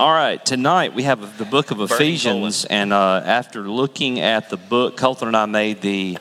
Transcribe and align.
All 0.00 0.10
right, 0.10 0.42
tonight 0.42 0.94
we 0.94 1.02
have 1.02 1.36
the 1.36 1.44
book 1.44 1.70
of 1.70 1.80
Ephesians, 1.82 2.64
and 2.64 2.90
uh, 2.90 3.22
after 3.22 3.68
looking 3.68 4.18
at 4.18 4.48
the 4.48 4.56
book, 4.56 4.96
Colton 4.96 5.28
and 5.28 5.36
I 5.36 5.44
made 5.44 5.82
the 5.82 6.16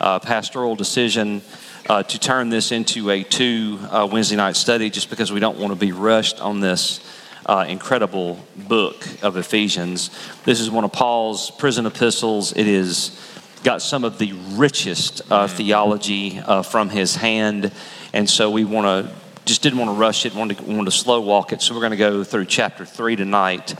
uh, 0.00 0.18
pastoral 0.18 0.74
decision 0.74 1.40
uh, 1.88 2.02
to 2.02 2.18
turn 2.18 2.48
this 2.48 2.72
into 2.72 3.08
a 3.08 3.22
two 3.22 3.78
uh, 3.88 4.08
Wednesday 4.10 4.34
night 4.34 4.56
study 4.56 4.90
just 4.90 5.10
because 5.10 5.30
we 5.30 5.38
don't 5.38 5.58
want 5.58 5.72
to 5.72 5.78
be 5.78 5.92
rushed 5.92 6.40
on 6.40 6.58
this 6.58 6.98
uh, 7.46 7.66
incredible 7.68 8.44
book 8.56 9.06
of 9.22 9.36
Ephesians. 9.36 10.10
This 10.44 10.58
is 10.58 10.68
one 10.68 10.82
of 10.82 10.90
Paul's 10.90 11.52
prison 11.52 11.86
epistles. 11.86 12.52
It 12.56 12.66
is 12.66 13.16
got 13.62 13.80
some 13.80 14.02
of 14.02 14.18
the 14.18 14.32
richest 14.54 15.22
uh, 15.30 15.46
theology 15.46 16.40
uh, 16.40 16.62
from 16.62 16.88
his 16.88 17.14
hand, 17.14 17.70
and 18.12 18.28
so 18.28 18.50
we 18.50 18.64
want 18.64 19.06
to 19.06 19.19
just 19.44 19.62
didn't 19.62 19.78
want 19.78 19.90
to 19.90 19.94
rush 19.94 20.26
it, 20.26 20.34
wanted 20.34 20.58
to, 20.58 20.64
wanted 20.64 20.86
to 20.86 20.96
slow 20.96 21.20
walk 21.20 21.52
it. 21.52 21.62
So 21.62 21.74
we're 21.74 21.80
going 21.80 21.92
to 21.92 21.96
go 21.96 22.24
through 22.24 22.46
chapter 22.46 22.84
three 22.84 23.16
tonight 23.16 23.74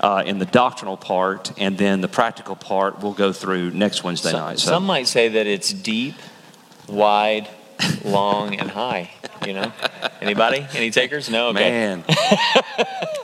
uh, 0.00 0.22
in 0.24 0.38
the 0.38 0.46
doctrinal 0.46 0.96
part, 0.96 1.52
and 1.58 1.76
then 1.76 2.00
the 2.00 2.08
practical 2.08 2.56
part 2.56 3.02
we'll 3.02 3.12
go 3.12 3.32
through 3.32 3.70
next 3.70 4.02
Wednesday 4.02 4.30
Some, 4.30 4.40
night. 4.40 4.58
So 4.58 4.70
some 4.70 4.86
might 4.86 5.06
say 5.06 5.28
that 5.28 5.46
it's 5.46 5.72
deep, 5.72 6.14
wide, 6.88 7.48
long, 8.04 8.54
and 8.54 8.70
high. 8.70 9.10
You 9.46 9.54
know, 9.54 9.72
anybody? 10.20 10.66
Any 10.74 10.90
takers? 10.90 11.30
No. 11.30 11.48
Okay. 11.48 11.70
man, 11.70 12.04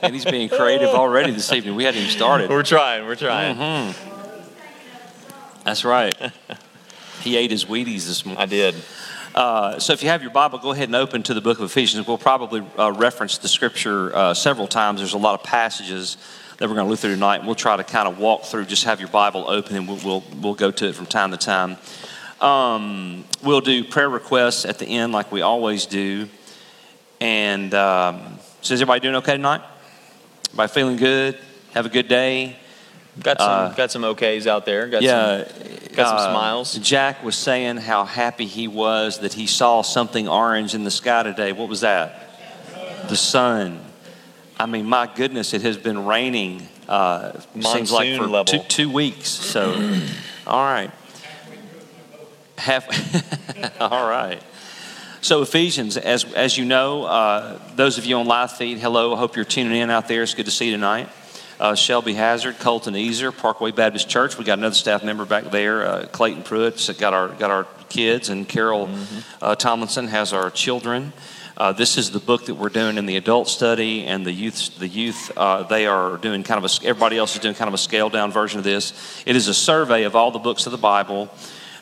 and 0.01 0.13
he's 0.13 0.25
being 0.25 0.49
creative 0.49 0.89
already 0.89 1.31
this 1.31 1.51
evening. 1.51 1.75
We 1.75 1.83
hadn't 1.83 2.01
even 2.01 2.11
started. 2.11 2.49
We're 2.49 2.63
trying. 2.63 3.05
We're 3.05 3.15
trying. 3.15 3.55
Mm-hmm. 3.55 5.63
That's 5.63 5.83
right. 5.83 6.15
He 7.21 7.35
ate 7.35 7.51
his 7.51 7.65
Wheaties 7.65 8.07
this 8.07 8.25
morning. 8.25 8.41
I 8.41 8.45
did. 8.45 8.75
Uh, 9.37 9.77
so 9.77 9.93
if 9.93 10.01
you 10.01 10.09
have 10.09 10.23
your 10.23 10.31
Bible, 10.31 10.57
go 10.57 10.71
ahead 10.71 10.89
and 10.89 10.95
open 10.95 11.21
to 11.21 11.35
the 11.35 11.41
book 11.41 11.59
of 11.59 11.65
Ephesians. 11.65 12.07
We'll 12.07 12.17
probably 12.17 12.65
uh, 12.75 12.91
reference 12.93 13.37
the 13.37 13.47
scripture 13.47 14.11
uh, 14.15 14.33
several 14.33 14.65
times. 14.65 14.99
There's 14.99 15.13
a 15.13 15.19
lot 15.19 15.39
of 15.39 15.45
passages 15.45 16.17
that 16.57 16.67
we're 16.67 16.73
going 16.73 16.87
to 16.87 16.89
look 16.89 16.97
through 16.97 17.13
tonight. 17.13 17.45
We'll 17.45 17.53
try 17.53 17.77
to 17.77 17.83
kind 17.83 18.07
of 18.07 18.17
walk 18.17 18.45
through. 18.45 18.65
Just 18.65 18.85
have 18.85 18.99
your 18.99 19.09
Bible 19.09 19.47
open, 19.47 19.75
and 19.75 19.87
we'll 19.87 19.99
we'll, 20.03 20.23
we'll 20.41 20.55
go 20.55 20.71
to 20.71 20.87
it 20.87 20.95
from 20.95 21.05
time 21.05 21.29
to 21.29 21.37
time. 21.37 21.77
Um, 22.41 23.25
we'll 23.43 23.61
do 23.61 23.83
prayer 23.83 24.09
requests 24.09 24.65
at 24.65 24.79
the 24.79 24.87
end, 24.87 25.13
like 25.13 25.31
we 25.31 25.43
always 25.43 25.85
do. 25.85 26.29
And 27.21 27.75
um, 27.75 28.39
so, 28.61 28.73
is 28.73 28.81
everybody 28.81 29.01
doing 29.01 29.17
okay 29.17 29.33
tonight? 29.33 29.61
Everybody 30.47 30.73
feeling 30.73 30.97
good? 30.97 31.37
Have 31.75 31.85
a 31.85 31.89
good 31.89 32.07
day. 32.07 32.55
Got 33.21 33.39
some. 33.39 33.49
Uh, 33.49 33.73
got 33.73 33.91
some 33.91 34.01
OKs 34.03 34.47
out 34.47 34.65
there. 34.65 34.87
Got 34.87 35.01
yeah, 35.01 35.45
some. 35.45 35.67
got 35.95 36.07
some 36.07 36.17
uh, 36.17 36.31
smiles. 36.31 36.73
Jack 36.75 37.23
was 37.23 37.35
saying 37.35 37.77
how 37.77 38.05
happy 38.05 38.45
he 38.45 38.67
was 38.67 39.19
that 39.19 39.33
he 39.33 39.47
saw 39.47 39.81
something 39.81 40.27
orange 40.27 40.75
in 40.75 40.83
the 40.83 40.91
sky 40.91 41.23
today. 41.23 41.51
What 41.51 41.69
was 41.69 41.81
that? 41.81 42.23
The 43.09 43.15
sun. 43.15 43.79
I 44.59 44.65
mean, 44.65 44.85
my 44.85 45.09
goodness, 45.13 45.53
it 45.53 45.61
has 45.61 45.77
been 45.77 46.05
raining. 46.05 46.67
Uh, 46.87 47.39
seems 47.59 47.91
like 47.91 48.17
for 48.17 48.27
level. 48.27 48.45
two, 48.45 48.59
two 48.59 48.89
weeks. 48.89 49.29
So, 49.29 49.73
all 50.47 50.63
right. 50.63 50.91
Half. 52.57 53.81
all 53.81 54.07
right. 54.07 54.41
So 55.21 55.41
Ephesians, 55.41 55.97
as 55.97 56.23
as 56.33 56.57
you 56.57 56.65
know, 56.65 57.03
uh, 57.03 57.59
those 57.75 57.97
of 57.97 58.05
you 58.05 58.17
on 58.17 58.27
live 58.27 58.51
feed, 58.51 58.79
hello. 58.79 59.13
I 59.13 59.17
hope 59.17 59.35
you're 59.35 59.45
tuning 59.45 59.79
in 59.81 59.89
out 59.89 60.07
there. 60.07 60.23
It's 60.23 60.33
good 60.33 60.45
to 60.45 60.51
see 60.51 60.67
you 60.67 60.71
tonight. 60.71 61.09
Uh, 61.59 61.73
Shelby 61.73 62.13
Hazard, 62.13 62.59
Colton 62.59 62.93
Easer, 62.93 63.35
Parkway 63.35 63.71
Baptist 63.71 64.07
Church. 64.07 64.37
We 64.37 64.45
got 64.45 64.59
another 64.59 64.75
staff 64.75 65.03
member 65.03 65.25
back 65.25 65.45
there, 65.45 65.87
uh, 65.87 66.05
Clayton 66.05 66.43
Pruitt. 66.43 66.87
Got 66.99 67.15
our 67.15 67.29
got 67.29 67.49
our 67.49 67.65
kids, 67.89 68.29
and 68.29 68.47
Carol 68.47 68.89
uh, 69.41 69.55
Tomlinson 69.55 70.07
has 70.07 70.33
our 70.33 70.51
children. 70.51 71.13
Uh, 71.57 71.71
this 71.71 71.97
is 71.97 72.11
the 72.11 72.19
book 72.19 72.45
that 72.45 72.53
we're 72.53 72.69
doing 72.69 72.99
in 72.99 73.07
the 73.07 73.17
adult 73.17 73.47
study, 73.47 74.05
and 74.05 74.23
the 74.23 74.31
youth. 74.31 74.77
The 74.77 74.87
youth 74.87 75.31
uh, 75.35 75.63
they 75.63 75.87
are 75.87 76.17
doing 76.17 76.43
kind 76.43 76.63
of 76.63 76.71
a. 76.71 76.87
Everybody 76.87 77.17
else 77.17 77.33
is 77.33 77.41
doing 77.41 77.55
kind 77.55 77.67
of 77.67 77.73
a 77.73 77.79
scaled 77.79 78.13
down 78.13 78.31
version 78.31 78.59
of 78.59 78.63
this. 78.63 79.23
It 79.25 79.35
is 79.35 79.47
a 79.47 79.53
survey 79.53 80.03
of 80.03 80.15
all 80.15 80.29
the 80.29 80.37
books 80.37 80.67
of 80.67 80.71
the 80.71 80.77
Bible. 80.77 81.27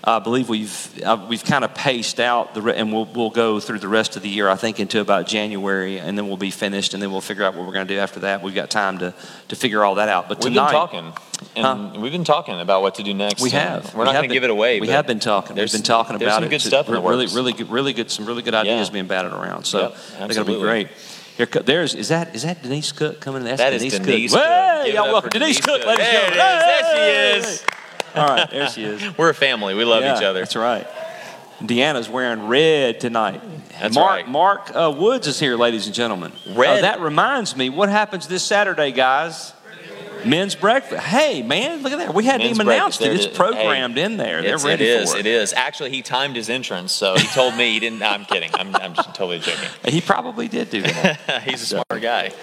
I 0.07 0.19
believe 0.19 0.49
we've 0.49 1.01
uh, 1.03 1.25
we've 1.27 1.43
kind 1.43 1.63
of 1.63 1.73
paced 1.73 2.19
out 2.19 2.53
the 2.53 2.61
re- 2.61 2.75
and 2.75 2.93
we'll 2.93 3.05
we'll 3.05 3.31
go 3.31 3.59
through 3.59 3.79
the 3.79 3.87
rest 3.87 4.15
of 4.15 4.21
the 4.21 4.29
year. 4.29 4.47
I 4.47 4.55
think 4.55 4.79
into 4.79 4.99
about 5.01 5.25
January, 5.25 5.97
and 5.99 6.15
then 6.17 6.27
we'll 6.27 6.37
be 6.37 6.51
finished, 6.51 6.93
and 6.93 7.01
then 7.01 7.11
we'll 7.11 7.21
figure 7.21 7.43
out 7.43 7.55
what 7.55 7.65
we're 7.65 7.73
going 7.73 7.87
to 7.87 7.93
do 7.95 7.99
after 7.99 8.19
that. 8.19 8.43
We've 8.43 8.53
got 8.53 8.69
time 8.69 8.99
to 8.99 9.13
to 9.47 9.55
figure 9.55 9.83
all 9.83 9.95
that 9.95 10.07
out. 10.07 10.29
But 10.29 10.37
We've 10.43 10.53
tonight, 10.53 10.65
been 10.67 10.73
talking, 10.73 11.13
and 11.55 12.01
we've 12.03 12.11
been 12.11 12.23
talking 12.23 12.59
about 12.59 12.83
what 12.83 12.95
to 12.95 13.03
do 13.03 13.13
next. 13.15 13.41
we 13.41 13.49
have. 13.49 13.93
We're 13.95 14.01
We 14.01 14.05
not 14.05 14.13
going 14.13 14.29
to 14.29 14.33
give 14.35 14.43
it 14.43 14.51
away. 14.51 14.79
We 14.79 14.89
have 14.89 15.07
been 15.07 15.19
talking. 15.19 15.55
We've 15.55 15.71
been 15.71 15.81
talking 15.81 16.15
about 16.15 16.35
some 16.35 16.43
it. 16.43 16.49
good 16.49 16.55
It's 16.57 16.65
stuff 16.65 16.87
in 16.87 16.93
the 16.93 17.01
really, 17.01 17.25
works. 17.25 17.33
really, 17.33 17.53
good, 17.53 17.69
really 17.71 17.93
good. 17.93 18.11
Some 18.11 18.25
really 18.27 18.43
good 18.43 18.53
ideas 18.53 18.89
Yeah. 18.89 18.93
being 18.93 19.07
batted 19.07 19.33
around. 19.33 19.65
So 19.65 19.79
Yep, 19.79 19.95
they're 20.19 20.27
going 20.27 20.45
to 20.47 20.53
be 20.53 20.59
great. 20.59 20.87
Here, 21.37 21.47
there's 21.47 21.95
is 21.95 22.09
that 22.09 22.33
is 22.35 22.43
that 22.43 22.61
Denise 22.61 22.91
Cook 22.93 23.19
coming? 23.19 23.43
That's 23.43 23.57
That 23.59 23.73
is 23.73 23.81
Denise, 23.81 23.99
Denise 23.99 24.31
Cook. 24.33 24.41
Cook. 24.43 24.85
Hey, 24.85 24.93
y'all 24.93 25.11
welcome 25.11 25.29
Denise, 25.31 25.59
Denise 25.59 25.65
Cook, 25.65 25.81
Cook. 25.81 25.87
ladies 25.87 26.05
and 26.05 26.33
gentlemen. 26.35 26.37
There 26.37 27.41
she 27.41 27.49
is. 27.49 27.63
All 28.21 28.27
right, 28.27 28.49
there 28.49 28.69
she 28.69 28.83
is. 28.83 29.17
We're 29.17 29.29
a 29.29 29.33
family. 29.33 29.73
We 29.75 29.85
love 29.85 30.03
Yeah, 30.03 30.17
each 30.17 30.23
other. 30.23 30.39
That's 30.39 30.55
right. 30.55 30.87
Deanna's 31.61 32.09
wearing 32.09 32.47
red 32.47 32.99
tonight. 32.99 33.41
That's 33.79 33.95
Mark, 33.95 34.09
right. 34.11 34.27
Mark 34.27 34.75
uh, 34.75 34.93
Woods 34.97 35.27
is 35.27 35.39
here, 35.39 35.55
ladies 35.55 35.85
and 35.85 35.95
gentlemen. 35.95 36.31
Red. 36.53 36.79
Uh, 36.79 36.81
that 36.81 36.99
reminds 37.01 37.55
me, 37.55 37.69
what 37.69 37.87
happens 37.89 38.27
this 38.27 38.43
Saturday, 38.43 38.91
guys? 38.91 39.53
Men's 40.25 40.55
breakfast. 40.55 41.03
Hey, 41.03 41.43
man, 41.43 41.83
look 41.83 41.93
at 41.93 41.99
that. 41.99 42.13
We 42.15 42.25
hadn't 42.25 42.47
Men's 42.47 42.57
even 42.57 42.67
announced 42.67 42.99
it. 43.01 43.11
It's 43.13 43.25
There 43.25 43.29
it 43.29 43.31
is. 43.31 43.37
programmed 43.37 43.97
in 43.99 44.17
there. 44.17 44.41
They're 44.41 44.57
ready 44.57 44.83
it 44.85 45.01
is. 45.01 45.11
for 45.13 45.19
It 45.19 45.27
it. 45.27 45.29
is. 45.29 45.53
Actually, 45.53 45.91
he 45.91 46.01
timed 46.01 46.35
his 46.35 46.49
entrance, 46.49 46.91
so 46.91 47.15
he 47.15 47.27
told 47.27 47.55
me 47.55 47.71
he 47.73 47.79
didn't. 47.79 48.01
I'm 48.01 48.25
kidding. 48.25 48.49
I'm, 48.55 48.75
I'm 48.75 48.95
just 48.95 49.09
totally 49.09 49.37
joking. 49.39 49.69
He 49.87 50.01
probably 50.01 50.47
did 50.47 50.71
do 50.71 50.81
that. 50.81 51.43
He's 51.47 51.61
a 51.61 51.65
smart 51.67 52.01
guy. 52.01 52.33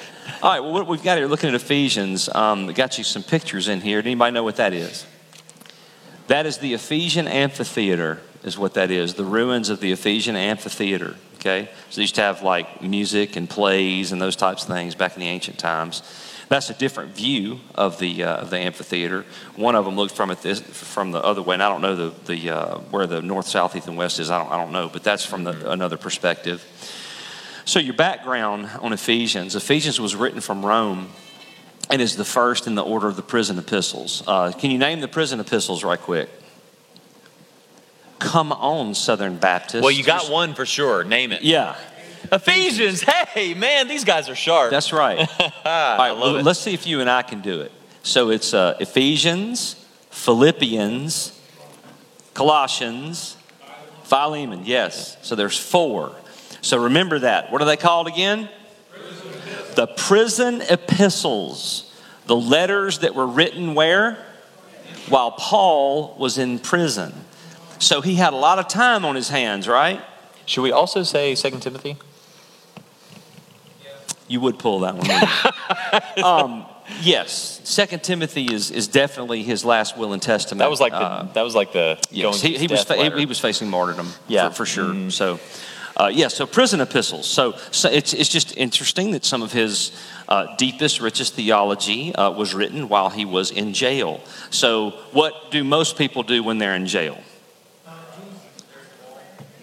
All 0.42 0.50
right, 0.52 0.60
well, 0.60 0.72
what 0.72 0.86
we've 0.86 1.02
got 1.02 1.18
here, 1.18 1.26
looking 1.26 1.48
at 1.48 1.54
Ephesians, 1.56 2.28
um, 2.34 2.68
got 2.68 2.98
you 2.98 3.04
some 3.04 3.24
pictures 3.24 3.66
in 3.68 3.80
here. 3.80 4.00
Does 4.00 4.06
anybody 4.06 4.32
know 4.32 4.44
what 4.44 4.56
that 4.56 4.72
is? 4.72 5.04
That 6.28 6.46
is 6.46 6.58
the 6.58 6.74
Ephesian 6.74 7.26
amphitheater, 7.26 8.20
is 8.44 8.58
what 8.58 8.74
that 8.74 8.90
is. 8.90 9.14
The 9.14 9.24
ruins 9.24 9.68
of 9.68 9.80
the 9.80 9.92
Ephesian 9.92 10.36
amphitheater. 10.36 11.16
Okay, 11.36 11.68
so 11.90 11.96
they 11.96 12.02
used 12.02 12.14
to 12.14 12.20
have 12.20 12.42
like 12.42 12.82
music 12.82 13.34
and 13.34 13.50
plays 13.50 14.12
and 14.12 14.22
those 14.22 14.36
types 14.36 14.62
of 14.62 14.68
things 14.68 14.94
back 14.94 15.14
in 15.14 15.20
the 15.20 15.26
ancient 15.26 15.58
times. 15.58 16.02
That's 16.48 16.70
a 16.70 16.74
different 16.74 17.16
view 17.16 17.58
of 17.74 17.98
the 17.98 18.22
uh, 18.24 18.36
of 18.36 18.50
the 18.50 18.58
amphitheater. 18.58 19.24
One 19.56 19.74
of 19.74 19.84
them 19.84 19.96
looked 19.96 20.14
from 20.14 20.30
it 20.30 20.40
this 20.42 20.60
from 20.60 21.10
the 21.10 21.24
other 21.24 21.42
way, 21.42 21.54
and 21.54 21.62
I 21.62 21.68
don't 21.68 21.80
know 21.80 21.96
the 21.96 22.14
the 22.26 22.50
uh, 22.50 22.78
where 22.90 23.06
the 23.08 23.22
north, 23.22 23.48
south, 23.48 23.74
east, 23.74 23.88
and 23.88 23.96
west 23.96 24.20
is. 24.20 24.30
I 24.30 24.38
don't 24.38 24.52
I 24.52 24.56
don't 24.56 24.70
know, 24.70 24.88
but 24.88 25.02
that's 25.02 25.24
from 25.24 25.44
the, 25.44 25.70
another 25.70 25.96
perspective. 25.96 26.64
So, 27.64 27.78
your 27.78 27.94
background 27.94 28.70
on 28.80 28.92
Ephesians 28.92 29.56
Ephesians 29.56 30.00
was 30.00 30.14
written 30.14 30.40
from 30.40 30.64
Rome 30.64 31.08
and 31.90 32.00
is 32.00 32.16
the 32.16 32.24
first 32.24 32.66
in 32.66 32.74
the 32.74 32.82
order 32.82 33.08
of 33.08 33.16
the 33.16 33.22
prison 33.22 33.58
epistles. 33.58 34.22
Uh, 34.26 34.52
can 34.52 34.70
you 34.70 34.78
name 34.78 35.00
the 35.00 35.08
prison 35.08 35.40
epistles 35.40 35.84
right 35.84 36.00
quick? 36.00 36.28
Come 38.18 38.52
on, 38.52 38.94
Southern 38.94 39.36
Baptists. 39.36 39.82
Well, 39.82 39.90
you 39.90 40.04
got 40.04 40.30
one 40.30 40.54
for 40.54 40.64
sure. 40.64 41.02
Name 41.02 41.32
it. 41.32 41.42
Yeah, 41.42 41.76
Ephesians. 42.30 43.02
Hey, 43.02 43.54
man, 43.54 43.88
these 43.88 44.04
guys 44.04 44.28
are 44.28 44.34
sharp. 44.34 44.70
that's 44.70 44.92
right. 44.92 45.18
All 45.40 45.46
right, 45.46 45.52
I 45.64 46.10
love 46.10 46.20
well, 46.20 46.36
it. 46.36 46.44
let's 46.44 46.60
see 46.60 46.74
if 46.74 46.86
you 46.86 47.00
and 47.00 47.08
I 47.08 47.22
can 47.22 47.40
do 47.40 47.62
it. 47.62 47.72
So, 48.02 48.30
it's 48.30 48.52
uh, 48.52 48.76
Ephesians, 48.78 49.74
Philippians, 50.10 51.40
Colossians, 52.34 53.36
Philemon. 54.04 54.62
Yes. 54.64 55.16
So, 55.22 55.34
there's 55.34 55.58
four. 55.58 56.14
So, 56.60 56.84
remember 56.84 57.20
that. 57.20 57.50
What 57.50 57.62
are 57.62 57.64
they 57.64 57.78
called 57.78 58.06
again? 58.06 58.48
The 59.74 59.86
prison 59.86 60.62
epistles, 60.62 61.90
the 62.26 62.36
letters 62.36 63.00
that 63.00 63.14
were 63.14 63.26
written 63.26 63.74
where? 63.74 64.24
While 65.08 65.32
Paul 65.32 66.14
was 66.18 66.38
in 66.38 66.58
prison. 66.58 67.12
So 67.78 68.00
he 68.00 68.14
had 68.14 68.32
a 68.32 68.36
lot 68.36 68.58
of 68.58 68.68
time 68.68 69.04
on 69.04 69.16
his 69.16 69.28
hands, 69.28 69.66
right? 69.66 70.00
Should 70.46 70.62
we 70.62 70.72
also 70.72 71.02
say 71.02 71.34
Second 71.34 71.60
Timothy? 71.60 71.96
You 74.28 74.40
would 74.40 74.58
pull 74.58 74.80
that 74.80 74.94
one. 74.96 76.24
um, 76.24 76.64
yes, 77.02 77.60
Second 77.64 78.02
Timothy 78.02 78.46
is, 78.52 78.70
is 78.70 78.88
definitely 78.88 79.42
his 79.42 79.64
last 79.64 79.98
will 79.98 80.12
and 80.12 80.22
testament. 80.22 80.60
That 80.60 80.70
was 80.70 80.80
like 80.80 80.92
the. 80.92 80.98
Uh, 80.98 81.32
that 81.32 81.42
was 81.42 81.54
like 81.54 81.72
the. 81.72 81.98
yes, 82.10 82.22
going 82.40 82.52
he, 82.52 82.58
to 82.58 82.58
he 82.66 82.66
was 82.68 82.84
fa- 82.84 82.96
he, 82.96 83.20
he 83.20 83.26
was 83.26 83.38
facing 83.38 83.68
martyrdom. 83.68 84.08
Yeah. 84.28 84.48
for, 84.48 84.56
for 84.56 84.66
sure. 84.66 84.84
Mhm. 84.86 85.12
So. 85.12 85.38
Uh, 85.96 86.10
yeah, 86.12 86.28
so 86.28 86.46
prison 86.46 86.80
epistles. 86.80 87.28
So, 87.28 87.52
so 87.70 87.90
it's, 87.90 88.14
it's 88.14 88.30
just 88.30 88.56
interesting 88.56 89.10
that 89.12 89.24
some 89.24 89.42
of 89.42 89.52
his 89.52 89.92
uh, 90.28 90.56
deepest, 90.56 91.00
richest 91.00 91.34
theology 91.34 92.14
uh, 92.14 92.30
was 92.30 92.54
written 92.54 92.88
while 92.88 93.10
he 93.10 93.24
was 93.24 93.50
in 93.50 93.74
jail. 93.74 94.20
So, 94.50 94.90
what 95.12 95.50
do 95.50 95.62
most 95.62 95.98
people 95.98 96.22
do 96.22 96.42
when 96.42 96.58
they're 96.58 96.74
in 96.74 96.86
jail? 96.86 97.18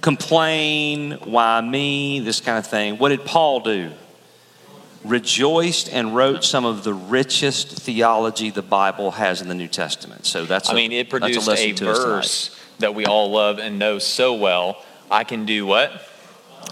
Complain, 0.02 1.12
why 1.26 1.60
me, 1.62 2.20
this 2.20 2.40
kind 2.40 2.58
of 2.58 2.66
thing. 2.68 2.98
What 3.00 3.10
did 3.10 3.26
Paul 3.26 3.60
do? 3.62 3.92
Rejoiced 5.04 5.90
and 5.92 6.16
wrote 6.16 6.44
some 6.44 6.64
of 6.66 6.84
the 6.84 6.94
richest 6.94 7.70
theology 7.70 8.50
the 8.50 8.62
Bible 8.62 9.12
has 9.12 9.42
in 9.42 9.48
the 9.48 9.56
New 9.56 9.68
Testament. 9.68 10.26
So 10.26 10.46
that's 10.46 10.70
I 10.70 10.74
a- 10.74 10.76
mean, 10.76 10.92
it 10.92 11.10
produced 11.10 11.48
a 11.50 11.74
tonight. 11.74 11.80
verse 11.80 12.58
that 12.80 12.96
we 12.96 13.06
all 13.06 13.32
love 13.32 13.60
and 13.60 13.80
know 13.80 14.00
so 14.00 14.36
well. 14.36 14.84
I 15.12 15.24
can 15.24 15.46
do 15.46 15.66
what? 15.66 15.92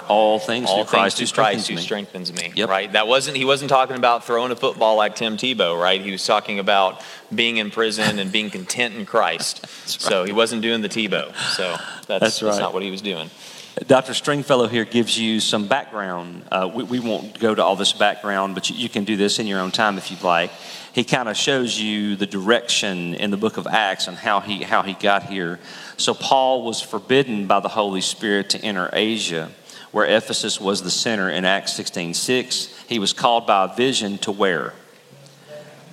All 0.08 0.40
things 0.40 0.70
all 0.70 0.84
through 0.84 1.00
Christ 1.00 1.18
things 1.18 1.32
through 1.32 1.44
Christ 1.44 1.66
strengthens 1.66 1.68
who 1.68 1.76
me. 1.76 1.82
strengthens 1.82 2.34
me. 2.34 2.54
Yep. 2.56 2.70
Right. 2.70 2.92
That 2.92 3.08
wasn't. 3.08 3.38
He 3.38 3.46
wasn't 3.46 3.70
talking 3.70 3.96
about 3.96 4.26
throwing 4.26 4.52
a 4.52 4.56
football 4.56 4.96
like 4.96 5.16
Tim 5.16 5.38
Tebow. 5.38 5.80
Right. 5.82 6.02
He 6.02 6.12
was 6.12 6.26
talking 6.26 6.60
about 6.60 7.02
being 7.34 7.58
in 7.58 7.72
prison 7.72 8.20
and 8.20 8.32
being 8.32 8.50
content 8.50 8.96
in 8.96 9.06
Christ. 9.06 9.66
So 9.88 10.26
he 10.26 10.32
wasn't 10.32 10.62
doing 10.62 10.82
the 10.82 10.90
Tebow. 10.90 11.34
So 11.56 11.76
that's, 12.08 12.40
That's 12.40 12.44
right. 12.44 12.60
not 12.60 12.74
what 12.74 12.84
he 12.84 12.92
was 12.92 13.02
doing. 13.02 13.30
Dr. 13.86 14.14
Stringfellow 14.14 14.68
here 14.68 14.86
gives 14.86 15.18
you 15.20 15.40
some 15.40 15.68
background. 15.68 16.44
Uh, 16.52 16.70
we, 16.74 16.84
we 16.84 17.00
won't 17.00 17.40
go 17.40 17.54
to 17.54 17.64
all 17.64 17.76
this 17.76 17.94
background, 17.94 18.56
but 18.56 18.70
you, 18.70 18.76
you 18.76 18.90
can 18.90 19.04
do 19.04 19.16
this 19.16 19.38
in 19.38 19.46
your 19.46 19.60
own 19.60 19.72
time 19.72 19.98
if 19.98 20.10
you'd 20.10 20.24
like. 20.24 20.52
He 20.94 21.04
kind 21.04 21.30
of 21.30 21.38
shows 21.38 21.80
you 21.80 22.16
the 22.16 22.26
direction 22.26 23.14
in 23.14 23.30
the 23.30 23.38
book 23.38 23.58
of 23.58 23.68
Acts 23.68 24.08
and 24.08 24.18
how 24.18 24.40
he, 24.40 24.64
how 24.64 24.82
he 24.82 24.94
got 24.94 25.24
here. 25.24 25.60
So, 25.98 26.16
Paul 26.16 26.64
was 26.64 26.82
forbidden 26.82 27.46
by 27.46 27.60
the 27.60 27.70
Holy 27.70 28.02
Spirit 28.02 28.50
to 28.52 28.60
enter 28.60 28.90
Asia, 28.94 29.52
where 29.92 30.06
Ephesus 30.06 30.60
was 30.60 30.82
the 30.84 30.92
center 30.92 31.30
in 31.30 31.46
Acts 31.46 31.74
16 31.74 32.14
6. 32.14 32.86
He 32.88 33.00
was 33.00 33.14
called 33.14 33.48
by 33.48 33.66
a 33.66 33.76
vision 33.76 34.18
to 34.20 34.32
where? 34.32 34.74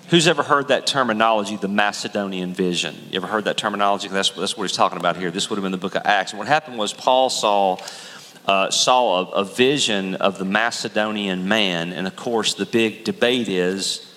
Who's 0.09 0.29
ever 0.29 0.43
heard 0.43 0.69
that 0.69 0.87
terminology, 0.87 1.57
the 1.57 1.69
Macedonian 1.69 2.53
vision? 2.53 2.95
You 3.11 3.17
ever 3.17 3.27
heard 3.27 3.45
that 3.45 3.57
terminology? 3.57 4.09
That's, 4.09 4.31
that's 4.31 4.57
what 4.57 4.65
he's 4.65 4.77
talking 4.77 4.99
about 4.99 5.17
here. 5.17 5.31
This 5.31 5.49
would 5.49 5.57
have 5.57 5.63
been 5.63 5.73
the 5.73 5.79
book 5.79 5.95
of 5.95 6.03
Acts. 6.05 6.33
And 6.33 6.39
what 6.39 6.47
happened 6.47 6.79
was 6.79 6.93
Paul 6.93 7.31
saw, 7.31 7.79
uh, 8.47 8.71
saw 8.71 9.21
a, 9.21 9.31
a 9.31 9.45
vision 9.45 10.15
of 10.17 10.39
the 10.39 10.45
Macedonian 10.45 11.49
man. 11.49 11.93
And 11.93 12.07
of 12.07 12.17
course, 12.17 12.55
the 12.55 12.67
big 12.67 13.05
debate 13.05 13.49
is 13.49 14.15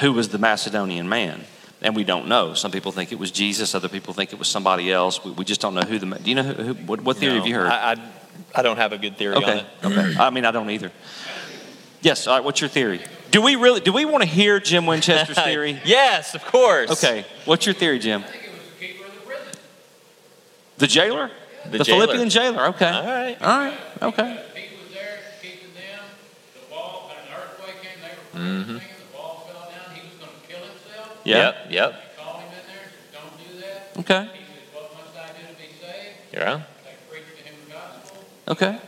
who 0.00 0.12
was 0.12 0.28
the 0.28 0.38
Macedonian 0.38 1.08
man? 1.08 1.44
And 1.82 1.96
we 1.96 2.04
don't 2.04 2.28
know. 2.28 2.52
Some 2.52 2.70
people 2.70 2.92
think 2.92 3.10
it 3.10 3.18
was 3.18 3.30
Jesus, 3.30 3.74
other 3.74 3.88
people 3.88 4.12
think 4.12 4.34
it 4.34 4.38
was 4.38 4.48
somebody 4.48 4.92
else. 4.92 5.24
We, 5.24 5.30
we 5.30 5.44
just 5.46 5.62
don't 5.62 5.74
know 5.74 5.80
who 5.80 5.98
the. 5.98 6.06
Do 6.06 6.28
you 6.28 6.36
know 6.36 6.42
who, 6.42 6.62
who, 6.62 6.74
what, 6.74 7.00
what 7.00 7.16
theory 7.16 7.32
No, 7.32 7.38
have 7.38 7.46
you 7.46 7.54
heard? 7.54 7.68
I, 7.68 7.92
I, 7.92 7.96
I 8.54 8.62
don't 8.62 8.76
have 8.76 8.92
a 8.92 8.98
good 8.98 9.16
theory 9.16 9.36
on 9.36 9.42
Okay. 9.44 9.58
it. 9.58 9.66
Okay. 9.86 10.14
I 10.18 10.30
mean, 10.30 10.44
I 10.44 10.50
don't 10.50 10.68
either. 10.70 10.90
Yes. 12.02 12.26
All 12.26 12.34
right. 12.36 12.44
What's 12.44 12.60
your 12.60 12.68
theory? 12.70 13.00
Do 13.30 13.42
we 13.42 13.54
really? 13.56 13.80
Do 13.80 13.92
we 13.92 14.04
want 14.04 14.22
to 14.22 14.28
hear 14.28 14.58
Jim 14.60 14.86
Winchester's 14.86 15.38
theory? 15.44 15.80
yes, 15.84 16.34
of 16.34 16.44
course. 16.44 16.90
Okay. 16.90 17.24
What's 17.44 17.66
your 17.66 17.74
theory, 17.74 17.98
Jim? 17.98 18.24
The 20.78 20.86
jailer? 20.86 21.30
The 21.70 21.78
The, 21.78 21.84
jailer. 21.84 22.06
Philippian 22.06 22.30
jailer. 22.30 22.66
Okay. 22.68 22.88
All 22.88 23.04
right. 23.04 23.42
All 23.42 23.58
right. 23.58 23.78
Okay. 24.02 24.28
He 24.54 24.76
was 24.82 24.94
there 24.94 25.18
keeping 25.42 25.74
them. 25.74 26.04
The 26.54 26.74
wall, 26.74 27.10
and 27.10 27.28
an 27.28 27.34
earthquake 27.38 27.82
came. 27.82 28.00
They 28.00 28.38
were 28.38 28.44
Mm-hmm. 28.46 28.64
singing. 28.78 28.80
The 29.12 29.16
wall 29.18 29.46
fell 29.52 29.70
down. 29.70 29.94
He 29.94 30.00
was 30.08 30.16
going 30.18 30.32
to 30.40 30.48
kill 30.48 30.60
himself. 30.66 31.20
Yep. 31.24 31.56
Yep. 31.70 31.90
They 31.92 32.22
called 32.22 32.40
him 32.40 32.48
in 32.48 32.64
there. 32.66 32.88
Said, 32.88 33.12
"Don't 33.12 33.36
do 33.36 33.60
that." 33.60 34.00
Okay. 34.00 34.30
He 36.32 36.38
saved. 38.58 38.80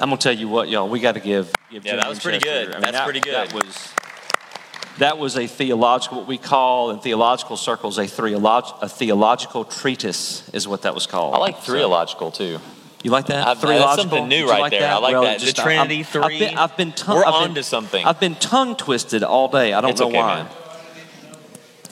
I'm 0.00 0.08
gonna 0.08 0.16
tell 0.16 0.32
you 0.32 0.48
what, 0.48 0.68
y'all. 0.68 0.88
We 0.88 0.98
got 1.00 1.12
to 1.12 1.20
give. 1.20 1.52
give 1.70 1.84
Yeah, 1.84 1.92
Jim 1.92 2.00
that 2.00 2.08
was 2.08 2.20
pretty 2.20 2.36
Winchester- 2.38 2.72
good. 2.72 2.82
That's 2.82 2.92
that, 2.92 3.04
pretty 3.04 3.20
good. 3.20 3.34
That 3.34 3.52
was. 3.52 3.92
That 4.98 5.18
was 5.18 5.36
a 5.36 5.46
theological, 5.46 6.18
what 6.18 6.26
we 6.26 6.36
call 6.36 6.90
in 6.90 6.98
theological 7.00 7.56
circles, 7.56 7.96
a, 7.96 8.02
theolog- 8.04 8.82
a 8.82 8.88
theological 8.88 9.64
treatise, 9.64 10.46
is 10.52 10.68
what 10.68 10.82
that 10.82 10.94
was 10.94 11.06
called. 11.06 11.34
I 11.34 11.38
like 11.38 11.56
So- 11.62 11.72
theological 11.72 12.30
too. 12.30 12.58
You 13.02 13.10
like 13.10 13.26
that? 13.26 13.46
I've- 13.46 13.60
that's 13.60 13.60
Theological? 13.62 13.96
something 14.10 14.28
new 14.28 14.46
right 14.46 14.70
there. 14.70 14.90
I 14.92 14.96
like 14.98 15.12
Well, 15.12 15.22
that. 15.22 15.42
it 15.42 15.46
The 15.46 15.62
Trinity, 15.62 15.96
I'm- 15.96 16.04
three. 16.04 16.22
I've 16.22 16.38
been, 16.38 16.58
I've 16.58 16.76
been 16.76 16.92
tongue, 16.92 17.16
We're 17.16 17.24
I've 17.24 17.32
been- 17.32 17.42
onto 17.50 17.62
something. 17.62 18.04
I've 18.06 18.20
been 18.20 18.34
tongue 18.34 18.76
twisted 18.76 19.22
all 19.22 19.48
day. 19.48 19.72
I 19.72 19.80
don't 19.80 19.90
It's 19.92 20.00
know 20.00 20.08
okay, 20.08 20.18
why. 20.18 20.34
man. 20.42 20.46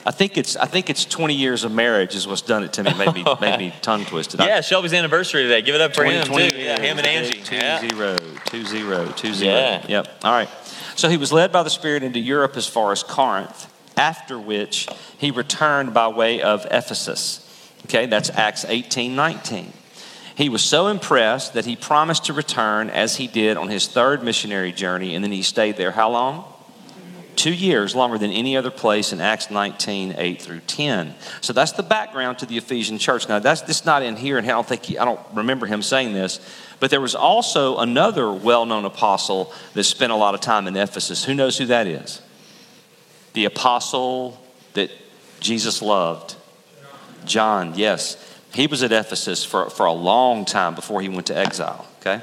I 0.09 0.11
think 0.11 0.39
it's 0.39 0.55
I 0.55 0.65
think 0.65 0.89
it's 0.89 1.05
20 1.05 1.35
years 1.35 1.63
of 1.63 1.71
marriage 1.71 2.15
is 2.15 2.27
what's 2.27 2.41
done 2.41 2.63
it 2.63 2.73
to 2.73 2.83
me. 2.83 2.91
Made 2.95 3.13
me 3.13 3.23
made 3.39 3.59
me 3.59 3.71
tongue 3.83 4.05
twisted. 4.05 4.39
Yeah, 4.39 4.61
Shelby's 4.61 4.91
anniversary 4.91 5.43
today. 5.43 5.61
Give 5.61 5.75
it 5.75 5.81
up 5.81 5.93
for 5.93 6.01
20, 6.01 6.17
him 6.17 6.25
20 6.25 6.49
too. 6.49 6.57
Yeah, 6.57 6.81
him 6.81 6.97
and 6.97 7.05
Angie. 7.05 7.43
Two 7.43 7.55
Yeah. 7.55 7.79
zero, 7.87 8.17
two 8.45 8.65
zero, 8.65 9.05
two 9.15 9.35
zero. 9.35 9.53
Yeah. 9.53 9.85
Yep. 9.87 10.07
All 10.23 10.31
right. 10.31 10.49
So 10.95 11.09
he 11.09 11.17
was 11.17 11.31
led 11.31 11.51
by 11.51 11.61
the 11.61 11.69
Spirit 11.69 12.01
into 12.01 12.17
Europe 12.17 12.57
as 12.57 12.65
far 12.65 12.91
as 12.91 13.03
Corinth, 13.03 13.71
after 13.97 14.39
which 14.39 14.87
he 15.19 15.29
returned 15.29 15.93
by 15.93 16.07
way 16.07 16.41
of 16.41 16.65
Ephesus. 16.71 17.45
Okay, 17.85 18.07
that's 18.07 18.31
Acts 18.31 18.65
18, 18.65 19.15
19. 19.15 19.73
He 20.33 20.49
was 20.49 20.63
so 20.63 20.87
impressed 20.87 21.53
that 21.53 21.65
he 21.65 21.75
promised 21.75 22.25
to 22.25 22.33
return 22.33 22.89
as 22.89 23.17
he 23.17 23.27
did 23.27 23.57
on 23.57 23.69
his 23.69 23.87
third 23.87 24.23
missionary 24.23 24.71
journey, 24.71 25.13
and 25.13 25.23
then 25.23 25.31
he 25.31 25.43
stayed 25.43 25.77
there 25.77 25.91
how 25.91 26.09
long? 26.09 26.51
Two 27.39 27.53
years, 27.53 27.95
longer 27.95 28.17
than 28.17 28.31
any 28.31 28.57
other 28.57 28.69
place 28.69 29.13
in 29.13 29.21
Acts 29.21 29.49
19, 29.49 30.15
8 30.17 30.41
through 30.41 30.59
10. 30.59 31.15
So 31.39 31.53
that's 31.53 31.71
the 31.71 31.83
background 31.83 32.39
to 32.39 32.45
the 32.45 32.57
Ephesian 32.57 32.97
church. 32.97 33.29
Now, 33.29 33.39
that's 33.39 33.61
this 33.61 33.85
not 33.85 34.03
in 34.03 34.17
here, 34.17 34.37
and 34.37 34.45
I 34.45 34.49
don't 34.49 34.67
think 34.67 34.83
he, 34.83 34.97
I 34.97 35.05
don't 35.05 35.21
remember 35.33 35.65
him 35.65 35.81
saying 35.81 36.11
this, 36.11 36.41
but 36.81 36.91
there 36.91 36.99
was 36.99 37.15
also 37.15 37.77
another 37.77 38.29
well 38.29 38.65
known 38.65 38.83
apostle 38.83 39.53
that 39.73 39.85
spent 39.85 40.11
a 40.11 40.17
lot 40.17 40.33
of 40.33 40.41
time 40.41 40.67
in 40.67 40.75
Ephesus. 40.75 41.23
Who 41.23 41.33
knows 41.33 41.57
who 41.57 41.67
that 41.67 41.87
is? 41.87 42.21
The 43.31 43.45
apostle 43.45 44.37
that 44.73 44.91
Jesus 45.39 45.81
loved. 45.81 46.35
John, 47.23 47.71
yes. 47.77 48.17
He 48.53 48.67
was 48.67 48.83
at 48.83 48.91
Ephesus 48.91 49.45
for, 49.45 49.69
for 49.69 49.85
a 49.85 49.93
long 49.93 50.43
time 50.43 50.75
before 50.75 51.01
he 51.01 51.07
went 51.07 51.27
to 51.27 51.37
exile, 51.37 51.87
okay? 52.01 52.21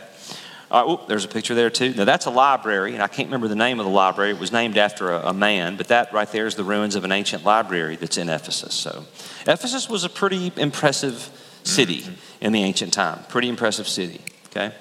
Right, 0.71 0.89
oop, 0.89 1.07
there's 1.07 1.25
a 1.25 1.29
picture 1.29 1.55
there 1.55 1.71
too. 1.71 1.95
Now 1.95 2.05
that's 2.05 2.27
a 2.27 2.31
library, 2.31 2.95
and 2.95 3.03
I 3.03 3.07
can't 3.07 3.29
remember 3.29 3.49
the 3.49 3.55
name 3.55 3.79
of 3.79 3.87
the 3.87 3.93
library. 3.93 4.31
It 4.31 4.41
was 4.41 4.53
named 4.53 4.77
after 4.77 5.13
a, 5.13 5.29
a 5.29 5.33
man, 5.33 5.77
but 5.77 5.89
that 5.89 6.13
right 6.13 6.31
there 6.31 6.47
is 6.47 6.57
the 6.57 6.65
ruins 6.65 6.97
of 6.97 7.05
an 7.05 7.13
ancient 7.13 7.45
library 7.45 7.97
that's 7.97 8.17
in 8.17 8.29
Ephesus. 8.29 8.75
So, 8.75 9.05
Ephesus 9.47 9.89
was 9.89 10.05
a 10.05 10.09
pretty 10.09 10.53
impressive 10.57 11.31
city 11.63 12.05
in 12.41 12.53
the 12.53 12.63
ancient 12.63 12.93
time. 12.93 13.21
Pretty 13.29 13.49
impressive 13.49 13.89
city. 13.89 14.21
Okay. 14.47 14.75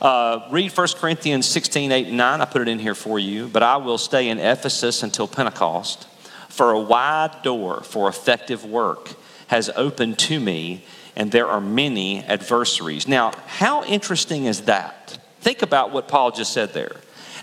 Uh, 0.00 0.48
read 0.50 0.76
1 0.76 0.88
Corinthians 0.96 1.46
16, 1.46 1.92
8, 1.92 2.06
and 2.08 2.16
9. 2.16 2.40
I 2.40 2.44
put 2.44 2.62
it 2.62 2.68
in 2.68 2.80
here 2.80 2.94
for 2.94 3.20
you. 3.20 3.46
But 3.46 3.62
I 3.62 3.76
will 3.76 3.98
stay 3.98 4.28
in 4.28 4.38
Ephesus 4.38 5.04
until 5.04 5.28
Pentecost, 5.28 6.08
for 6.48 6.72
a 6.72 6.80
wide 6.80 7.42
door 7.42 7.82
for 7.82 8.08
effective 8.08 8.64
work 8.64 9.10
has 9.46 9.70
opened 9.76 10.18
to 10.18 10.40
me, 10.40 10.82
and 11.16 11.30
there 11.30 11.46
are 11.46 11.60
many 11.60 12.22
adversaries. 12.24 13.06
Now, 13.06 13.32
how 13.46 13.84
interesting 13.84 14.46
is 14.46 14.62
that? 14.62 15.18
Think 15.40 15.62
about 15.62 15.92
what 15.92 16.08
Paul 16.08 16.30
just 16.30 16.52
said 16.52 16.72
there. 16.72 16.96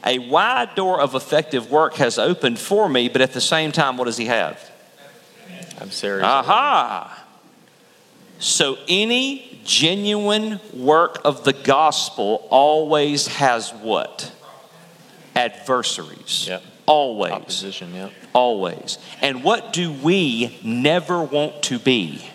A 0.05 0.19
wide 0.19 0.75
door 0.75 1.01
of 1.01 1.15
effective 1.15 1.69
work 1.69 1.95
has 1.95 2.17
opened 2.17 2.59
for 2.59 2.87
me, 2.87 3.09
but 3.09 3.21
at 3.21 3.33
the 3.33 3.41
same 3.41 3.71
time, 3.71 3.97
what 3.97 4.05
does 4.05 4.17
he 4.17 4.25
have? 4.25 4.59
I'm 5.81 5.91
serious. 5.91 6.25
Aha! 6.25 7.25
So 8.39 8.77
any 8.87 9.59
genuine 9.65 10.59
work 10.73 11.19
of 11.25 11.43
the 11.43 11.53
gospel 11.53 12.47
always 12.49 13.27
has 13.27 13.71
what? 13.71 14.31
Adversaries. 15.35 16.45
Yep. 16.47 16.63
Always. 16.85 17.31
Opposition. 17.33 17.93
Yep. 17.93 18.11
Always. 18.33 18.97
And 19.21 19.43
what 19.43 19.73
do 19.73 19.91
we 19.91 20.57
never 20.63 21.21
want 21.21 21.63
to 21.63 21.77
be? 21.79 22.25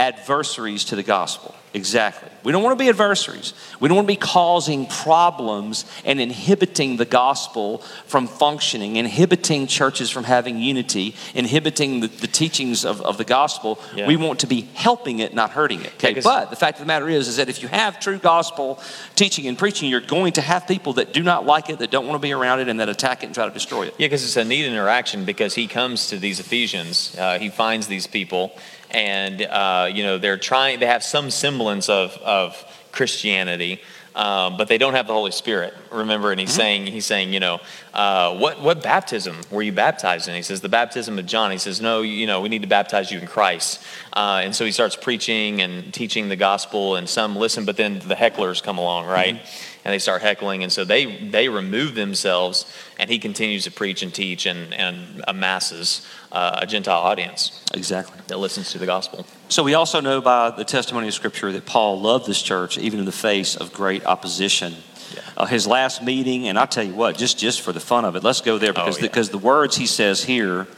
Adversaries 0.00 0.84
to 0.86 0.96
the 0.96 1.02
gospel. 1.02 1.54
Exactly. 1.72 2.28
We 2.42 2.50
don't 2.50 2.64
want 2.64 2.76
to 2.76 2.82
be 2.82 2.88
adversaries. 2.88 3.52
We 3.78 3.88
don't 3.88 3.96
want 3.96 4.08
to 4.08 4.12
be 4.12 4.16
causing 4.16 4.86
problems 4.86 5.84
and 6.04 6.20
inhibiting 6.20 6.96
the 6.96 7.04
gospel 7.04 7.78
from 8.06 8.26
functioning, 8.26 8.96
inhibiting 8.96 9.68
churches 9.68 10.10
from 10.10 10.24
having 10.24 10.58
unity, 10.58 11.14
inhibiting 11.34 12.00
the, 12.00 12.08
the 12.08 12.26
teachings 12.26 12.84
of, 12.84 13.00
of 13.02 13.18
the 13.18 13.24
gospel. 13.24 13.78
Yeah. 13.94 14.08
We 14.08 14.16
want 14.16 14.40
to 14.40 14.48
be 14.48 14.62
helping 14.74 15.20
it, 15.20 15.32
not 15.32 15.50
hurting 15.50 15.82
it. 15.82 15.92
Okay. 15.94 16.14
Yeah, 16.14 16.22
but 16.24 16.50
the 16.50 16.56
fact 16.56 16.78
of 16.78 16.86
the 16.86 16.88
matter 16.88 17.08
is, 17.08 17.28
is 17.28 17.36
that 17.36 17.48
if 17.48 17.62
you 17.62 17.68
have 17.68 18.00
true 18.00 18.18
gospel 18.18 18.80
teaching 19.14 19.46
and 19.46 19.56
preaching, 19.56 19.88
you're 19.88 20.00
going 20.00 20.32
to 20.32 20.40
have 20.40 20.66
people 20.66 20.94
that 20.94 21.12
do 21.12 21.22
not 21.22 21.46
like 21.46 21.70
it, 21.70 21.78
that 21.78 21.92
don't 21.92 22.06
want 22.06 22.20
to 22.20 22.26
be 22.26 22.32
around 22.32 22.58
it, 22.60 22.68
and 22.68 22.80
that 22.80 22.88
attack 22.88 23.22
it 23.22 23.26
and 23.26 23.34
try 23.34 23.46
to 23.46 23.54
destroy 23.54 23.86
it. 23.86 23.94
Yeah, 23.98 24.06
because 24.06 24.24
it's 24.24 24.36
a 24.36 24.44
neat 24.44 24.64
interaction 24.64 25.24
because 25.24 25.54
he 25.54 25.68
comes 25.68 26.08
to 26.08 26.18
these 26.18 26.40
Ephesians, 26.40 27.16
uh, 27.16 27.38
he 27.38 27.48
finds 27.48 27.86
these 27.86 28.08
people, 28.08 28.52
and 28.90 29.42
uh, 29.42 29.88
you 29.92 30.02
know 30.02 30.18
they're 30.18 30.38
trying. 30.38 30.80
They 30.80 30.86
have 30.86 31.02
some 31.02 31.30
semblance 31.30 31.88
of 31.88 32.16
of 32.18 32.64
Christianity, 32.92 33.80
um, 34.14 34.56
but 34.56 34.68
they 34.68 34.78
don't 34.78 34.94
have 34.94 35.06
the 35.06 35.12
Holy 35.12 35.30
Spirit. 35.30 35.74
Remember, 35.90 36.30
and 36.30 36.40
he's 36.40 36.52
saying 36.52 36.86
he's 36.86 37.06
saying 37.06 37.32
you 37.32 37.40
know 37.40 37.60
uh, 37.94 38.36
what 38.36 38.60
what 38.60 38.82
baptism 38.82 39.36
were 39.50 39.62
you 39.62 39.72
baptized 39.72 40.28
in? 40.28 40.34
He 40.34 40.42
says 40.42 40.60
the 40.60 40.68
baptism 40.68 41.18
of 41.18 41.26
John. 41.26 41.50
He 41.50 41.58
says 41.58 41.80
no, 41.80 42.02
you 42.02 42.26
know 42.26 42.40
we 42.40 42.48
need 42.48 42.62
to 42.62 42.68
baptize 42.68 43.10
you 43.10 43.18
in 43.18 43.26
Christ, 43.26 43.82
uh, 44.12 44.40
and 44.42 44.54
so 44.54 44.64
he 44.64 44.72
starts 44.72 44.96
preaching 44.96 45.60
and 45.60 45.92
teaching 45.94 46.28
the 46.28 46.36
gospel, 46.36 46.96
and 46.96 47.08
some 47.08 47.36
listen, 47.36 47.64
but 47.64 47.76
then 47.76 48.00
the 48.00 48.16
hecklers 48.16 48.62
come 48.62 48.78
along, 48.78 49.06
right? 49.06 49.40
And 49.84 49.92
they 49.94 49.98
start 49.98 50.22
heckling 50.22 50.62
and 50.62 50.72
so 50.72 50.84
they 50.84 51.06
they 51.30 51.48
remove 51.48 51.94
themselves 51.94 52.64
and 52.98 53.08
he 53.10 53.18
continues 53.18 53.64
to 53.64 53.70
preach 53.70 54.02
and 54.02 54.12
teach 54.14 54.46
and 54.46 54.74
and 54.74 55.24
amasses 55.28 56.06
uh, 56.32 56.58
a 56.62 56.66
gentile 56.66 57.00
audience 57.00 57.64
Exactly. 57.74 58.18
that 58.28 58.38
listens 58.38 58.70
to 58.72 58.78
the 58.78 58.86
gospel 58.86 59.24
So 59.48 59.62
we 59.64 59.74
also 59.74 60.00
know 60.00 60.20
by 60.20 60.50
the 60.50 60.64
testimony 60.64 61.08
of 61.08 61.14
Scripture 61.14 61.50
that 61.52 61.66
Paul 61.66 62.00
loved 62.00 62.26
this 62.26 62.40
church 62.42 62.78
even 62.78 62.98
in 63.00 63.04
the 63.06 63.12
face 63.12 63.56
of 63.56 63.72
great 63.72 64.04
opposition. 64.06 64.74
Yeah. 65.14 65.22
Uh, 65.36 65.46
his 65.46 65.66
last 65.66 66.04
meeting, 66.04 66.46
and 66.46 66.56
I'll 66.56 66.68
tell 66.68 66.84
you 66.84 66.94
what, 66.94 67.16
just 67.18 67.36
just 67.36 67.62
for 67.62 67.72
the 67.72 67.80
fun 67.80 68.04
of 68.04 68.14
it, 68.14 68.22
let's 68.22 68.40
go 68.42 68.58
there 68.58 68.72
because 68.72 68.96
Oh, 68.98 69.00
yeah. 69.00 69.08
because 69.08 69.30
the 69.30 69.38
words 69.38 69.76
he 69.76 69.86
says 69.86 70.22
here, 70.22 70.68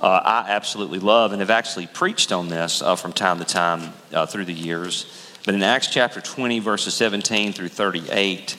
uh, 0.00 0.06
I 0.24 0.46
absolutely 0.48 1.00
love 1.00 1.32
and 1.32 1.40
have 1.42 1.50
actually 1.50 1.86
preached 1.86 2.32
on 2.32 2.48
this 2.48 2.80
uh, 2.80 2.96
from 2.96 3.12
time 3.12 3.38
to 3.40 3.44
time 3.44 3.92
uh, 4.12 4.24
through 4.24 4.46
the 4.46 4.54
years. 4.54 5.04
But 5.44 5.54
in 5.54 5.62
Acts 5.62 5.88
chapter 5.88 6.22
20, 6.22 6.58
verses 6.60 6.94
17 6.94 7.52
through 7.52 7.68
38, 7.68 8.56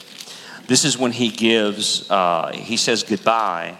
this 0.68 0.84
is 0.84 0.96
when 0.96 1.10
he 1.10 1.30
gives, 1.30 2.08
uh, 2.08 2.52
he 2.54 2.76
says 2.76 3.02
goodbye 3.02 3.76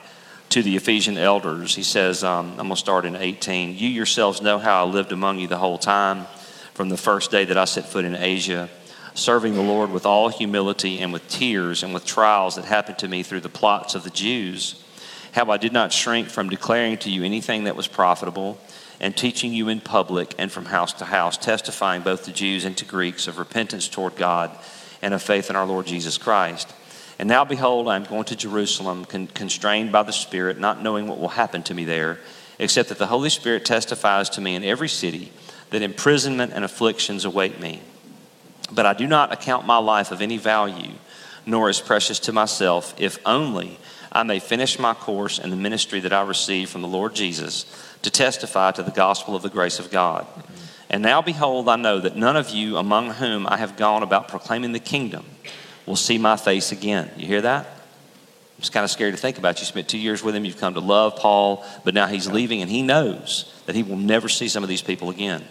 to 0.48 0.62
the 0.62 0.74
Ephesian 0.74 1.16
elders. 1.16 1.76
He 1.76 1.84
says, 1.84 2.24
um, 2.24 2.50
I'm 2.52 2.56
going 2.56 2.70
to 2.70 2.76
start 2.76 3.04
in 3.04 3.14
18. 3.14 3.76
You 3.76 3.88
yourselves 3.88 4.42
know 4.42 4.58
how 4.58 4.84
I 4.84 4.88
lived 4.88 5.12
among 5.12 5.38
you 5.38 5.46
the 5.46 5.56
whole 5.56 5.78
time 5.78 6.26
from 6.74 6.88
the 6.88 6.96
first 6.96 7.30
day 7.30 7.44
that 7.44 7.56
I 7.56 7.64
set 7.64 7.86
foot 7.86 8.04
in 8.04 8.16
Asia, 8.16 8.68
serving 9.14 9.54
the 9.54 9.62
Lord 9.62 9.92
with 9.92 10.04
all 10.04 10.28
humility 10.28 10.98
and 10.98 11.12
with 11.12 11.28
tears 11.28 11.84
and 11.84 11.94
with 11.94 12.04
trials 12.04 12.56
that 12.56 12.64
happened 12.64 12.98
to 12.98 13.08
me 13.08 13.22
through 13.22 13.40
the 13.40 13.48
plots 13.48 13.94
of 13.94 14.02
the 14.02 14.10
Jews. 14.10 14.82
How 15.30 15.48
I 15.50 15.58
did 15.58 15.72
not 15.72 15.92
shrink 15.92 16.28
from 16.28 16.48
declaring 16.48 16.98
to 16.98 17.10
you 17.10 17.22
anything 17.22 17.64
that 17.64 17.76
was 17.76 17.86
profitable 17.86 18.58
and 19.00 19.16
teaching 19.16 19.52
you 19.52 19.68
in 19.68 19.80
public 19.80 20.34
and 20.38 20.50
from 20.50 20.66
house 20.66 20.92
to 20.94 21.04
house, 21.04 21.36
testifying 21.36 22.02
both 22.02 22.24
to 22.24 22.32
Jews 22.32 22.64
and 22.64 22.76
to 22.78 22.84
Greeks 22.84 23.26
of 23.26 23.38
repentance 23.38 23.88
toward 23.88 24.16
God 24.16 24.50
and 25.02 25.12
of 25.12 25.22
faith 25.22 25.50
in 25.50 25.56
our 25.56 25.66
Lord 25.66 25.86
Jesus 25.86 26.18
Christ. 26.18 26.72
And 27.18 27.28
now, 27.28 27.44
behold, 27.44 27.88
I 27.88 27.96
am 27.96 28.04
going 28.04 28.24
to 28.24 28.36
Jerusalem, 28.36 29.04
con- 29.04 29.28
constrained 29.28 29.92
by 29.92 30.02
the 30.02 30.12
Spirit, 30.12 30.58
not 30.58 30.82
knowing 30.82 31.08
what 31.08 31.18
will 31.18 31.28
happen 31.28 31.62
to 31.64 31.74
me 31.74 31.84
there, 31.84 32.18
except 32.58 32.88
that 32.90 32.98
the 32.98 33.06
Holy 33.06 33.30
Spirit 33.30 33.64
testifies 33.64 34.28
to 34.30 34.40
me 34.40 34.54
in 34.54 34.64
every 34.64 34.88
city 34.88 35.32
that 35.70 35.82
imprisonment 35.82 36.52
and 36.52 36.64
afflictions 36.64 37.24
await 37.24 37.60
me. 37.60 37.80
But 38.70 38.86
I 38.86 38.94
do 38.94 39.06
not 39.06 39.32
account 39.32 39.66
my 39.66 39.78
life 39.78 40.10
of 40.10 40.20
any 40.20 40.38
value, 40.38 40.92
nor 41.46 41.68
as 41.68 41.80
precious 41.80 42.18
to 42.20 42.32
myself, 42.32 42.94
if 42.98 43.18
only 43.24 43.78
I 44.12 44.22
may 44.22 44.38
finish 44.38 44.78
my 44.78 44.94
course 44.94 45.38
in 45.38 45.50
the 45.50 45.56
ministry 45.56 46.00
that 46.00 46.12
I 46.12 46.22
received 46.22 46.70
from 46.70 46.82
the 46.82 46.88
Lord 46.88 47.14
Jesus 47.14 47.66
to 48.06 48.10
testify 48.12 48.70
to 48.70 48.84
the 48.84 48.92
gospel 48.92 49.34
of 49.34 49.42
the 49.42 49.48
grace 49.48 49.80
of 49.80 49.90
God. 49.90 50.28
And 50.88 51.02
now, 51.02 51.22
behold, 51.22 51.68
I 51.68 51.74
know 51.74 51.98
that 51.98 52.14
none 52.14 52.36
of 52.36 52.50
you 52.50 52.76
among 52.76 53.10
whom 53.10 53.48
I 53.48 53.56
have 53.56 53.76
gone 53.76 54.04
about 54.04 54.28
proclaiming 54.28 54.70
the 54.70 54.78
kingdom 54.78 55.24
will 55.86 55.96
see 55.96 56.16
my 56.16 56.36
face 56.36 56.70
again. 56.70 57.10
You 57.16 57.26
hear 57.26 57.40
that? 57.40 57.66
It's 58.60 58.70
kind 58.70 58.84
of 58.84 58.92
scary 58.92 59.10
to 59.10 59.16
think 59.16 59.38
about. 59.38 59.58
You 59.58 59.66
spent 59.66 59.88
two 59.88 59.98
years 59.98 60.22
with 60.22 60.36
him, 60.36 60.44
you've 60.44 60.56
come 60.56 60.74
to 60.74 60.80
love 60.80 61.16
Paul, 61.16 61.64
but 61.82 61.94
now 61.94 62.06
he's 62.06 62.28
leaving, 62.28 62.62
and 62.62 62.70
he 62.70 62.80
knows 62.80 63.52
that 63.66 63.74
he 63.74 63.82
will 63.82 63.96
never 63.96 64.28
see 64.28 64.46
some 64.46 64.62
of 64.62 64.68
these 64.68 64.82
people 64.82 65.10
again. 65.10 65.44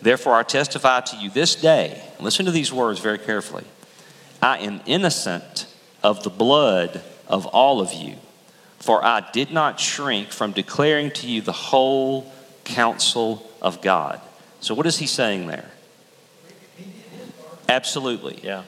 Therefore, 0.00 0.36
I 0.36 0.44
testify 0.44 1.00
to 1.00 1.16
you 1.16 1.28
this 1.28 1.56
day, 1.56 2.00
listen 2.20 2.46
to 2.46 2.52
these 2.52 2.72
words 2.72 3.00
very 3.00 3.18
carefully 3.18 3.64
I 4.40 4.58
am 4.58 4.80
innocent 4.86 5.66
of 6.04 6.22
the 6.22 6.30
blood 6.30 7.02
of 7.26 7.46
all 7.46 7.80
of 7.80 7.92
you, 7.92 8.14
for 8.78 9.04
I 9.04 9.28
did 9.32 9.50
not 9.50 9.80
shrink 9.80 10.28
from 10.28 10.52
declaring 10.52 11.10
to 11.12 11.26
you 11.26 11.40
the 11.40 11.52
whole 11.52 12.32
counsel 12.64 13.48
of 13.62 13.80
God. 13.80 14.20
So, 14.60 14.74
what 14.74 14.86
is 14.86 14.98
he 14.98 15.06
saying 15.06 15.46
there? 15.46 15.70
Absolutely. 17.68 18.40
Yeah. 18.42 18.62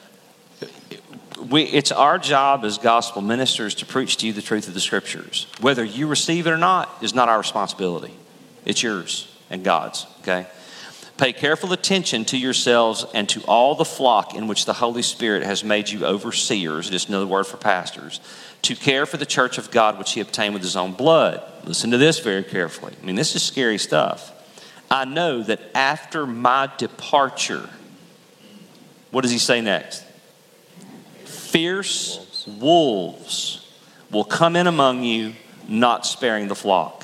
We, 1.49 1.63
it's 1.63 1.91
our 1.91 2.17
job 2.17 2.65
as 2.65 2.77
gospel 2.77 3.21
ministers 3.21 3.73
to 3.75 3.85
preach 3.85 4.17
to 4.17 4.27
you 4.27 4.33
the 4.33 4.41
truth 4.41 4.67
of 4.67 4.73
the 4.73 4.81
scriptures. 4.81 5.47
Whether 5.61 5.83
you 5.83 6.07
receive 6.07 6.47
it 6.47 6.51
or 6.51 6.57
not 6.57 6.89
is 7.01 7.13
not 7.13 7.29
our 7.29 7.37
responsibility. 7.37 8.13
It's 8.65 8.83
yours 8.83 9.33
and 9.49 9.63
God's, 9.63 10.05
okay? 10.21 10.47
Pay 11.19 11.33
careful 11.33 11.73
attention 11.73 12.23
to 12.23 12.37
yourselves 12.37 13.05
and 13.13 13.27
to 13.27 13.41
all 13.41 13.75
the 13.75 13.83
flock 13.83 14.35
in 14.35 14.47
which 14.47 14.63
the 14.63 14.71
Holy 14.71 15.01
Spirit 15.01 15.43
has 15.43 15.65
made 15.65 15.89
you 15.89 16.05
overseers, 16.05 16.89
just 16.89 17.09
another 17.09 17.27
word 17.27 17.45
for 17.45 17.57
pastors, 17.57 18.21
to 18.61 18.73
care 18.73 19.05
for 19.05 19.17
the 19.17 19.25
church 19.25 19.57
of 19.57 19.69
God 19.69 19.99
which 19.99 20.13
he 20.13 20.21
obtained 20.21 20.53
with 20.53 20.63
his 20.63 20.77
own 20.77 20.93
blood. 20.93 21.43
Listen 21.65 21.91
to 21.91 21.97
this 21.97 22.19
very 22.19 22.45
carefully. 22.45 22.93
I 23.03 23.05
mean, 23.05 23.17
this 23.17 23.35
is 23.35 23.43
scary 23.43 23.77
stuff. 23.77 24.31
I 24.89 25.03
know 25.03 25.43
that 25.43 25.59
after 25.75 26.25
my 26.25 26.71
departure, 26.77 27.69
what 29.11 29.19
does 29.19 29.31
he 29.31 29.39
say 29.39 29.59
next? 29.59 30.05
Fierce 31.25 32.47
wolves 32.47 33.69
will 34.09 34.23
come 34.23 34.55
in 34.55 34.67
among 34.67 35.03
you, 35.03 35.33
not 35.67 36.05
sparing 36.05 36.47
the 36.47 36.55
flock. 36.55 37.03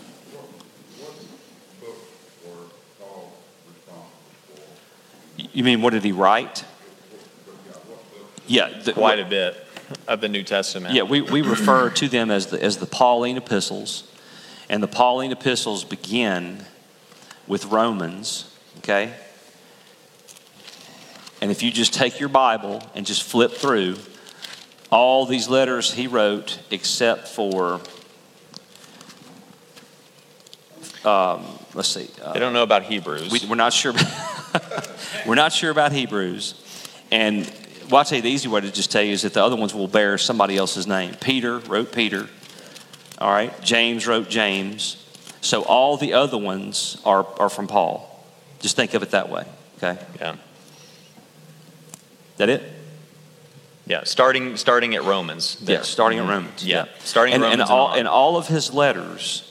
You 5.53 5.63
mean 5.63 5.81
what 5.81 5.91
did 5.91 6.03
he 6.03 6.11
write? 6.11 6.65
Yeah, 8.47 8.69
the, 8.83 8.93
Quite 8.93 9.19
a 9.19 9.25
bit 9.25 9.55
of 10.07 10.21
the 10.21 10.29
New 10.29 10.43
Testament. 10.43 10.93
Yeah, 10.93 11.03
we, 11.03 11.21
we 11.21 11.41
refer 11.55 11.89
to 11.91 12.07
them 12.07 12.31
as 12.31 12.47
the, 12.47 12.61
as 12.61 12.77
the 12.77 12.85
Pauline 12.85 13.37
epistles. 13.37 14.11
And 14.69 14.81
the 14.81 14.87
Pauline 14.87 15.31
epistles 15.31 15.83
begin 15.83 16.65
with 17.47 17.65
Romans, 17.65 18.55
okay? 18.77 19.13
And 21.41 21.51
if 21.51 21.63
you 21.63 21.71
just 21.71 21.93
take 21.93 22.19
your 22.19 22.29
Bible 22.29 22.81
and 22.95 23.05
just 23.05 23.23
flip 23.23 23.51
through 23.51 23.97
all 24.91 25.25
these 25.25 25.49
letters 25.49 25.93
he 25.93 26.07
wrote, 26.07 26.59
except 26.69 27.27
for, 27.27 27.81
um, 31.03 31.45
let's 31.73 31.89
see, 31.89 32.09
uh, 32.23 32.33
They 32.33 32.39
don't 32.39 32.53
know 32.53 32.63
about 32.63 32.83
Hebrews. 32.83 33.31
we, 33.31 33.49
we're 33.49 33.55
not 33.55 33.73
sure. 33.73 33.93
we're 35.25 35.35
not 35.35 35.53
sure 35.53 35.71
about 35.71 35.91
Hebrews, 35.91 36.55
and 37.11 37.51
well, 37.91 37.99
I'll 37.99 38.05
tell 38.05 38.17
you 38.17 38.21
the 38.21 38.29
easy 38.29 38.47
way 38.47 38.61
to 38.61 38.71
just 38.71 38.89
tell 38.89 39.01
you 39.01 39.11
is 39.11 39.23
that 39.23 39.33
the 39.33 39.43
other 39.43 39.57
ones 39.57 39.73
will 39.73 39.87
bear 39.87 40.17
somebody 40.17 40.55
else's 40.55 40.87
name. 40.87 41.13
Peter 41.15 41.59
wrote 41.59 41.91
Peter. 41.91 42.29
All 43.17 43.29
right. 43.29 43.53
James 43.61 44.07
wrote 44.07 44.29
James. 44.29 44.97
So 45.41 45.63
all 45.63 45.97
the 45.97 46.13
other 46.13 46.37
ones 46.37 47.01
are, 47.03 47.27
are 47.37 47.49
from 47.49 47.67
Paul. 47.67 48.25
Just 48.59 48.77
think 48.77 48.93
of 48.93 49.03
it 49.03 49.11
that 49.11 49.29
way. 49.29 49.45
Okay. 49.77 50.01
yeah. 50.19 50.37
That 52.37 52.49
it? 52.49 52.63
Yeah. 53.85 54.05
Starting 54.05 54.55
starting 54.55 54.95
at 54.95 55.03
Romans. 55.03 55.55
there. 55.59 55.77
Yeah. 55.77 55.81
Starting 55.81 56.19
at 56.19 56.29
Romans. 56.29 56.65
Yeah. 56.65 56.85
Starting 56.99 57.33
at 57.33 57.35
and, 57.35 57.43
Romans 57.43 57.61
and 57.61 57.69
and 57.69 57.69
all 57.69 57.93
and 57.93 58.07
all 58.07 58.37
of 58.37 58.47
his 58.47 58.73
letters 58.73 59.50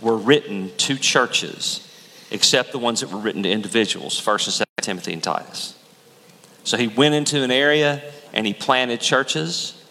were 0.00 0.16
written 0.16 0.72
to 0.76 0.96
churches, 0.96 1.86
except 2.30 2.72
the 2.72 2.78
ones 2.78 3.00
that 3.00 3.10
were 3.10 3.18
written 3.18 3.42
to 3.44 3.50
individuals. 3.50 4.18
First 4.18 4.46
and 4.46 4.54
Second 4.54 4.82
Timothy 4.82 5.12
and 5.12 5.22
Titus. 5.22 5.74
So 6.64 6.76
he 6.76 6.88
went 6.88 7.14
into 7.14 7.42
an 7.42 7.50
area 7.50 8.02
and 8.32 8.46
he 8.46 8.52
planted 8.52 9.00
churches, 9.00 9.82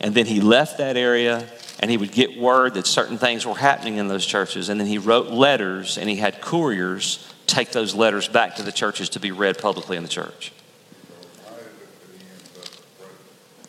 and 0.00 0.14
then 0.14 0.26
he 0.26 0.40
left 0.40 0.78
that 0.78 0.96
area 0.96 1.48
and 1.80 1.90
he 1.90 1.96
would 1.96 2.10
get 2.10 2.36
word 2.36 2.74
that 2.74 2.86
certain 2.86 3.18
things 3.18 3.46
were 3.46 3.54
happening 3.54 3.98
in 3.98 4.08
those 4.08 4.26
churches, 4.26 4.68
and 4.68 4.80
then 4.80 4.88
he 4.88 4.98
wrote 4.98 5.28
letters 5.28 5.96
and 5.96 6.10
he 6.10 6.16
had 6.16 6.40
couriers 6.40 7.32
take 7.46 7.70
those 7.70 7.94
letters 7.94 8.28
back 8.28 8.56
to 8.56 8.62
the 8.62 8.72
churches 8.72 9.08
to 9.10 9.20
be 9.20 9.30
read 9.30 9.58
publicly 9.58 9.96
in 9.96 10.02
the 10.02 10.08
church. 10.08 10.52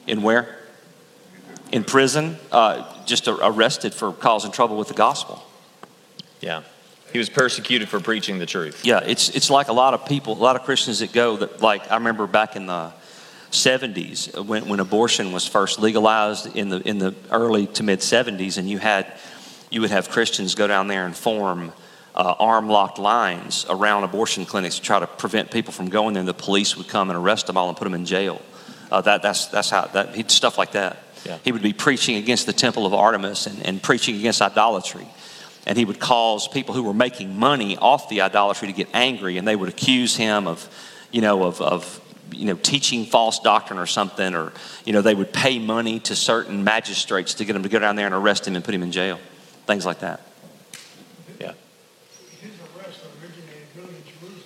In 0.07 0.23
where? 0.23 0.57
In 1.71 1.83
prison, 1.83 2.37
uh, 2.51 3.05
just 3.05 3.27
arrested 3.27 3.93
for 3.93 4.11
causing 4.11 4.51
trouble 4.51 4.75
with 4.75 4.87
the 4.87 4.95
gospel. 4.95 5.43
Yeah. 6.39 6.63
He 7.11 7.17
was 7.17 7.29
persecuted 7.29 7.89
for 7.89 7.99
preaching 7.99 8.37
the 8.37 8.45
truth. 8.45 8.85
Yeah, 8.85 8.99
it's 9.03 9.29
it's 9.29 9.49
like 9.49 9.67
a 9.67 9.73
lot 9.73 9.93
of 9.93 10.05
people, 10.05 10.33
a 10.33 10.35
lot 10.35 10.55
of 10.55 10.63
Christians 10.63 10.99
that 10.99 11.11
go 11.11 11.37
that 11.37 11.61
like 11.61 11.89
I 11.91 11.95
remember 11.95 12.27
back 12.27 12.55
in 12.55 12.67
the 12.67 12.91
70s 13.51 14.45
when, 14.45 14.67
when 14.67 14.79
abortion 14.79 15.31
was 15.31 15.47
first 15.47 15.79
legalized 15.79 16.55
in 16.55 16.69
the 16.69 16.87
in 16.87 16.99
the 16.99 17.15
early 17.31 17.65
to 17.67 17.83
mid 17.83 17.99
70s, 17.99 18.57
and 18.57 18.69
you 18.69 18.77
had 18.77 19.11
you 19.71 19.81
would 19.81 19.89
have 19.89 20.09
Christians 20.09 20.53
go 20.53 20.67
down 20.67 20.87
there 20.87 21.05
and 21.05 21.15
form 21.15 21.71
uh, 22.13 22.35
arm 22.37 22.69
locked 22.69 22.99
lines 22.99 23.65
around 23.69 24.03
abortion 24.03 24.45
clinics 24.45 24.75
to 24.75 24.81
try 24.81 24.99
to 24.99 25.07
prevent 25.07 25.49
people 25.49 25.73
from 25.73 25.89
going 25.89 26.13
there. 26.13 26.21
And 26.21 26.27
the 26.27 26.33
police 26.33 26.77
would 26.77 26.87
come 26.87 27.09
and 27.09 27.17
arrest 27.17 27.47
them 27.47 27.57
all 27.57 27.69
and 27.69 27.77
put 27.77 27.85
them 27.85 27.93
in 27.95 28.05
jail. 28.05 28.41
Uh, 28.91 29.01
that 29.01 29.23
that's 29.23 29.47
that's 29.47 29.71
how 29.71 29.85
that 29.87 30.15
he 30.15 30.23
stuff 30.27 30.59
like 30.59 30.73
that. 30.73 30.97
Yeah. 31.25 31.39
He 31.43 31.51
would 31.51 31.63
be 31.63 31.73
preaching 31.73 32.17
against 32.17 32.45
the 32.45 32.53
temple 32.53 32.85
of 32.85 32.93
Artemis 32.93 33.47
and, 33.47 33.65
and 33.65 33.81
preaching 33.81 34.15
against 34.15 34.41
idolatry 34.41 35.07
and 35.69 35.77
he 35.77 35.85
would 35.85 35.99
cause 35.99 36.47
people 36.47 36.73
who 36.73 36.81
were 36.83 36.93
making 36.95 37.37
money 37.37 37.77
off 37.77 38.09
the 38.09 38.21
idolatry 38.21 38.67
to 38.67 38.73
get 38.73 38.89
angry 38.93 39.37
and 39.37 39.47
they 39.47 39.55
would 39.55 39.69
accuse 39.69 40.15
him 40.17 40.47
of 40.47 40.67
you 41.11 41.21
know 41.21 41.43
of, 41.43 41.61
of 41.61 42.01
you 42.31 42.45
know 42.45 42.55
teaching 42.55 43.05
false 43.05 43.39
doctrine 43.39 43.79
or 43.79 43.85
something 43.85 44.33
or 44.35 44.51
you 44.83 44.91
know 44.93 45.01
they 45.01 45.15
would 45.15 45.31
pay 45.31 45.59
money 45.59 45.99
to 45.99 46.15
certain 46.15 46.63
magistrates 46.63 47.35
to 47.35 47.45
get 47.45 47.55
him 47.55 47.63
to 47.63 47.69
go 47.69 47.79
down 47.79 47.95
there 47.95 48.07
and 48.07 48.15
arrest 48.15 48.47
him 48.47 48.55
and 48.55 48.65
put 48.65 48.73
him 48.73 48.83
in 48.83 48.91
jail 48.91 49.19
things 49.67 49.85
like 49.85 49.99
that 49.99 50.19
Yeah. 51.39 51.53
His 52.41 52.51
arrest 52.75 52.99
originated 53.21 53.69
in 53.75 54.03
Jerusalem. 54.19 54.43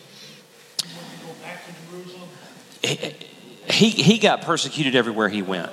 He 0.84 1.26
go 1.26 1.34
back 1.42 1.66
to 1.66 1.72
Jerusalem. 1.90 2.30
he, 3.70 3.90
he 3.90 4.18
got 4.20 4.42
persecuted 4.42 4.96
everywhere 4.96 5.30
he 5.30 5.42
went 5.42 5.72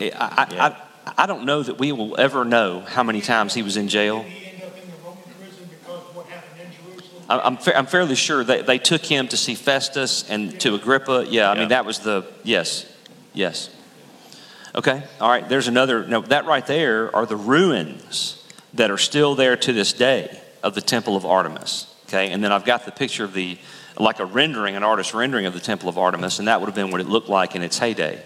I, 0.00 0.04
I, 0.10 0.46
Yeah. 0.54 0.66
I, 0.66 0.76
I 1.18 1.26
don't 1.26 1.44
know 1.44 1.62
that 1.62 1.78
we 1.78 1.90
will 1.92 2.18
ever 2.18 2.44
know 2.44 2.80
how 2.80 3.02
many 3.02 3.20
times 3.20 3.54
he 3.54 3.62
was 3.62 3.76
in 3.76 3.88
jail. 3.88 4.22
Did 4.22 4.30
he 4.32 4.46
end 4.52 4.62
up 4.62 4.76
in 4.78 4.88
the 4.90 4.96
Roman 5.04 5.22
prison 5.38 5.68
because 5.68 6.00
of 6.08 6.16
what 6.16 6.26
happened 6.26 6.60
in 6.60 6.70
Jerusalem? 6.72 7.21
I- 7.21 7.21
I'm, 7.40 7.56
fa- 7.56 7.76
I'm 7.76 7.86
fairly 7.86 8.14
sure 8.14 8.44
they, 8.44 8.62
they 8.62 8.78
took 8.78 9.04
him 9.04 9.28
to 9.28 9.36
see 9.36 9.54
Festus 9.54 10.28
and 10.28 10.60
to 10.60 10.74
Agrippa. 10.74 11.26
Yeah, 11.28 11.50
I 11.50 11.54
Yeah. 11.54 11.60
mean, 11.60 11.68
that 11.70 11.84
was 11.84 12.00
the, 12.00 12.26
yes, 12.42 12.86
yes. 13.32 13.70
Okay, 14.74 15.02
all 15.20 15.28
right, 15.28 15.46
there's 15.48 15.68
another, 15.68 16.06
no, 16.06 16.22
that 16.22 16.46
right 16.46 16.66
there 16.66 17.14
are 17.14 17.26
the 17.26 17.36
ruins 17.36 18.42
that 18.74 18.90
are 18.90 18.98
still 18.98 19.34
there 19.34 19.56
to 19.56 19.72
this 19.72 19.92
day 19.92 20.40
of 20.62 20.74
the 20.74 20.80
Temple 20.80 21.14
of 21.16 21.26
Artemis. 21.26 21.86
Okay, 22.08 22.30
and 22.30 22.42
then 22.42 22.52
I've 22.52 22.64
got 22.64 22.84
the 22.86 22.90
picture 22.92 23.24
of 23.24 23.32
the, 23.34 23.58
like 23.98 24.18
a 24.18 24.24
rendering, 24.24 24.74
an 24.76 24.82
artist's 24.82 25.12
rendering 25.14 25.44
of 25.46 25.52
the 25.54 25.60
Temple 25.60 25.88
of 25.88 25.98
Artemis, 25.98 26.38
and 26.38 26.48
that 26.48 26.60
would 26.60 26.66
have 26.66 26.74
been 26.74 26.90
what 26.90 27.00
it 27.00 27.06
looked 27.08 27.28
like 27.28 27.54
in 27.54 27.62
its 27.62 27.78
heyday, 27.78 28.22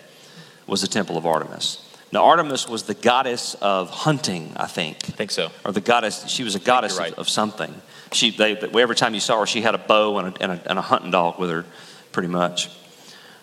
was 0.67 0.83
the 0.83 0.89
Temple 0.89 1.17
of 1.17 1.27
Artemis. 1.27 1.83
Now, 2.13 2.25
Artemis 2.25 2.69
was 2.69 2.85
the 2.85 2.95
goddess 2.95 3.55
of 3.61 3.91
hunting, 3.91 4.53
I 4.57 4.67
think 4.67 4.97
I 5.05 5.13
think 5.13 5.31
so. 5.31 5.51
or 5.65 5.73
the 5.73 5.81
goddess. 5.81 6.29
She 6.29 6.45
was 6.45 6.55
a 6.55 6.61
goddess 6.61 6.97
you're 6.97 7.09
of, 7.09 7.15
of 7.15 7.29
something. 7.29 7.75
She, 8.13 8.31
they, 8.31 8.57
every 8.57 8.95
time 8.95 9.15
you 9.15 9.21
saw 9.21 9.41
her, 9.41 9.47
she 9.47 9.61
had 9.61 9.75
a 9.75 9.79
bow 9.79 10.19
and 10.19 10.29
a, 10.37 10.43
and 10.43 10.53
a, 10.53 10.71
and 10.71 10.79
a 10.79 10.83
hunting 10.83 11.11
dog 11.11 11.39
with 11.39 11.51
her, 11.51 11.65
pretty 12.13 12.29
much. 12.29 12.71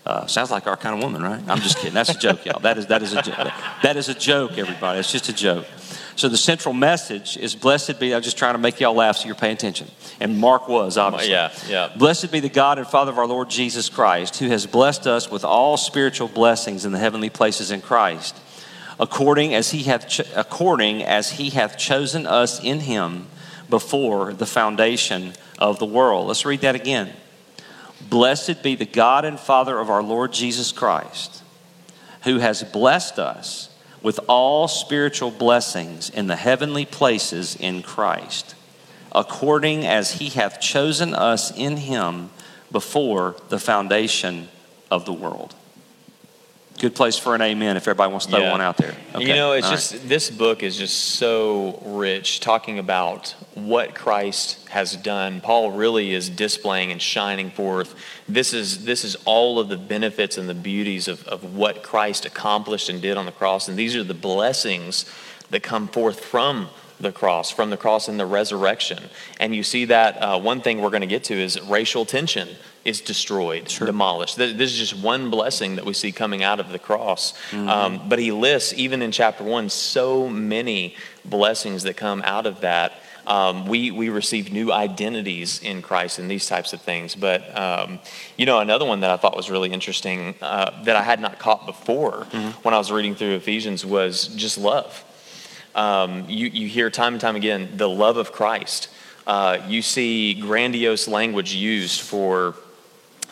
Uh, 0.05 0.25
sounds 0.27 0.51
like 0.51 0.67
our 0.67 0.75
kind 0.75 0.96
of 0.98 1.01
woman, 1.01 1.22
right? 1.22 1.41
I'm 1.48 1.60
just 1.60 1.77
kidding. 1.77 1.93
That's 1.93 2.10
a 2.10 2.17
joke, 2.17 2.46
y'all. 2.46 2.60
That 2.60 2.77
is 2.77 2.88
that 2.88 3.01
is 3.01 3.13
a 3.13 3.22
jo- 3.22 3.51
that 3.84 3.96
is 3.96 4.10
a 4.10 4.13
joke, 4.13 4.58
everybody. 4.58 5.00
It's 5.00 5.12
just 5.12 5.29
a 5.29 5.34
joke. 5.34 5.65
So 6.17 6.27
the 6.29 6.38
central 6.38 6.74
message 6.74 7.38
is 7.38 7.55
blessed 7.55 8.00
be. 8.01 8.13
I'm 8.13 8.22
just 8.22 8.38
trying 8.38 8.53
to 8.53 8.60
make 8.60 8.82
y'all 8.82 8.93
laugh, 8.93 9.17
so 9.17 9.27
you're 9.27 9.36
paying 9.36 9.53
attention. 9.53 9.88
And 10.20 10.38
Mark 10.39 10.67
was 10.67 10.98
obviously. 10.98 11.32
Yeah, 11.32 11.53
yeah. 11.70 11.89
Blessed 11.96 12.34
be 12.34 12.41
the 12.41 12.50
God 12.50 12.79
and 12.79 12.88
Father 12.88 13.12
of 13.12 13.17
our 13.17 13.27
Lord 13.27 13.50
Jesus 13.50 13.88
Christ, 13.88 14.38
who 14.39 14.50
has 14.50 14.65
blessed 14.65 15.08
us 15.08 15.32
with 15.32 15.46
all 15.46 15.77
spiritual 15.77 16.27
blessings 16.27 16.84
in 16.84 16.91
the 16.91 17.00
heavenly 17.00 17.29
places 17.29 17.72
in 17.72 17.82
Christ, 17.82 18.38
according 19.03 19.53
as 19.53 19.72
he 19.72 19.83
hath 19.83 20.07
ch- 20.07 20.22
according 20.33 21.03
as 21.03 21.31
he 21.31 21.50
hath 21.50 21.77
chosen 21.77 22.25
us 22.25 22.63
in 22.63 22.79
him 22.79 23.27
before 23.69 24.31
the 24.31 24.45
foundation 24.45 25.33
of 25.60 25.77
the 25.77 25.86
world. 25.86 26.27
Let's 26.27 26.45
read 26.45 26.62
that 26.62 26.74
again. 26.74 27.12
Blessed 28.10 28.63
be 28.63 28.75
the 28.75 28.86
God 28.86 29.25
and 29.25 29.38
Father 29.38 29.77
of 29.77 29.89
our 29.89 30.01
Lord 30.01 30.31
Jesus 30.31 30.72
Christ, 30.72 31.43
who 32.24 32.39
has 32.39 32.63
blessed 32.63 33.19
us 33.19 33.75
with 34.01 34.22
all 34.29 34.69
spiritual 34.69 35.31
blessings 35.31 36.10
in 36.10 36.27
the 36.27 36.38
heavenly 36.38 36.86
places 36.86 37.57
in 37.57 37.81
Christ, 37.81 38.55
according 39.12 39.86
as 39.86 40.13
he 40.13 40.29
hath 40.29 40.62
chosen 40.62 41.13
us 41.13 41.51
in 41.51 41.75
him 41.75 42.29
before 42.72 43.36
the 43.50 43.60
foundation 43.60 44.48
of 44.89 45.03
the 45.03 45.12
world. 45.12 45.55
Good 46.80 46.96
place 46.96 47.18
for 47.18 47.34
an 47.36 47.42
amen 47.42 47.77
if 47.77 47.84
everybody 47.84 48.12
wants 48.12 48.25
to 48.25 48.32
throw 48.32 48.42
Yeah. 48.42 48.51
one 48.51 48.60
out 48.62 48.77
there. 48.77 48.96
You 49.18 49.27
know, 49.36 49.53
it's 49.53 49.65
all 49.65 49.72
right. 49.72 49.77
just 49.80 50.10
this 50.10 50.30
book 50.30 50.63
is 50.63 50.75
just 50.75 50.98
so 51.15 51.82
rich, 51.86 52.39
talking 52.39 52.80
about 52.80 53.36
what 53.53 53.94
Christ 53.96 54.68
has 54.70 54.96
done. 54.96 55.39
Paul 55.39 55.72
really 55.72 56.13
is 56.13 56.30
displaying 56.30 56.92
and 56.92 57.01
shining 57.01 57.51
forth. 57.51 57.96
This 58.27 58.53
is 58.53 58.86
this 58.86 59.06
is 59.06 59.15
all 59.25 59.60
of 59.60 59.70
the 59.70 59.77
benefits 59.77 60.38
and 60.38 60.50
the 60.50 60.53
beauties 60.56 61.08
of, 61.08 61.25
of 61.27 61.56
what 61.56 61.84
Christ 61.84 62.25
accomplished 62.25 62.89
and 62.89 63.01
did 63.01 63.18
on 63.18 63.25
the 63.27 63.32
cross, 63.32 63.68
and 63.68 63.77
these 63.77 63.96
are 63.96 64.03
the 64.03 64.13
blessings 64.15 65.06
that 65.51 65.62
come 65.62 65.88
forth 65.88 66.20
from 66.20 66.70
the 67.00 67.12
cross, 67.12 67.51
from 67.51 67.70
the 67.70 67.77
cross 67.77 68.08
and 68.08 68.20
the 68.20 68.25
resurrection. 68.25 69.10
And 69.39 69.56
you 69.56 69.62
see 69.63 69.86
that 69.86 70.18
uh, 70.22 70.39
one 70.39 70.62
thing 70.62 70.82
we're 70.82 70.89
going 70.89 71.01
to 71.01 71.08
get 71.08 71.24
to 71.25 71.34
is 71.36 71.62
racial 71.62 72.06
tension 72.06 72.50
is 72.85 73.01
destroyed, 73.01 73.67
demolished. 73.85 74.35
This 74.35 74.71
is 74.71 74.77
just 74.77 75.01
one 75.01 75.29
blessing 75.29 75.75
that 75.77 75.85
we 75.85 75.93
see 75.93 76.11
coming 76.11 76.43
out 76.43 76.59
of 76.59 76.69
the 76.69 76.79
cross. 76.79 77.33
Um, 77.69 78.09
but 78.09 78.19
he 78.19 78.31
lists, 78.31 78.73
even 78.73 79.01
in 79.01 79.11
chapter 79.11 79.43
one, 79.43 79.69
so 79.69 80.27
many 80.27 80.95
blessings 81.23 81.83
that 81.83 81.95
come 81.95 82.21
out 82.25 82.45
of 82.45 82.61
that. 82.61 82.93
Um, 83.25 83.67
we, 83.67 83.89
we 83.89 84.09
receive 84.09 84.51
new 84.51 84.69
identities 84.73 85.61
in 85.63 85.81
Christ 85.81 86.19
and 86.19 86.29
these 86.29 86.45
types 86.45 86.73
of 86.73 86.81
things. 86.81 87.15
But, 87.15 87.57
um, 87.57 87.99
you 88.35 88.45
know, 88.45 88.59
another 88.59 88.83
one 88.83 88.99
that 88.99 89.11
I 89.11 89.15
thought 89.15 89.37
was 89.37 89.49
really 89.49 89.71
interesting 89.71 90.35
uh, 90.41 90.83
that 90.83 90.98
I 90.98 91.03
had 91.03 91.22
not 91.22 91.39
caught 91.39 91.65
before 91.65 92.27
when 92.63 92.74
I 92.74 92.77
was 92.77 92.91
reading 92.91 93.15
through 93.15 93.35
Ephesians 93.35 93.85
was 93.85 94.27
just 94.27 94.57
love 94.57 95.05
um, 95.75 96.25
you, 96.29 96.48
you 96.48 96.67
hear 96.67 96.89
time 96.89 97.13
and 97.13 97.22
time 97.22 97.35
again 97.35 97.69
the 97.75 97.89
love 97.89 98.17
of 98.17 98.31
Christ. 98.31 98.89
Uh, 99.25 99.59
you 99.67 99.81
see 99.81 100.33
grandiose 100.33 101.07
language 101.07 101.53
used 101.53 102.01
for 102.01 102.55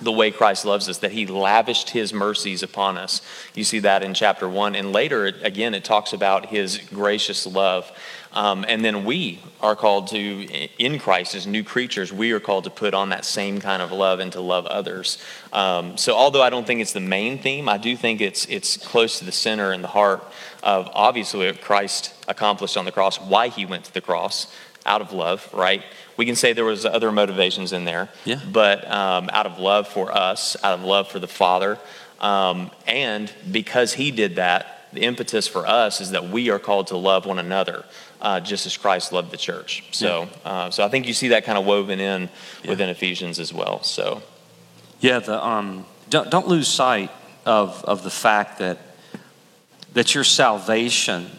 the 0.02 0.12
way 0.12 0.32
Christ 0.32 0.66
loves 0.66 0.90
us, 0.90 0.98
that 1.00 1.12
he 1.12 1.26
lavished 1.28 1.92
his 1.92 2.14
mercies 2.14 2.64
upon 2.64 2.98
us. 2.98 3.22
You 3.54 3.64
see 3.64 3.80
that 3.80 4.04
in 4.04 4.14
chapter 4.14 4.50
one. 4.50 4.76
And 4.76 4.92
later, 4.92 5.26
again, 5.26 5.74
it 5.74 5.84
talks 5.84 6.14
about 6.14 6.48
his 6.48 6.78
gracious 6.78 7.46
love. 7.46 7.92
Um, 8.34 8.66
and 8.68 8.84
then 8.84 9.04
we 9.04 9.42
are 9.60 9.76
called 9.76 10.08
to, 10.08 10.18
in 10.80 11.00
Christ, 11.00 11.36
as 11.36 11.46
new 11.46 11.64
creatures, 11.64 12.14
we 12.14 12.32
are 12.32 12.40
called 12.40 12.64
to 12.64 12.70
put 12.70 12.94
on 12.94 13.10
that 13.10 13.26
same 13.26 13.60
kind 13.60 13.82
of 13.82 13.92
love 13.92 14.20
and 14.20 14.32
to 14.32 14.42
love 14.42 14.66
others. 14.66 15.18
Um, 15.52 15.98
so, 15.98 16.16
although 16.16 16.42
I 16.42 16.50
don't 16.50 16.66
think 16.66 16.80
it's 16.80 16.94
the 16.94 17.02
main 17.02 17.40
theme, 17.40 17.68
I 17.68 17.78
do 17.78 17.98
think 17.98 18.22
it's, 18.22 18.46
it's 18.46 18.78
close 18.78 19.20
to 19.20 19.26
the 19.26 19.34
center 19.34 19.74
and 19.74 19.84
the 19.84 19.90
heart 19.90 20.24
of 20.64 20.90
obviously 20.94 21.48
what 21.48 21.62
Christ 21.62 22.14
accomplished 22.28 22.78
on 22.78 22.86
the 22.86 22.92
cross, 22.92 23.20
why 23.20 23.50
he 23.50 23.66
went 23.66 23.84
to 23.86 23.94
the 23.94 24.02
cross 24.02 24.48
out 24.86 25.02
of 25.02 25.14
love, 25.14 25.48
right? 25.54 25.84
We 26.18 26.26
can 26.26 26.36
say 26.36 26.54
there 26.54 26.66
was 26.66 26.86
other 26.86 27.12
motivations 27.12 27.74
in 27.74 27.86
there, 27.86 28.10
Yeah. 28.26 28.40
but 28.52 28.90
um, 28.92 29.30
out 29.32 29.46
of 29.46 29.60
love 29.60 29.88
for 29.88 30.12
us, 30.12 30.56
out 30.64 30.74
of 30.80 30.84
love 30.84 31.08
for 31.10 31.20
the 31.20 31.28
Father, 31.28 31.78
um, 32.20 32.72
and 32.88 33.32
because 33.52 33.94
He 33.94 34.12
did 34.12 34.36
that, 34.36 34.90
the 34.94 35.02
impetus 35.02 35.48
for 35.48 35.66
us 35.66 36.02
is 36.02 36.12
that 36.12 36.30
we 36.30 36.50
are 36.50 36.60
called 36.60 36.88
to 36.88 36.98
love 36.98 37.26
one 37.26 37.40
another, 37.40 37.86
uh, 38.22 38.40
just 38.42 38.66
as 38.66 38.76
Christ 38.76 39.12
loved 39.14 39.32
the 39.32 39.38
church. 39.38 39.84
So, 39.92 40.28
uh, 40.44 40.70
so 40.70 40.84
I 40.84 40.90
think 40.90 41.08
you 41.08 41.14
see 41.14 41.30
that 41.30 41.46
kind 41.46 41.58
of 41.58 41.66
woven 41.66 42.00
in 42.00 42.30
within 42.68 42.90
Ephesians 42.90 43.40
as 43.40 43.54
well. 43.54 43.82
So, 43.84 44.22
Yeah, 45.00 45.20
the, 45.20 45.44
um, 45.44 45.86
don't, 46.10 46.30
don't 46.30 46.48
lose 46.48 46.68
sight 46.68 47.10
of, 47.46 47.84
of 47.86 48.04
the 48.04 48.10
fact 48.12 48.60
that, 48.60 48.78
that 49.94 50.14
your 50.14 50.24
salvation 50.26 51.32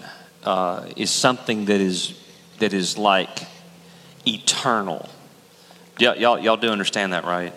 uh, 0.45 0.87
is 0.97 1.11
something 1.11 1.67
that 1.67 1.81
is, 1.81 2.19
that 2.63 2.73
is 2.73 2.97
like 2.97 3.41
eternal. 4.25 5.09
Y'all, 5.99 6.17
y'all, 6.17 6.39
y'all 6.39 6.57
do 6.57 6.69
understand 6.69 7.13
that, 7.13 7.25
right? 7.25 7.53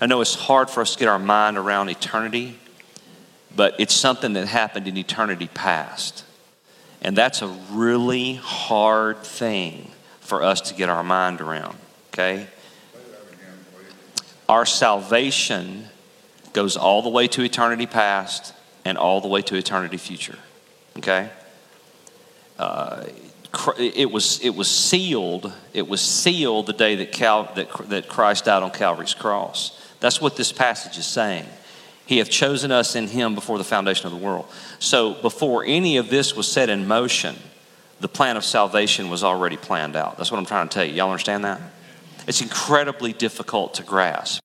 I 0.00 0.06
know 0.06 0.20
it's 0.20 0.36
hard 0.36 0.70
for 0.70 0.80
us 0.80 0.92
to 0.92 0.98
get 1.00 1.08
our 1.08 1.18
mind 1.18 1.58
around 1.58 1.88
eternity, 1.88 2.56
but 3.56 3.74
it's 3.80 3.92
something 3.92 4.34
that 4.34 4.46
happened 4.46 4.86
in 4.86 4.96
eternity 4.96 5.48
past. 5.52 6.24
And 7.00 7.16
that's 7.16 7.42
a 7.42 7.48
really 7.72 8.34
hard 8.34 9.24
thing 9.24 9.90
for 10.20 10.40
us 10.44 10.60
to 10.62 10.74
get 10.74 10.88
our 10.88 11.02
mind 11.02 11.40
around, 11.40 11.76
okay? 12.12 12.46
Our 14.48 14.64
salvation 14.64 15.88
goes 16.52 16.76
all 16.76 17.02
the 17.02 17.08
way 17.08 17.26
to 17.26 17.42
eternity 17.42 17.86
past 17.86 18.54
and 18.84 18.96
all 18.96 19.20
the 19.20 19.26
way 19.26 19.42
to 19.42 19.56
eternity 19.56 19.96
future. 19.96 20.38
Okay? 20.96 21.28
Uh, 22.56 23.04
it 23.78 24.10
was 24.10 24.40
it 24.40 24.54
was 24.54 24.70
sealed. 24.70 25.52
It 25.74 25.88
was 25.88 26.00
sealed 26.00 26.66
the 26.66 26.72
day 26.72 26.96
that 26.96 27.12
Cal, 27.12 27.52
that 27.54 27.70
that 27.88 28.08
Christ 28.08 28.46
died 28.46 28.62
on 28.62 28.70
Calvary's 28.70 29.14
cross. 29.14 29.78
That's 30.00 30.20
what 30.20 30.36
this 30.36 30.52
passage 30.52 30.98
is 30.98 31.06
saying. 31.06 31.46
He 32.06 32.18
hath 32.18 32.30
chosen 32.30 32.72
us 32.72 32.96
in 32.96 33.06
Him 33.06 33.34
before 33.34 33.58
the 33.58 33.64
foundation 33.64 34.06
of 34.06 34.12
the 34.12 34.18
world. 34.18 34.46
So 34.78 35.14
before 35.14 35.64
any 35.64 35.96
of 35.98 36.10
this 36.10 36.34
was 36.34 36.50
set 36.50 36.68
in 36.68 36.88
motion, 36.88 37.36
the 38.00 38.08
plan 38.08 38.36
of 38.36 38.44
salvation 38.44 39.08
was 39.10 39.22
already 39.22 39.56
planned 39.56 39.96
out. 39.96 40.16
That's 40.16 40.30
what 40.30 40.38
I'm 40.38 40.46
trying 40.46 40.68
to 40.68 40.74
tell 40.74 40.84
you. 40.84 40.94
Y'all 40.94 41.10
understand 41.10 41.44
that? 41.44 41.60
It's 42.26 42.40
incredibly 42.40 43.12
difficult 43.12 43.74
to 43.74 43.82
grasp. 43.82 44.42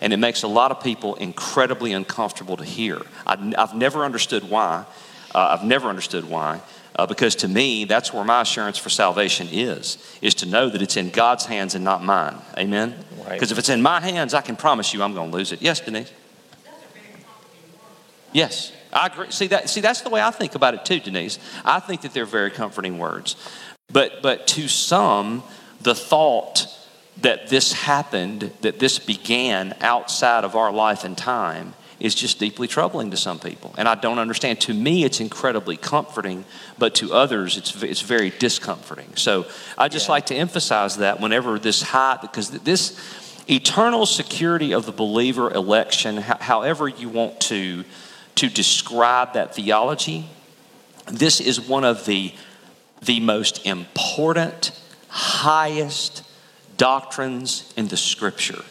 And 0.00 0.12
it 0.12 0.18
makes 0.18 0.42
a 0.42 0.48
lot 0.48 0.70
of 0.70 0.82
people 0.82 1.14
incredibly 1.16 1.92
uncomfortable 1.92 2.56
to 2.56 2.64
hear. 2.64 3.00
I, 3.26 3.54
I've 3.56 3.74
never 3.74 4.04
understood 4.04 4.48
why. 4.48 4.84
Uh, 5.34 5.56
I've 5.58 5.64
never 5.64 5.88
understood 5.88 6.28
why. 6.28 6.60
Uh, 6.98 7.06
because 7.06 7.36
to 7.36 7.48
me, 7.48 7.84
that's 7.84 8.12
where 8.12 8.24
my 8.24 8.40
assurance 8.40 8.76
for 8.76 8.90
salvation 8.90 9.48
is, 9.52 9.98
is 10.20 10.34
to 10.34 10.46
know 10.46 10.68
that 10.68 10.82
it's 10.82 10.96
in 10.96 11.10
God's 11.10 11.46
hands 11.46 11.76
and 11.76 11.84
not 11.84 12.02
mine. 12.02 12.36
Amen? 12.58 12.92
Right. 13.18 13.34
Because 13.34 13.52
if 13.52 13.58
it's 13.58 13.68
in 13.68 13.80
my 13.80 14.00
hands, 14.00 14.34
I 14.34 14.40
can 14.40 14.56
promise 14.56 14.92
you 14.92 15.00
I'm 15.04 15.14
going 15.14 15.30
to 15.30 15.36
lose 15.36 15.52
it. 15.52 15.62
Yes, 15.62 15.78
Denise? 15.78 16.12
Yes, 18.32 18.72
I 18.92 19.06
agree. 19.06 19.30
See 19.30 19.46
that? 19.46 19.70
See, 19.70 19.80
that's 19.80 20.00
the 20.02 20.10
way 20.10 20.20
I 20.20 20.32
think 20.32 20.54
about 20.54 20.74
it 20.74 20.84
too, 20.84 20.98
Denise. 21.00 21.38
I 21.64 21.80
think 21.80 22.02
that 22.02 22.12
they're 22.12 22.26
very 22.26 22.50
comforting 22.50 22.98
words. 22.98 23.36
But 23.90 24.20
but 24.20 24.46
to 24.48 24.68
some, 24.68 25.42
the 25.80 25.94
thought 25.94 26.66
that 27.22 27.48
this 27.48 27.72
happened, 27.72 28.52
that 28.60 28.80
this 28.80 28.98
began 28.98 29.74
outside 29.80 30.44
of 30.44 30.54
our 30.56 30.70
life 30.70 31.04
and 31.04 31.16
time, 31.16 31.74
is 32.00 32.14
just 32.14 32.38
deeply 32.38 32.68
troubling 32.68 33.10
to 33.10 33.16
some 33.16 33.38
people. 33.38 33.74
And 33.76 33.88
I 33.88 33.94
don't 33.94 34.18
understand. 34.18 34.60
To 34.62 34.74
me, 34.74 35.04
it's 35.04 35.20
incredibly 35.20 35.76
comforting, 35.76 36.44
but 36.78 36.94
to 36.96 37.12
others, 37.12 37.56
it's 37.56 37.82
it's 37.82 38.02
very 38.02 38.30
discomforting. 38.30 39.16
So 39.16 39.46
I 39.76 39.88
just 39.88 40.06
Yeah. 40.06 40.12
like 40.12 40.26
to 40.26 40.34
emphasize 40.34 40.98
that 40.98 41.20
whenever 41.20 41.58
this 41.58 41.82
high, 41.82 42.18
because 42.20 42.50
this 42.50 42.96
eternal 43.48 44.06
security 44.06 44.72
of 44.72 44.86
the 44.86 44.92
believer 44.92 45.52
election, 45.52 46.18
however 46.18 46.88
you 46.88 47.08
want 47.08 47.40
to 47.40 47.84
to 48.36 48.48
describe 48.48 49.32
that 49.32 49.52
theology, 49.54 50.28
this 51.06 51.40
is 51.40 51.60
one 51.60 51.84
of 51.84 52.04
the, 52.04 52.32
the 53.02 53.18
most 53.18 53.66
important, 53.66 54.70
highest 55.08 56.22
doctrines 56.76 57.72
in 57.76 57.88
the 57.88 57.96
scripture. 57.96 58.62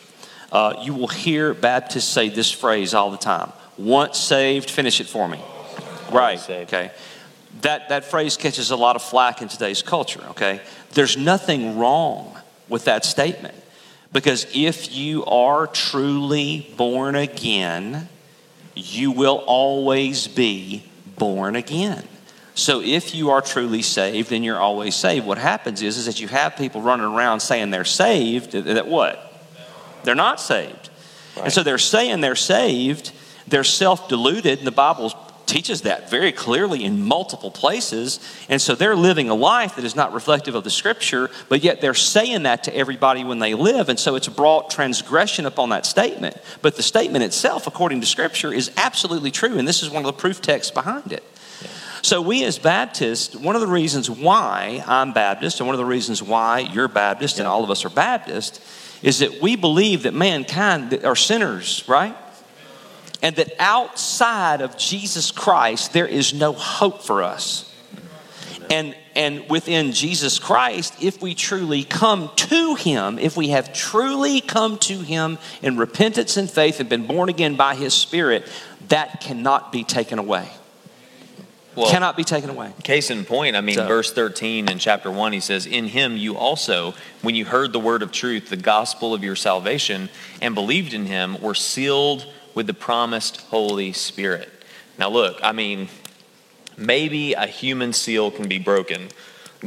Uh, 0.52 0.76
you 0.82 0.94
will 0.94 1.08
hear 1.08 1.54
Baptists 1.54 2.08
say 2.08 2.30
this 2.30 2.52
phrase 2.52 2.94
all 2.94 3.12
the 3.12 3.18
time 3.18 3.52
once 3.78 4.18
saved, 4.18 4.70
finish 4.70 5.00
it 5.00 5.08
for 5.08 5.28
me. 5.28 5.40
Right, 6.12 6.50
okay. 6.50 6.92
That, 7.62 7.90
that 7.90 8.06
phrase 8.06 8.38
catches 8.38 8.72
a 8.72 8.76
lot 8.76 8.96
of 8.96 9.02
flack 9.02 9.42
in 9.42 9.48
today's 9.48 9.82
culture, 9.82 10.24
okay? 10.30 10.62
There's 10.92 11.18
nothing 11.18 11.78
wrong 11.78 12.38
with 12.70 12.86
that 12.86 13.06
statement 13.06 13.56
because 14.12 14.48
if 14.54 14.94
you 14.96 15.26
are 15.26 15.68
truly 15.68 16.72
born 16.78 17.16
again, 17.16 18.10
you 18.76 19.12
will 19.12 19.44
always 19.48 20.28
be 20.28 20.84
born 21.18 21.56
again. 21.56 22.04
So 22.54 22.82
if 22.82 23.14
you 23.14 23.30
are 23.30 23.42
truly 23.42 23.82
saved 23.82 24.32
and 24.32 24.44
you're 24.44 24.60
always 24.60 24.96
saved, 24.96 25.26
what 25.26 25.38
happens 25.38 25.82
is, 25.82 25.98
is 25.98 26.06
that 26.08 26.20
you 26.20 26.28
have 26.28 26.56
people 26.56 26.82
running 26.82 27.06
around 27.06 27.40
saying 27.40 27.70
they're 27.70 27.86
saved, 27.86 28.54
that 28.54 28.88
what? 28.88 29.27
They're 30.08 30.16
not 30.16 30.40
saved. 30.40 30.90
And 31.44 31.52
so 31.52 31.64
they're 31.64 31.78
saying 31.78 32.22
they're 32.22 32.34
saved, 32.34 33.12
they're 33.46 33.66
self 33.66 34.08
deluded, 34.08 34.60
and 34.60 34.66
the 34.66 34.72
Bible 34.72 35.12
teaches 35.46 35.82
that 35.82 36.10
very 36.10 36.32
clearly 36.32 36.86
in 36.86 37.04
multiple 37.04 37.52
places. 37.52 38.22
And 38.48 38.62
so 38.62 38.74
they're 38.74 38.96
living 38.96 39.28
a 39.28 39.36
life 39.36 39.76
that 39.76 39.84
is 39.84 39.98
not 39.98 40.14
reflective 40.14 40.56
of 40.56 40.64
the 40.64 40.70
scripture, 40.70 41.30
but 41.50 41.62
yet 41.62 41.82
they're 41.82 41.94
saying 41.94 42.44
that 42.44 42.64
to 42.64 42.74
everybody 42.74 43.26
when 43.26 43.40
they 43.40 43.54
live. 43.54 43.90
And 43.90 44.00
so 44.00 44.16
it's 44.16 44.30
brought 44.30 44.70
transgression 44.70 45.46
upon 45.46 45.72
that 45.72 45.86
statement. 45.86 46.38
But 46.62 46.78
the 46.78 46.84
statement 46.84 47.26
itself, 47.26 47.68
according 47.68 48.00
to 48.00 48.08
scripture, 48.08 48.54
is 48.54 48.72
absolutely 48.78 49.32
true. 49.32 49.58
And 49.58 49.68
this 49.68 49.84
is 49.84 49.90
one 49.90 50.06
of 50.06 50.08
the 50.08 50.22
proof 50.22 50.42
texts 50.42 50.72
behind 50.72 51.12
it. 51.12 51.24
So, 52.08 52.22
we 52.22 52.46
as 52.46 52.58
Baptists, 52.58 53.36
one 53.36 53.56
of 53.56 53.62
the 53.62 53.68
reasons 53.68 54.10
why 54.10 54.82
I'm 54.88 55.12
Baptist, 55.12 55.60
and 55.60 55.68
one 55.68 55.74
of 55.74 55.78
the 55.78 55.84
reasons 55.84 56.24
why 56.24 56.60
you're 56.60 56.88
Baptist, 56.88 57.38
and 57.38 57.46
all 57.46 57.66
of 57.66 57.70
us 57.70 57.84
are 57.84 57.90
Baptist, 57.90 58.62
is 59.04 59.20
that 59.20 59.42
we 59.42 59.58
believe 59.58 60.04
that 60.04 60.14
mankind 60.14 61.04
are 61.04 61.18
sinners, 61.18 61.84
right? 61.86 62.16
And 63.22 63.36
that 63.36 63.52
outside 63.60 64.62
of 64.62 64.78
Jesus 64.78 65.32
Christ, 65.32 65.92
there 65.92 66.08
is 66.08 66.34
no 66.34 66.54
hope 66.54 67.02
for 67.02 67.24
us. 67.24 67.76
And, 68.70 68.96
and 69.14 69.50
within 69.50 69.92
Jesus 69.92 70.40
Christ, 70.40 71.04
if 71.04 71.22
we 71.22 71.36
truly 71.36 71.84
come 71.84 72.32
to 72.38 72.76
Him, 72.76 73.20
if 73.20 73.36
we 73.36 73.50
have 73.50 73.74
truly 73.74 74.40
come 74.40 74.78
to 74.78 75.02
Him 75.02 75.40
in 75.62 75.76
repentance 75.76 76.38
and 76.38 76.50
faith 76.50 76.80
and 76.80 76.88
been 76.88 77.06
born 77.06 77.28
again 77.28 77.58
by 77.58 77.76
His 77.76 77.94
Spirit, 77.94 78.50
that 78.88 79.20
cannot 79.20 79.74
be 79.74 79.84
taken 79.84 80.20
away. 80.20 80.50
Well, 81.78 81.92
cannot 81.92 82.18
be 82.18 82.24
taken 82.24 82.50
away. 82.50 82.72
Case 82.84 83.12
in 83.12 83.24
point, 83.24 83.56
I 83.56 83.62
mean, 83.62 83.76
So- 83.76 83.88
verse 83.88 84.12
13 84.12 84.68
in 84.68 84.80
chapter 84.80 85.12
1, 85.12 85.32
he 85.32 85.40
says, 85.40 85.66
In 85.68 85.88
him 85.88 86.18
you 86.18 86.36
also, 86.36 86.96
when 87.22 87.36
you 87.36 87.46
heard 87.46 87.72
the 87.72 87.80
word 87.80 88.02
of 88.02 88.12
truth, 88.12 88.50
the 88.50 88.58
gospel 88.58 89.14
of 89.14 89.24
your 89.24 89.36
salvation, 89.36 90.10
and 90.42 90.56
believed 90.56 90.94
in 90.94 91.06
him, 91.06 91.40
were 91.40 91.54
sealed 91.54 92.26
with 92.56 92.66
the 92.66 92.74
promised 92.74 93.42
Holy 93.50 93.94
Spirit. 93.94 94.50
Now, 94.98 95.10
look, 95.10 95.40
I 95.44 95.52
mean, 95.52 95.90
maybe 96.76 97.34
a 97.34 97.46
human 97.46 97.94
seal 97.94 98.32
can 98.32 98.48
be 98.48 98.58
broken, 98.58 99.10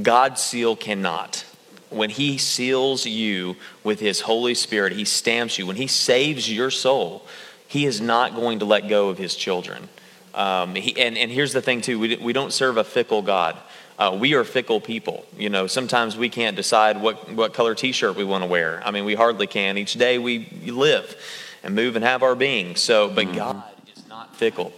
God's 0.02 0.40
seal 0.40 0.74
cannot. 0.74 1.44
When 1.90 2.10
he 2.10 2.38
seals 2.38 3.06
you 3.06 3.56
with 3.82 3.98
his 4.00 4.22
Holy 4.22 4.54
Spirit, 4.54 4.92
he 4.92 5.04
stamps 5.04 5.58
you. 5.58 5.66
When 5.66 5.76
he 5.76 5.88
saves 5.88 6.52
your 6.52 6.70
soul, 6.70 7.26
he 7.66 7.86
is 7.86 8.00
not 8.00 8.34
going 8.34 8.60
to 8.60 8.64
let 8.64 8.88
go 8.88 9.08
of 9.08 9.18
his 9.18 9.34
children. 9.34 9.88
Um, 10.34 10.74
he, 10.74 10.98
and, 11.00 11.18
and 11.18 11.30
here's 11.30 11.52
the 11.52 11.62
thing, 11.62 11.80
too 11.80 11.98
we, 11.98 12.16
we 12.16 12.32
don't 12.32 12.52
serve 12.52 12.76
a 12.76 12.84
fickle 12.84 13.22
God. 13.22 13.56
Uh, 13.98 14.16
we 14.18 14.34
are 14.34 14.44
fickle 14.44 14.80
people. 14.80 15.26
You 15.36 15.50
know, 15.50 15.66
sometimes 15.66 16.16
we 16.16 16.30
can't 16.30 16.56
decide 16.56 17.02
what, 17.02 17.32
what 17.32 17.52
color 17.52 17.74
t 17.74 17.92
shirt 17.92 18.16
we 18.16 18.24
want 18.24 18.42
to 18.42 18.48
wear. 18.48 18.82
I 18.84 18.90
mean, 18.92 19.04
we 19.04 19.14
hardly 19.14 19.46
can. 19.46 19.76
Each 19.76 19.92
day 19.92 20.18
we 20.18 20.48
live 20.64 21.16
and 21.62 21.74
move 21.74 21.96
and 21.96 22.04
have 22.04 22.22
our 22.22 22.34
being. 22.34 22.76
So, 22.76 23.10
but 23.10 23.34
God 23.34 23.62
is 23.94 24.08
not 24.08 24.34
fickle. 24.34 24.72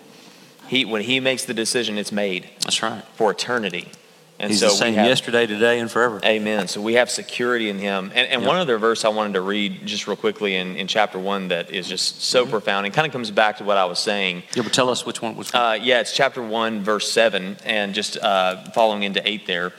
He, 0.66 0.84
when 0.84 1.02
He 1.02 1.20
makes 1.20 1.44
the 1.44 1.54
decision, 1.54 1.98
it's 1.98 2.10
made 2.10 2.48
That's 2.60 2.82
right. 2.82 3.04
for 3.14 3.30
eternity. 3.30 3.88
And 4.42 4.50
He's 4.50 4.58
so 4.58 4.66
the 4.66 4.74
same 4.74 4.94
have- 4.94 5.06
yesterday, 5.06 5.46
today, 5.46 5.78
and 5.78 5.88
forever. 5.88 6.20
Amen. 6.24 6.66
So 6.66 6.80
we 6.82 6.94
have 6.94 7.08
security 7.08 7.70
in 7.70 7.78
him. 7.78 8.10
And, 8.12 8.28
and 8.28 8.44
one 8.44 8.56
other 8.56 8.76
verse 8.76 9.04
I 9.04 9.08
wanted 9.08 9.34
to 9.34 9.40
read 9.40 9.86
just 9.86 10.08
real 10.08 10.16
quickly 10.16 10.56
in, 10.56 10.74
in 10.74 10.88
chapter 10.88 11.16
one 11.16 11.48
that 11.48 11.70
is 11.70 11.86
just 11.86 12.22
so 12.22 12.44
profound 12.44 12.84
and 12.84 12.92
kind 12.92 13.06
of 13.06 13.12
comes 13.12 13.30
back 13.30 13.58
to 13.58 13.64
what 13.64 13.76
I 13.76 13.84
was 13.84 14.00
saying. 14.00 14.42
Yeah, 14.56 14.64
but 14.64 14.72
tell 14.72 14.90
us 14.90 15.06
which 15.06 15.22
one. 15.22 15.36
Which 15.36 15.54
one? 15.54 15.62
Uh, 15.62 15.72
yeah, 15.74 16.00
it's 16.00 16.12
chapter 16.12 16.42
1, 16.42 16.82
verse 16.82 17.10
7, 17.12 17.56
and 17.64 17.94
just 17.94 18.16
uh, 18.18 18.64
following 18.72 19.04
into 19.04 19.26
8 19.26 19.46
there. 19.46 19.72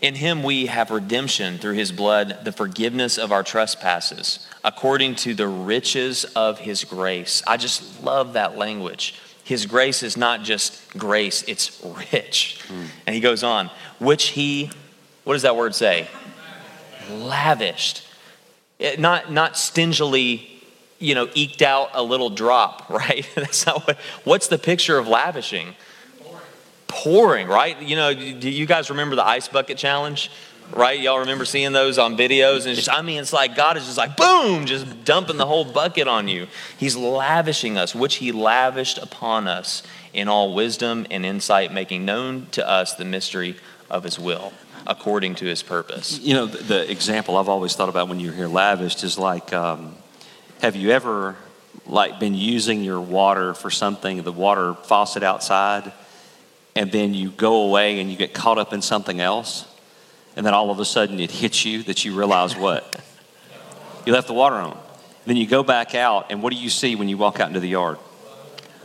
In 0.00 0.14
him 0.14 0.44
we 0.44 0.66
have 0.66 0.92
redemption 0.92 1.58
through 1.58 1.74
his 1.74 1.90
blood, 1.90 2.44
the 2.44 2.52
forgiveness 2.52 3.18
of 3.18 3.32
our 3.32 3.42
trespasses, 3.42 4.46
according 4.62 5.16
to 5.16 5.34
the 5.34 5.48
riches 5.48 6.24
of 6.36 6.60
his 6.60 6.84
grace. 6.84 7.42
I 7.48 7.56
just 7.56 8.04
love 8.04 8.34
that 8.34 8.56
language. 8.56 9.16
His 9.48 9.64
grace 9.64 10.02
is 10.02 10.14
not 10.18 10.42
just 10.42 10.78
grace, 10.98 11.42
it's 11.48 11.82
rich. 12.12 12.60
And 13.06 13.14
he 13.14 13.20
goes 13.22 13.42
on, 13.42 13.70
which 13.98 14.26
he, 14.26 14.70
what 15.24 15.32
does 15.32 15.40
that 15.40 15.56
word 15.56 15.74
say? 15.74 16.06
Lavished. 17.10 18.06
Eh, 18.78 18.96
Not, 18.98 19.32
not 19.32 19.56
stingily 19.56 20.58
you 20.98 21.14
know, 21.14 21.30
eked 21.34 21.62
out 21.62 21.88
a 21.94 22.02
little 22.02 22.28
drop, 22.28 22.90
right? 22.90 23.26
That's 23.34 23.64
not 23.64 23.86
what, 23.86 23.96
what's 24.24 24.48
the 24.48 24.58
picture 24.58 24.98
of 24.98 25.08
lavishing? 25.08 25.74
Pouring, 26.86 27.46
right? 27.46 27.80
You 27.80 27.96
know, 27.96 28.12
do 28.12 28.50
you 28.50 28.66
guys 28.66 28.90
remember 28.90 29.16
the 29.16 29.26
ice 29.26 29.48
bucket 29.48 29.78
challenge? 29.78 30.30
Right? 30.70 31.00
Y'all 31.00 31.20
remember 31.20 31.44
seeing 31.44 31.72
those 31.72 31.98
on 31.98 32.16
videos? 32.16 32.66
And 32.66 32.76
just, 32.76 32.90
I 32.90 33.02
mean, 33.02 33.20
it's 33.20 33.32
like 33.32 33.56
God 33.56 33.76
is 33.76 33.86
just 33.86 33.96
like, 33.98 34.16
boom, 34.16 34.66
just 34.66 35.04
dumping 35.04 35.36
the 35.36 35.46
whole 35.46 35.64
bucket 35.64 36.06
on 36.06 36.28
you. 36.28 36.46
He's 36.76 36.94
lavishing 36.94 37.78
us, 37.78 37.94
which 37.94 38.16
He 38.16 38.32
lavished 38.32 38.98
upon 38.98 39.48
us 39.48 39.82
in 40.12 40.28
all 40.28 40.54
wisdom 40.54 41.06
and 41.10 41.24
insight, 41.24 41.72
making 41.72 42.04
known 42.04 42.46
to 42.52 42.68
us 42.68 42.94
the 42.94 43.04
mystery 43.04 43.56
of 43.90 44.04
His 44.04 44.18
will 44.18 44.52
according 44.86 45.34
to 45.36 45.44
His 45.44 45.62
purpose. 45.62 46.18
You 46.20 46.34
know, 46.34 46.46
the, 46.46 46.62
the 46.62 46.90
example 46.90 47.36
I've 47.36 47.48
always 47.48 47.74
thought 47.74 47.88
about 47.88 48.08
when 48.08 48.20
you 48.20 48.30
hear 48.32 48.48
lavished 48.48 49.04
is 49.04 49.18
like, 49.18 49.52
um, 49.52 49.96
have 50.60 50.76
you 50.76 50.90
ever 50.90 51.36
like 51.86 52.20
been 52.20 52.34
using 52.34 52.82
your 52.84 53.00
water 53.00 53.54
for 53.54 53.70
something, 53.70 54.22
the 54.22 54.32
water 54.32 54.74
faucet 54.74 55.22
outside, 55.22 55.92
and 56.76 56.92
then 56.92 57.14
you 57.14 57.30
go 57.30 57.62
away 57.62 58.00
and 58.00 58.10
you 58.10 58.16
get 58.16 58.34
caught 58.34 58.58
up 58.58 58.72
in 58.72 58.82
something 58.82 59.20
else, 59.20 59.66
and 60.38 60.46
then 60.46 60.54
all 60.54 60.70
of 60.70 60.78
a 60.78 60.84
sudden 60.84 61.18
it 61.18 61.32
hits 61.32 61.64
you 61.64 61.82
that 61.82 62.04
you 62.04 62.16
realize 62.16 62.56
what? 62.56 63.00
You 64.06 64.12
left 64.12 64.28
the 64.28 64.34
water 64.34 64.54
on. 64.54 64.78
Then 65.26 65.36
you 65.36 65.48
go 65.48 65.64
back 65.64 65.96
out, 65.96 66.30
and 66.30 66.44
what 66.44 66.52
do 66.52 66.58
you 66.58 66.70
see 66.70 66.94
when 66.94 67.08
you 67.08 67.18
walk 67.18 67.40
out 67.40 67.48
into 67.48 67.58
the 67.58 67.68
yard? 67.68 67.98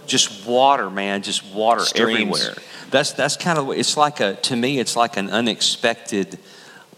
Just 0.08 0.48
water, 0.48 0.90
man, 0.90 1.22
just 1.22 1.46
water 1.54 1.82
Streams. 1.82 2.12
everywhere. 2.12 2.56
That's 2.90 3.14
that's 3.14 3.38
kind 3.38 3.60
of 3.60 3.70
it's 3.70 3.96
like 3.96 4.20
a 4.20 4.34
to 4.34 4.56
me 4.56 4.80
it's 4.80 4.96
like 4.96 5.16
an 5.16 5.30
unexpected 5.30 6.40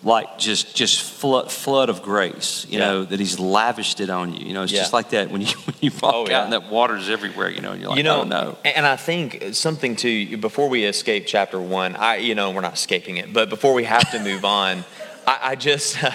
like 0.06 0.38
just 0.38 0.76
just 0.76 1.02
flood 1.02 1.52
flood 1.52 1.90
of 1.90 2.02
grace, 2.04 2.66
you 2.70 2.78
Yeah. 2.80 2.86
know, 2.86 3.04
that 3.06 3.20
he's 3.20 3.40
lavished 3.40 4.00
it 4.00 4.10
on 4.12 4.34
you. 4.36 4.46
You 4.46 4.54
know, 4.54 4.62
it's 4.64 4.72
Yeah. 4.72 4.82
just 4.82 4.94
like 4.94 5.10
that 5.10 5.32
when 5.32 5.42
you 5.42 5.48
when 5.66 5.76
you 5.82 5.92
walk 6.02 6.14
Oh, 6.14 6.22
out 6.22 6.30
yeah. 6.30 6.44
and 6.44 6.54
that 6.54 6.70
water's 6.70 7.10
everywhere, 7.10 7.50
you 7.50 7.60
know, 7.62 7.72
and 7.72 7.82
you're 7.82 7.90
like, 7.90 7.98
you 7.98 8.04
know, 8.04 8.22
oh 8.22 8.24
no. 8.24 8.58
and 8.64 8.86
I 8.86 8.96
think 8.96 9.44
something 9.54 9.96
too. 9.96 10.38
Before 10.38 10.70
we 10.70 10.86
escape 10.86 11.26
chapter 11.26 11.60
one, 11.60 11.96
I 11.96 12.18
you 12.18 12.36
know 12.36 12.52
we're 12.52 12.62
not 12.62 12.76
escaping 12.76 13.18
it, 13.18 13.34
but 13.34 13.50
before 13.50 13.74
we 13.74 13.84
have 13.86 14.10
to 14.12 14.20
move 14.20 14.46
on, 14.46 14.86
I, 15.28 15.40
I 15.52 15.56
just. 15.56 15.98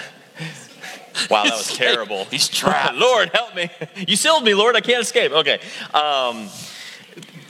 Wow, 1.29 1.43
that 1.43 1.51
was 1.57 1.73
terrible. 1.75 2.23
He's 2.31 2.47
trapped. 2.47 2.95
Lord, 2.95 3.29
help 3.33 3.53
me. 3.53 3.69
You 4.07 4.15
sealed 4.15 4.45
me, 4.45 4.53
Lord. 4.53 4.77
I 4.77 4.79
can't 4.81 5.01
escape. 5.01 5.33
Okay. 5.33 5.59
Um, 5.93 6.47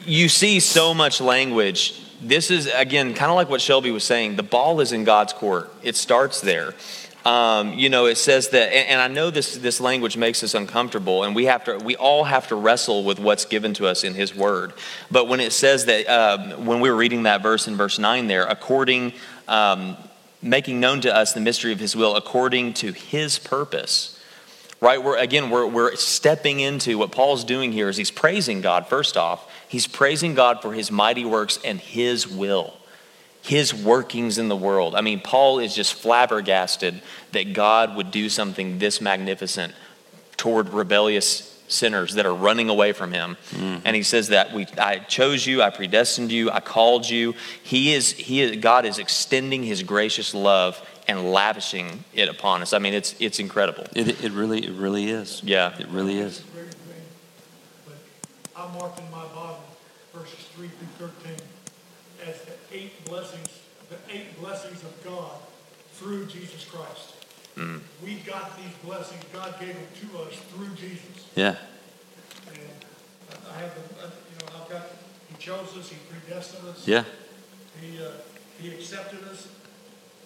you 0.04 0.30
see 0.30 0.60
so 0.60 0.96
much 0.96 1.22
language. 1.22 1.94
This 2.22 2.52
is, 2.52 2.68
again, 2.68 3.16
kind 3.16 3.32
of 3.32 3.36
like 3.36 3.50
what 3.50 3.62
Shelby 3.62 3.90
was 3.90 4.04
saying. 4.04 4.36
The 4.36 4.44
ball 4.44 4.80
is 4.80 4.92
in 4.92 5.04
God's 5.04 5.34
court, 5.34 5.72
it 5.82 5.96
starts 5.96 6.40
there. 6.40 6.76
Um, 7.24 7.74
you 7.74 7.90
know, 7.90 8.08
it 8.08 8.16
says 8.16 8.50
that, 8.50 8.74
and, 8.74 8.90
and 8.90 9.02
I 9.02 9.08
know 9.08 9.30
this 9.30 9.56
this 9.58 9.80
language 9.80 10.18
makes 10.18 10.44
us 10.44 10.56
uncomfortable, 10.56 11.24
and 11.24 11.36
we 11.36 11.46
have 11.46 11.64
to, 11.66 11.78
we 11.78 11.96
all 11.96 12.24
have 12.24 12.48
to 12.48 12.56
wrestle 12.56 13.04
with 13.04 13.20
what's 13.20 13.46
given 13.46 13.74
to 13.76 13.88
us 13.88 14.04
in 14.04 14.16
His 14.16 14.36
Word. 14.36 14.74
But 15.12 15.28
when 15.28 15.40
it 15.40 15.52
says 15.52 15.86
that, 15.86 16.08
um, 16.08 16.66
when 16.66 16.80
we 16.80 16.90
were 16.90 16.96
reading 16.96 17.24
that 17.24 17.44
verse 17.44 17.68
in 17.68 17.76
verse 17.76 18.00
nine, 18.00 18.28
there, 18.28 18.46
according, 18.46 19.14
um, 19.48 19.98
making 20.42 20.80
known 20.80 21.02
to 21.02 21.16
us 21.16 21.34
the 21.34 21.42
mystery 21.42 21.72
of 21.74 21.80
His 21.80 21.96
will, 21.96 22.16
according 22.16 22.74
to 22.76 22.92
His 22.92 23.40
purpose 23.40 24.18
right 24.80 25.04
we're 25.04 25.18
again 25.18 25.52
we're, 25.52 25.68
we're 25.68 25.96
stepping 25.96 26.60
into 26.60 26.98
what 26.98 27.12
paul's 27.12 27.44
doing 27.44 27.72
here 27.72 27.88
is 27.88 27.98
he's 27.98 28.10
praising 28.10 28.62
god 28.62 28.88
first 28.88 29.16
off 29.16 29.48
he's 29.72 29.88
praising 29.88 30.34
god 30.34 30.62
for 30.62 30.74
his 30.74 30.92
mighty 30.92 31.26
works 31.26 31.58
and 31.64 31.80
his 31.80 32.28
will 32.28 32.74
his 33.42 33.74
workings 33.74 34.38
in 34.38 34.50
the 34.50 34.56
world 34.56 34.96
i 34.96 35.02
mean 35.02 35.20
paul 35.20 35.60
is 35.60 35.74
just 35.74 35.94
flabbergasted 35.94 37.02
that 37.32 37.54
god 37.54 37.96
would 37.96 38.12
do 38.12 38.30
something 38.30 38.78
this 38.80 39.02
magnificent 39.02 39.74
toward 40.38 40.70
rebellious 40.70 41.52
sinners 41.72 42.16
that 42.16 42.26
are 42.26 42.34
running 42.34 42.70
away 42.70 42.94
from 42.94 43.12
him. 43.12 43.38
Mm-hmm. 43.52 43.86
And 43.86 43.96
he 43.96 44.04
says 44.04 44.30
that 44.30 44.54
we 44.54 44.68
I 44.78 45.00
chose 45.00 45.46
you, 45.46 45.62
I 45.62 45.70
predestined 45.70 46.32
you, 46.32 46.52
I 46.52 46.60
called 46.60 47.10
you. 47.10 47.36
He 47.64 47.94
is 47.94 48.12
he 48.12 48.42
is 48.42 48.58
God 48.58 48.86
is 48.86 49.00
extending 49.00 49.64
his 49.64 49.84
gracious 49.84 50.34
love 50.34 50.80
and 51.08 51.32
lavishing 51.32 52.04
it 52.14 52.30
upon 52.30 52.62
us. 52.62 52.74
I 52.74 52.80
mean 52.80 52.94
it's 52.94 53.16
it's 53.20 53.40
incredible. 53.40 53.86
It, 53.96 54.24
it 54.24 54.32
really, 54.32 54.66
it 54.66 54.74
really 54.74 55.10
is. 55.10 55.42
Yeah. 55.44 55.78
It 55.80 55.88
really 55.88 56.20
is. 56.20 56.40
It's 56.40 56.48
a 56.48 56.52
great 56.52 56.74
thing. 56.74 57.04
But 57.86 58.62
I 58.62 58.78
marked 58.78 59.00
in 59.00 59.10
my 59.12 59.26
Bible 59.28 59.51
verses 60.14 60.46
three 60.56 60.68
through 60.68 61.08
thirteen 61.08 61.38
as 62.28 62.42
the 62.44 62.54
eight 62.76 63.04
blessings, 63.06 63.50
the 63.90 63.98
eight 64.14 64.40
blessings 64.40 64.84
of 64.84 65.04
God 65.04 65.32
through 65.94 66.26
Jesus 66.28 66.66
Christ. 66.66 67.16
We 68.04 68.16
got 68.26 68.58
these 68.58 68.74
blessings. 68.84 69.22
God 69.34 69.60
gave 69.60 69.76
them 69.76 69.88
to 70.10 70.20
us 70.20 70.36
through 70.54 70.70
Jesus. 70.76 71.28
Yeah. 71.36 71.56
And 72.48 72.58
I 73.50 73.60
have, 73.60 73.74
the- 73.76 74.04
uh, 74.06 74.10
you 74.10 74.38
know, 74.40 74.62
I've 74.64 74.70
got, 74.70 74.88
he 75.30 75.36
chose 75.38 75.78
us, 75.78 75.90
he 75.90 75.98
predestined 76.10 76.68
us. 76.70 76.88
Yeah. 76.88 77.04
He, 77.80 78.02
uh, 78.04 78.10
he 78.60 78.72
accepted 78.74 79.24
us. 79.28 79.48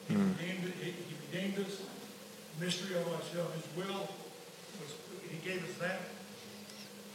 He 0.07 0.15
redeemed, 0.15 0.71
he, 0.81 0.91
he 0.91 1.15
redeemed 1.31 1.65
us. 1.65 1.81
Mystery 2.59 2.95
of 2.95 3.05
myself, 3.07 3.53
his 3.55 3.85
will 3.85 4.07
was, 4.79 4.93
he 5.29 5.37
gave 5.49 5.61
us 5.63 5.75
that. 5.81 5.99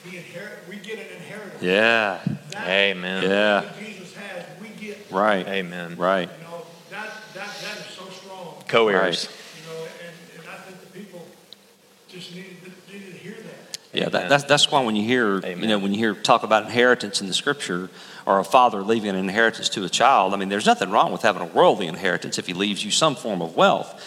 He 0.04 0.16
inherit, 0.16 0.60
we 0.68 0.76
get 0.76 0.98
an 0.98 1.16
inheritance. 1.16 1.62
Yeah. 1.62 2.20
That- 2.50 2.68
Amen. 2.68 3.22
Yeah. 3.22 3.72
Jesus 3.78 4.14
has, 4.16 4.44
we 4.60 4.68
get, 4.68 4.98
you 5.10 5.16
Right. 5.16 5.46
Amen. 5.46 5.96
Right. 5.96 6.28
know, 6.42 6.64
that, 6.90 7.10
that, 7.34 7.48
that 7.62 7.78
is 7.78 7.94
so 7.94 8.08
strong. 8.08 8.62
Co-heirs. 8.66 9.28
You 9.56 9.72
know, 9.72 9.82
and, 9.82 10.40
and 10.40 10.48
I 10.48 10.56
think 10.62 10.80
the 10.80 10.98
people 10.98 11.26
just 12.08 12.34
needed, 12.34 12.56
needed 12.90 13.12
to 13.12 13.18
hear 13.18 13.34
that. 13.34 13.78
Yeah, 13.92 14.08
that, 14.08 14.28
that's, 14.28 14.44
that's 14.44 14.70
why 14.70 14.82
when 14.84 14.96
you 14.96 15.04
hear, 15.04 15.40
you 15.46 15.66
know, 15.66 15.78
when 15.78 15.92
you 15.92 15.98
hear 15.98 16.14
talk 16.14 16.44
about 16.44 16.64
inheritance 16.64 17.20
in 17.20 17.26
the 17.26 17.34
scripture 17.34 17.90
or 18.24 18.38
a 18.38 18.44
father 18.44 18.82
leaving 18.82 19.10
an 19.10 19.16
inheritance 19.16 19.68
to 19.70 19.84
a 19.84 19.88
child, 19.88 20.32
I 20.32 20.36
mean, 20.36 20.48
there's 20.48 20.66
nothing 20.66 20.90
wrong 20.90 21.12
with 21.12 21.22
having 21.22 21.42
a 21.42 21.46
worldly 21.46 21.88
inheritance 21.88 22.38
if 22.38 22.46
he 22.46 22.54
leaves 22.54 22.84
you 22.84 22.90
some 22.90 23.16
form 23.16 23.42
of 23.42 23.56
wealth. 23.56 24.02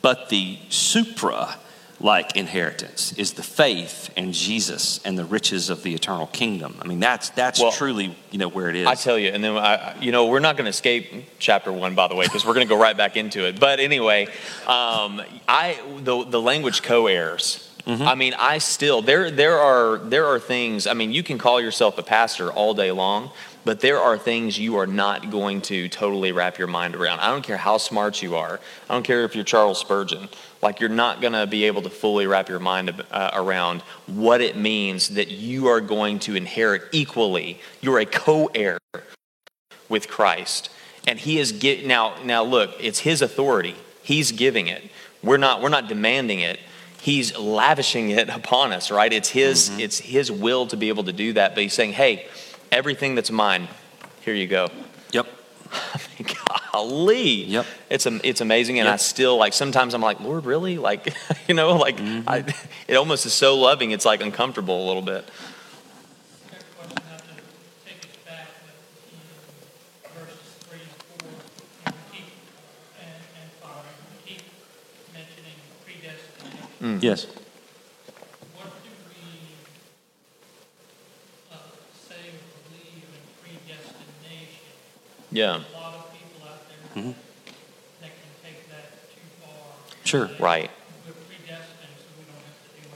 But 0.00 0.30
the 0.30 0.58
supra 0.70 1.58
like 2.00 2.34
inheritance 2.34 3.12
is 3.18 3.34
the 3.34 3.42
faith 3.42 4.10
and 4.16 4.32
Jesus 4.32 5.00
and 5.04 5.18
the 5.18 5.24
riches 5.24 5.68
of 5.68 5.82
the 5.82 5.94
eternal 5.94 6.26
kingdom. 6.28 6.76
I 6.80 6.86
mean, 6.86 6.98
that's, 6.98 7.28
that's 7.30 7.60
Well, 7.60 7.72
truly, 7.72 8.16
you 8.30 8.38
know, 8.38 8.48
where 8.48 8.70
it 8.70 8.76
is. 8.76 8.86
I 8.86 8.94
tell 8.94 9.18
you, 9.18 9.28
and 9.28 9.44
then 9.44 9.56
I, 9.56 9.96
you 10.00 10.10
know, 10.10 10.26
we're 10.26 10.40
not 10.40 10.56
going 10.56 10.64
to 10.64 10.70
escape 10.70 11.12
chapter 11.38 11.70
one, 11.70 11.94
by 11.94 12.08
the 12.08 12.14
way, 12.14 12.24
because 12.24 12.46
we're 12.46 12.54
going 12.54 12.66
to 12.66 12.74
go 12.74 12.80
right 12.80 12.96
back 12.96 13.16
into 13.16 13.46
it. 13.46 13.60
But 13.60 13.80
anyway, 13.80 14.26
um, 14.66 15.20
I 15.46 15.78
the 16.02 16.24
the 16.24 16.40
language 16.40 16.82
co-heirs. 16.82 17.66
I 17.86 18.14
mean, 18.14 18.34
I 18.38 18.58
still 18.58 19.02
there 19.02 19.32
there 19.32 19.58
are 19.58 19.98
there 19.98 20.26
are 20.26 20.38
things. 20.38 20.86
I 20.86 20.94
mean, 20.94 21.12
you 21.12 21.24
can 21.24 21.38
call 21.38 21.60
yourself 21.60 21.98
a 21.98 22.04
pastor 22.04 22.52
all 22.52 22.72
day 22.72 22.92
long, 22.92 23.30
but 23.64 23.80
there 23.80 23.98
are 23.98 24.16
things 24.16 24.58
you 24.58 24.76
are 24.76 24.86
not 24.86 25.30
going 25.30 25.60
to 25.62 25.88
totally 25.88 26.30
wrap 26.30 26.56
your 26.56 26.68
mind 26.68 26.94
around. 26.94 27.18
I 27.18 27.30
don't 27.30 27.42
care 27.42 27.56
how 27.56 27.78
smart 27.78 28.22
you 28.22 28.36
are. 28.36 28.60
I 28.88 28.94
don't 28.94 29.02
care 29.02 29.24
if 29.24 29.34
you're 29.34 29.44
Charles 29.44 29.80
Spurgeon. 29.80 30.28
Like 30.62 30.80
you're 30.80 30.90
not 30.90 31.20
going 31.20 31.32
to 31.32 31.46
be 31.46 31.64
able 31.64 31.82
to 31.82 31.90
fully 31.90 32.26
wrap 32.26 32.48
your 32.48 32.58
mind 32.58 33.02
uh, 33.10 33.30
around 33.32 33.80
what 34.06 34.40
it 34.40 34.56
means 34.56 35.10
that 35.10 35.28
you 35.28 35.68
are 35.68 35.80
going 35.80 36.18
to 36.20 36.36
inherit 36.36 36.82
equally. 36.92 37.60
You're 37.80 37.98
a 37.98 38.06
co-heir 38.06 38.78
with 39.88 40.08
Christ. 40.08 40.70
And 41.08 41.18
he 41.18 41.38
is 41.38 41.52
get 41.52 41.86
now 41.86 42.14
now 42.24 42.42
look, 42.42 42.74
it's 42.78 43.00
his 43.00 43.22
authority. 43.22 43.74
He's 44.02 44.32
giving 44.32 44.66
it. 44.66 44.90
We're 45.22 45.38
not 45.38 45.62
we're 45.62 45.70
not 45.70 45.88
demanding 45.88 46.40
it. 46.40 46.60
He's 47.00 47.36
lavishing 47.38 48.10
it 48.10 48.28
upon 48.40 48.72
us, 48.72 48.90
right? 48.90 49.12
It's 49.12 49.30
his 49.30 49.70
it's 49.78 49.98
his 49.98 50.30
will 50.30 50.66
to 50.66 50.76
be 50.76 50.88
able 50.88 51.04
to 51.04 51.12
do 51.12 51.32
that, 51.34 51.54
but 51.54 51.62
he's 51.62 51.72
saying, 51.72 51.94
"Hey, 51.94 52.26
everything 52.70 53.14
that's 53.14 53.30
mine, 53.30 53.68
here 54.20 54.34
you 54.34 54.46
go." 54.46 54.68
Yep. 55.12 55.26
Golly. 56.72 57.44
Yep. 57.44 57.66
It's 57.88 58.06
it's 58.06 58.40
amazing 58.40 58.78
and 58.78 58.88
I 58.88 58.96
still 58.96 59.36
like 59.36 59.52
sometimes 59.52 59.94
I'm 59.94 60.02
like, 60.02 60.20
"Lord, 60.20 60.44
really?" 60.44 60.78
Like, 60.78 61.14
you 61.48 61.54
know, 61.54 61.76
like 61.76 61.96
mm-hmm. 61.96 62.28
I, 62.28 62.44
it 62.86 62.94
almost 62.96 63.26
is 63.26 63.32
so 63.32 63.56
loving, 63.56 63.90
it's 63.90 64.04
like 64.04 64.22
uncomfortable 64.22 64.84
a 64.84 64.86
little 64.86 65.02
bit. 65.02 65.28
Got 66.50 66.60
a 66.60 66.64
question, 66.76 67.02
not 67.10 67.18
to 67.18 67.34
take 67.84 68.00
us 68.04 68.16
back, 68.24 68.46
but 68.64 68.74
in 69.10 70.24
verses 70.24 70.54
three 70.68 70.80
and 70.80 70.90
four, 71.10 71.28
and 71.86 71.94
we 72.12 72.18
keep, 72.18 72.28
and, 73.00 73.22
and 73.40 73.50
five, 73.60 73.84
we 74.26 74.34
keep 74.34 74.42
mentioning 75.12 75.58
predestination. 75.84 77.00
Yes. 77.00 77.26
What 78.54 78.70
do 78.84 78.90
we, 79.10 79.58
uh, 81.50 81.56
say 82.08 82.30
believe 82.70 83.10
in 83.10 83.22
predestination? 83.42 84.78
Yeah. 85.32 85.79
A 86.94 86.98
lot 86.98 87.06
of 87.06 87.14
people 87.14 87.14
out 87.14 88.00
there 88.00 88.00
that 88.00 88.10
can 88.10 88.52
take 88.52 88.70
that 88.70 88.92
too 89.12 89.20
far. 89.44 90.04
Sure. 90.04 90.30
Right. 90.38 90.70
We're 91.06 91.12
predestined, 91.12 91.66
so 91.98 92.04
we 92.18 92.24
don't 92.24 92.34
have 92.36 92.58
to 92.64 92.82
do 92.82 92.88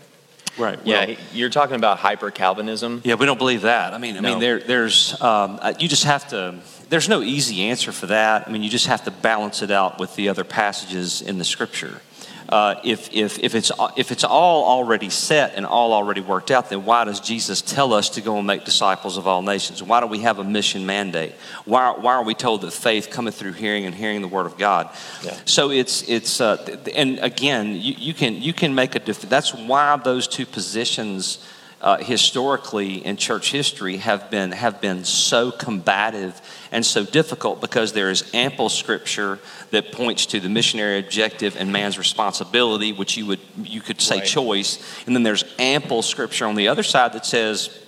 it. 0.57 0.61
Right. 0.63 0.79
Yeah, 0.85 1.07
Well- 1.07 1.17
you're 1.33 1.51
talking 1.51 1.77
about 1.77 1.99
hyper 1.99 2.31
Calvinism. 2.31 3.01
Yeah, 3.05 3.15
we 3.15 3.27
don't 3.27 3.39
believe 3.39 3.63
that. 3.63 3.93
I 3.95 3.99
mean, 3.99 4.17
I 4.17 4.21
No. 4.21 4.31
mean, 4.31 4.39
there, 4.41 4.59
there's, 4.61 5.21
um, 5.21 5.59
uh, 5.63 5.75
you 5.79 5.89
just 5.89 6.05
have 6.05 6.29
to. 6.29 6.57
There's 6.91 7.09
no 7.09 7.23
easy 7.23 7.63
answer 7.65 7.93
for 7.93 8.07
that. 8.07 8.45
I 8.47 8.51
mean, 8.51 8.63
you 8.63 8.71
just 8.71 8.87
have 8.87 9.05
to 9.05 9.11
balance 9.11 9.63
it 9.63 9.71
out 9.71 9.99
with 9.99 10.15
the 10.17 10.29
other 10.29 10.45
passages 10.45 11.23
in 11.23 11.39
the 11.39 11.45
Scripture. 11.45 12.01
Uh, 12.49 12.75
if, 12.85 13.13
if, 13.13 13.39
if, 13.39 13.55
it's, 13.55 13.73
if 13.97 14.13
it's 14.13 14.25
all 14.25 14.65
already 14.65 15.11
set 15.11 15.55
and 15.55 15.65
all 15.65 15.93
already 15.93 16.21
worked 16.21 16.51
out, 16.51 16.69
then 16.71 16.85
why 16.85 17.05
does 17.05 17.21
Jesus 17.21 17.63
tell 17.63 17.93
us 17.95 18.11
to 18.11 18.21
go 18.21 18.37
and 18.39 18.47
make 18.47 18.65
disciples 18.65 19.17
of 19.17 19.27
all 19.27 19.43
nations? 19.43 19.83
Why 19.83 20.01
do 20.01 20.07
we 20.07 20.21
have 20.21 20.39
a 20.39 20.45
mission 20.45 20.85
mandate? 20.85 21.33
Why, 21.65 21.93
why 21.93 22.15
are 22.15 22.25
we 22.25 22.35
told 22.35 22.61
that 22.63 22.73
faith 22.73 23.11
cometh 23.11 23.37
through 23.37 23.53
hearing 23.53 23.87
and 23.87 23.95
hearing 23.95 24.21
the 24.21 24.29
Word 24.29 24.47
of 24.47 24.59
God? 24.59 24.91
Yeah. 25.23 25.37
So 25.47 25.71
it's, 25.71 26.09
it's 26.09 26.41
uh, 26.41 26.79
and 26.95 27.19
again, 27.21 27.73
you, 27.73 27.95
you, 27.99 28.15
can, 28.15 28.41
you 28.41 28.53
can 28.53 28.75
make 28.75 28.95
a 28.95 28.99
def- 28.99 29.23
that's 29.23 29.55
why 29.55 29.97
those 29.97 30.29
two 30.29 30.47
positions 30.47 31.39
uh, 31.85 31.99
historically 31.99 33.05
in 33.05 33.15
church 33.19 33.53
history 33.53 33.99
have 33.99 34.31
been 34.31 34.53
have 34.53 34.81
been 34.81 35.05
so 35.05 35.51
combative 35.51 36.41
and 36.73 36.85
so 36.85 37.05
difficult 37.05 37.61
because 37.61 37.93
there 37.93 38.11
is 38.11 38.31
ample 38.33 38.71
scripture 38.71 39.39
that 39.71 39.93
points 39.93 40.25
to 40.25 40.41
the 40.41 40.49
missionary 40.49 40.99
objective 40.99 41.57
and 41.59 41.71
man's 41.71 41.99
responsibility, 41.99 42.95
which 42.95 43.19
you 43.19 43.27
would 43.27 43.41
you 43.63 43.83
could 43.83 44.01
say 44.01 44.17
Right. 44.17 44.27
choice, 44.27 44.83
and 45.07 45.15
then 45.15 45.25
there's 45.25 45.45
ample 45.59 46.01
scripture 46.01 46.47
on 46.47 46.55
the 46.55 46.69
other 46.69 46.83
side 46.83 47.13
that 47.13 47.27
says 47.27 47.79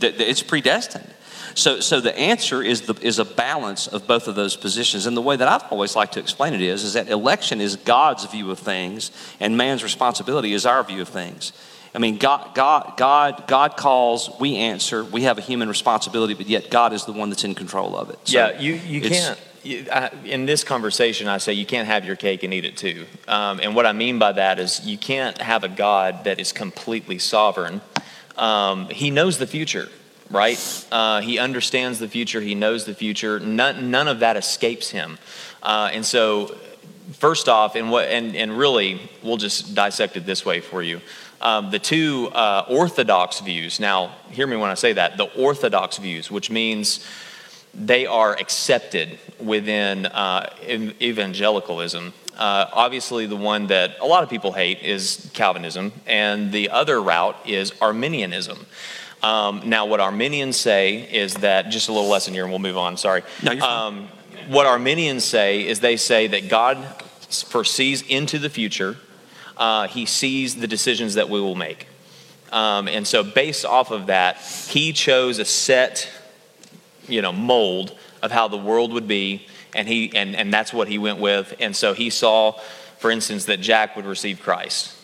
that 0.00 0.16
that 0.16 0.26
it's 0.26 0.42
predestined. 0.42 1.12
So, 1.54 1.80
so 1.80 2.00
the 2.00 2.18
answer 2.18 2.62
is 2.62 2.82
the 2.82 2.94
is 3.02 3.18
a 3.18 3.26
balance 3.26 3.88
of 3.88 4.06
both 4.06 4.26
of 4.26 4.36
those 4.36 4.56
positions. 4.56 5.04
And 5.04 5.14
the 5.14 5.22
way 5.22 5.36
that 5.36 5.46
I've 5.46 5.70
always 5.70 5.94
liked 5.94 6.14
to 6.14 6.20
explain 6.20 6.54
it 6.54 6.62
is, 6.62 6.82
is 6.82 6.94
that 6.94 7.10
election 7.10 7.60
is 7.60 7.76
God's 7.76 8.24
view 8.24 8.50
of 8.50 8.58
things, 8.58 9.12
and 9.38 9.54
man's 9.54 9.82
responsibility 9.84 10.54
is 10.54 10.64
our 10.64 10.82
view 10.82 11.02
of 11.02 11.08
things. 11.08 11.52
I 11.94 12.00
mean, 12.00 12.18
God, 12.18 12.54
God, 12.54 12.94
God, 12.96 13.44
God 13.46 13.76
calls, 13.76 14.28
we 14.40 14.56
answer, 14.56 15.04
we 15.04 15.22
have 15.22 15.38
a 15.38 15.40
human 15.40 15.68
responsibility, 15.68 16.34
but 16.34 16.46
yet 16.46 16.68
God 16.68 16.92
is 16.92 17.04
the 17.04 17.12
one 17.12 17.30
that's 17.30 17.44
in 17.44 17.54
control 17.54 17.96
of 17.96 18.10
it. 18.10 18.18
So 18.24 18.36
yeah, 18.36 18.58
you, 18.58 18.74
you 18.74 19.00
can't. 19.00 19.40
You, 19.62 19.86
I, 19.90 20.10
in 20.24 20.44
this 20.44 20.64
conversation, 20.64 21.28
I 21.28 21.38
say 21.38 21.52
you 21.52 21.64
can't 21.64 21.86
have 21.86 22.04
your 22.04 22.16
cake 22.16 22.42
and 22.42 22.52
eat 22.52 22.64
it 22.64 22.76
too. 22.76 23.06
Um, 23.28 23.60
and 23.62 23.74
what 23.74 23.86
I 23.86 23.92
mean 23.92 24.18
by 24.18 24.32
that 24.32 24.58
is 24.58 24.84
you 24.84 24.98
can't 24.98 25.40
have 25.40 25.64
a 25.64 25.68
God 25.68 26.24
that 26.24 26.38
is 26.38 26.52
completely 26.52 27.18
sovereign. 27.18 27.80
Um, 28.36 28.88
he 28.88 29.10
knows 29.10 29.38
the 29.38 29.46
future, 29.46 29.88
right? 30.30 30.86
Uh, 30.90 31.20
he 31.20 31.38
understands 31.38 31.98
the 31.98 32.08
future. 32.08 32.40
He 32.40 32.54
knows 32.54 32.84
the 32.84 32.94
future. 32.94 33.38
None, 33.40 33.90
none 33.90 34.08
of 34.08 34.18
that 34.18 34.36
escapes 34.36 34.90
him. 34.90 35.16
Uh, 35.62 35.90
and 35.92 36.04
so, 36.04 36.56
first 37.12 37.48
off, 37.48 37.74
and 37.74 37.90
what, 37.90 38.08
and, 38.08 38.36
and 38.36 38.58
really, 38.58 39.00
we'll 39.22 39.38
just 39.38 39.74
dissect 39.74 40.16
it 40.16 40.26
this 40.26 40.44
way 40.44 40.60
for 40.60 40.82
you. 40.82 41.00
Um, 41.44 41.70
the 41.70 41.78
two 41.78 42.30
uh, 42.32 42.64
orthodox 42.68 43.40
views. 43.40 43.78
Now, 43.78 44.16
hear 44.30 44.46
me 44.46 44.56
when 44.56 44.70
I 44.70 44.74
say 44.74 44.94
that. 44.94 45.18
The 45.18 45.26
orthodox 45.36 45.98
views, 45.98 46.30
which 46.30 46.50
means 46.50 47.04
they 47.74 48.06
are 48.06 48.32
accepted 48.32 49.18
within 49.38 50.06
uh, 50.06 50.48
evangelicalism. 50.66 52.14
Uh, 52.36 52.66
obviously, 52.72 53.26
the 53.26 53.36
one 53.36 53.66
that 53.66 53.96
a 54.00 54.06
lot 54.06 54.22
of 54.22 54.30
people 54.30 54.52
hate 54.52 54.80
is 54.80 55.30
Calvinism, 55.34 55.92
and 56.06 56.50
the 56.50 56.70
other 56.70 57.00
route 57.00 57.36
is 57.46 57.72
Arminianism. 57.80 58.66
Um, 59.22 59.62
now, 59.68 59.86
what 59.86 60.00
Arminians 60.00 60.56
say 60.56 60.96
is 60.96 61.34
that, 61.34 61.68
just 61.68 61.88
a 61.88 61.92
little 61.92 62.08
lesson 62.08 62.34
here, 62.34 62.44
and 62.44 62.52
we'll 62.52 62.58
move 62.58 62.76
on, 62.76 62.96
sorry. 62.96 63.22
No. 63.42 63.52
Um, 63.60 64.08
what 64.48 64.66
Arminians 64.66 65.24
say 65.24 65.66
is 65.66 65.80
they 65.80 65.96
say 65.96 66.26
that 66.26 66.48
God 66.48 66.76
foresees 67.28 68.02
into 68.02 68.38
the 68.38 68.50
future, 68.50 68.96
uh, 69.56 69.88
He 69.88 70.06
sees 70.06 70.56
the 70.56 70.66
decisions 70.66 71.14
that 71.14 71.28
we 71.28 71.40
will 71.40 71.54
make. 71.54 71.86
Um, 72.52 72.86
and 72.88 73.06
so, 73.06 73.22
based 73.22 73.64
off 73.64 73.90
of 73.90 74.06
that, 74.06 74.38
He 74.68 74.92
chose 74.92 75.38
a 75.38 75.44
set 75.44 76.10
you 77.06 77.20
know 77.20 77.32
mold 77.32 77.96
of 78.22 78.32
how 78.32 78.48
the 78.48 78.56
world 78.56 78.90
would 78.92 79.06
be 79.06 79.46
and 79.74 79.86
he 79.86 80.10
and, 80.16 80.34
and 80.34 80.54
that's 80.54 80.72
what 80.72 80.88
he 80.88 80.96
went 80.96 81.18
with 81.18 81.54
and 81.60 81.76
so 81.76 81.92
he 81.92 82.08
saw 82.08 82.52
for 82.96 83.10
instance 83.10 83.44
that 83.44 83.60
jack 83.60 83.94
would 83.94 84.06
receive 84.06 84.40
christ 84.40 84.94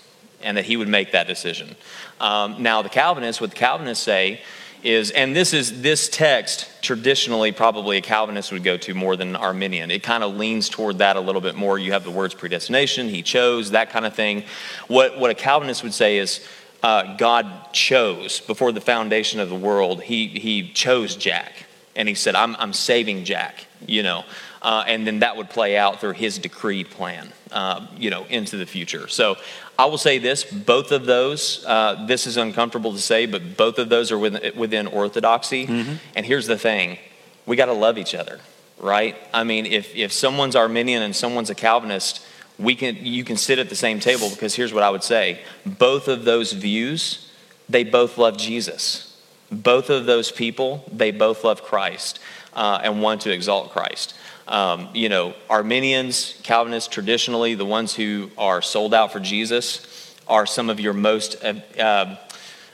and 0.42 0.56
that 0.56 0.64
he 0.64 0.76
would 0.76 0.88
make 0.88 1.12
that 1.12 1.26
decision. 1.26 1.76
Um, 2.20 2.62
now, 2.62 2.82
the 2.82 2.88
Calvinists, 2.88 3.40
what 3.40 3.50
the 3.50 3.56
Calvinists 3.56 4.04
say 4.04 4.40
is, 4.82 5.10
and 5.10 5.34
this 5.34 5.52
is 5.52 5.82
this 5.82 6.08
text 6.08 6.68
traditionally 6.82 7.52
probably 7.52 7.98
a 7.98 8.00
Calvinist 8.00 8.52
would 8.52 8.64
go 8.64 8.76
to 8.78 8.94
more 8.94 9.16
than 9.16 9.30
an 9.30 9.36
Arminian. 9.36 9.90
It 9.90 10.02
kind 10.02 10.24
of 10.24 10.36
leans 10.36 10.68
toward 10.68 10.98
that 10.98 11.16
a 11.16 11.20
little 11.20 11.40
bit 11.40 11.54
more. 11.54 11.78
You 11.78 11.92
have 11.92 12.04
the 12.04 12.10
words 12.10 12.34
predestination, 12.34 13.08
he 13.08 13.22
chose, 13.22 13.72
that 13.72 13.90
kind 13.90 14.06
of 14.06 14.14
thing. 14.14 14.44
What, 14.88 15.18
what 15.18 15.30
a 15.30 15.34
Calvinist 15.34 15.82
would 15.82 15.94
say 15.94 16.18
is, 16.18 16.46
uh, 16.82 17.16
God 17.16 17.72
chose 17.72 18.40
before 18.40 18.72
the 18.72 18.80
foundation 18.80 19.38
of 19.40 19.48
the 19.48 19.54
world, 19.54 20.02
he, 20.02 20.28
he 20.28 20.72
chose 20.72 21.14
Jack. 21.14 21.52
And 21.96 22.08
he 22.08 22.14
said, 22.14 22.34
I'm, 22.34 22.56
I'm 22.56 22.72
saving 22.72 23.24
Jack, 23.24 23.66
you 23.86 24.02
know. 24.02 24.24
Uh, 24.62 24.84
and 24.86 25.06
then 25.06 25.20
that 25.20 25.36
would 25.36 25.50
play 25.50 25.76
out 25.76 26.00
through 26.00 26.12
his 26.12 26.38
decreed 26.38 26.88
plan, 26.90 27.32
uh, 27.50 27.86
you 27.96 28.10
know, 28.10 28.24
into 28.26 28.56
the 28.56 28.66
future. 28.66 29.08
So 29.08 29.36
I 29.80 29.86
will 29.86 29.96
say 29.96 30.18
this 30.18 30.44
both 30.44 30.92
of 30.92 31.06
those, 31.06 31.64
uh, 31.66 32.04
this 32.06 32.26
is 32.26 32.36
uncomfortable 32.36 32.92
to 32.92 32.98
say, 32.98 33.24
but 33.24 33.56
both 33.56 33.78
of 33.78 33.88
those 33.88 34.12
are 34.12 34.18
within, 34.18 34.54
within 34.54 34.86
orthodoxy. 34.86 35.66
Mm-hmm. 35.66 35.94
And 36.14 36.26
here's 36.26 36.46
the 36.46 36.58
thing 36.58 36.98
we 37.46 37.56
got 37.56 37.66
to 37.66 37.72
love 37.72 37.96
each 37.96 38.14
other, 38.14 38.40
right? 38.78 39.16
I 39.32 39.42
mean, 39.44 39.64
if, 39.64 39.96
if 39.96 40.12
someone's 40.12 40.54
Arminian 40.54 41.02
and 41.02 41.16
someone's 41.16 41.48
a 41.48 41.54
Calvinist, 41.54 42.20
we 42.58 42.74
can, 42.74 42.94
you 43.00 43.24
can 43.24 43.38
sit 43.38 43.58
at 43.58 43.70
the 43.70 43.74
same 43.74 44.00
table 44.00 44.28
because 44.28 44.54
here's 44.54 44.74
what 44.74 44.82
I 44.82 44.90
would 44.90 45.02
say 45.02 45.40
both 45.64 46.08
of 46.08 46.26
those 46.26 46.52
views, 46.52 47.32
they 47.66 47.82
both 47.82 48.18
love 48.18 48.36
Jesus. 48.36 49.18
Both 49.50 49.88
of 49.88 50.04
those 50.04 50.30
people, 50.30 50.84
they 50.92 51.10
both 51.10 51.42
love 51.42 51.62
Christ 51.62 52.20
uh, 52.52 52.80
and 52.84 53.00
want 53.00 53.22
to 53.22 53.32
exalt 53.32 53.70
Christ. 53.70 54.12
Um, 54.50 54.88
you 54.92 55.08
know, 55.08 55.34
Arminians, 55.48 56.38
Calvinists, 56.42 56.92
traditionally, 56.92 57.54
the 57.54 57.64
ones 57.64 57.94
who 57.94 58.30
are 58.36 58.60
sold 58.60 58.92
out 58.92 59.12
for 59.12 59.20
Jesus 59.20 60.14
are 60.26 60.44
some 60.44 60.68
of 60.68 60.80
your 60.80 60.92
most, 60.92 61.42
uh, 61.44 61.54
uh, 61.78 62.16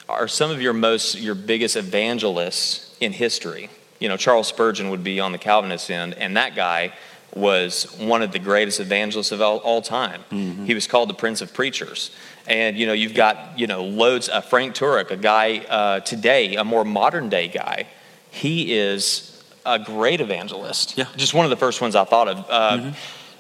are 0.09 0.27
some 0.27 0.51
of 0.51 0.62
your 0.62 0.73
most, 0.73 1.19
your 1.21 1.35
biggest 1.35 1.77
evangelists 1.77 2.97
in 2.99 3.12
history. 3.12 3.69
You 3.99 4.09
know, 4.09 4.17
Charles 4.17 4.49
Spurgeon 4.49 4.89
would 4.89 5.05
be 5.05 5.21
on 5.21 5.33
the 5.33 5.39
Calvinist 5.39 5.91
end, 5.91 6.15
and 6.15 6.37
that 6.39 6.57
guy 6.57 6.95
was 7.35 7.85
one 7.99 8.23
of 8.23 8.33
the 8.33 8.39
greatest 8.39 8.81
evangelists 8.81 9.31
of 9.31 9.43
all, 9.43 9.59
all 9.59 9.83
time. 9.83 10.23
Mm-hmm. 10.31 10.65
He 10.65 10.73
was 10.73 10.87
called 10.87 11.11
the 11.11 11.15
Prince 11.15 11.43
of 11.43 11.53
Preachers. 11.53 12.11
And, 12.47 12.79
you 12.79 12.87
know, 12.87 12.95
you've 12.95 13.15
got, 13.15 13.59
you 13.59 13.67
know, 13.67 13.85
loads, 13.85 14.31
uh, 14.31 14.41
Frank 14.41 14.75
Turek, 14.75 15.11
a 15.11 15.17
guy 15.17 15.59
uh, 15.69 16.01
today, 16.01 16.57
a 16.57 16.65
more 16.65 16.85
modern 16.85 17.29
day 17.29 17.49
guy. 17.49 17.89
He 18.31 18.75
is 18.75 19.36
a 19.66 19.79
great 19.79 20.20
evangelist. 20.20 20.96
Yeah. 20.96 21.07
Just 21.16 21.35
one 21.35 21.44
of 21.44 21.50
the 21.50 21.57
first 21.57 21.81
ones 21.81 21.94
I 21.94 22.05
thought 22.05 22.29
of. 22.29 22.38
Uh, 22.48 22.70
mm-hmm. 22.70 22.90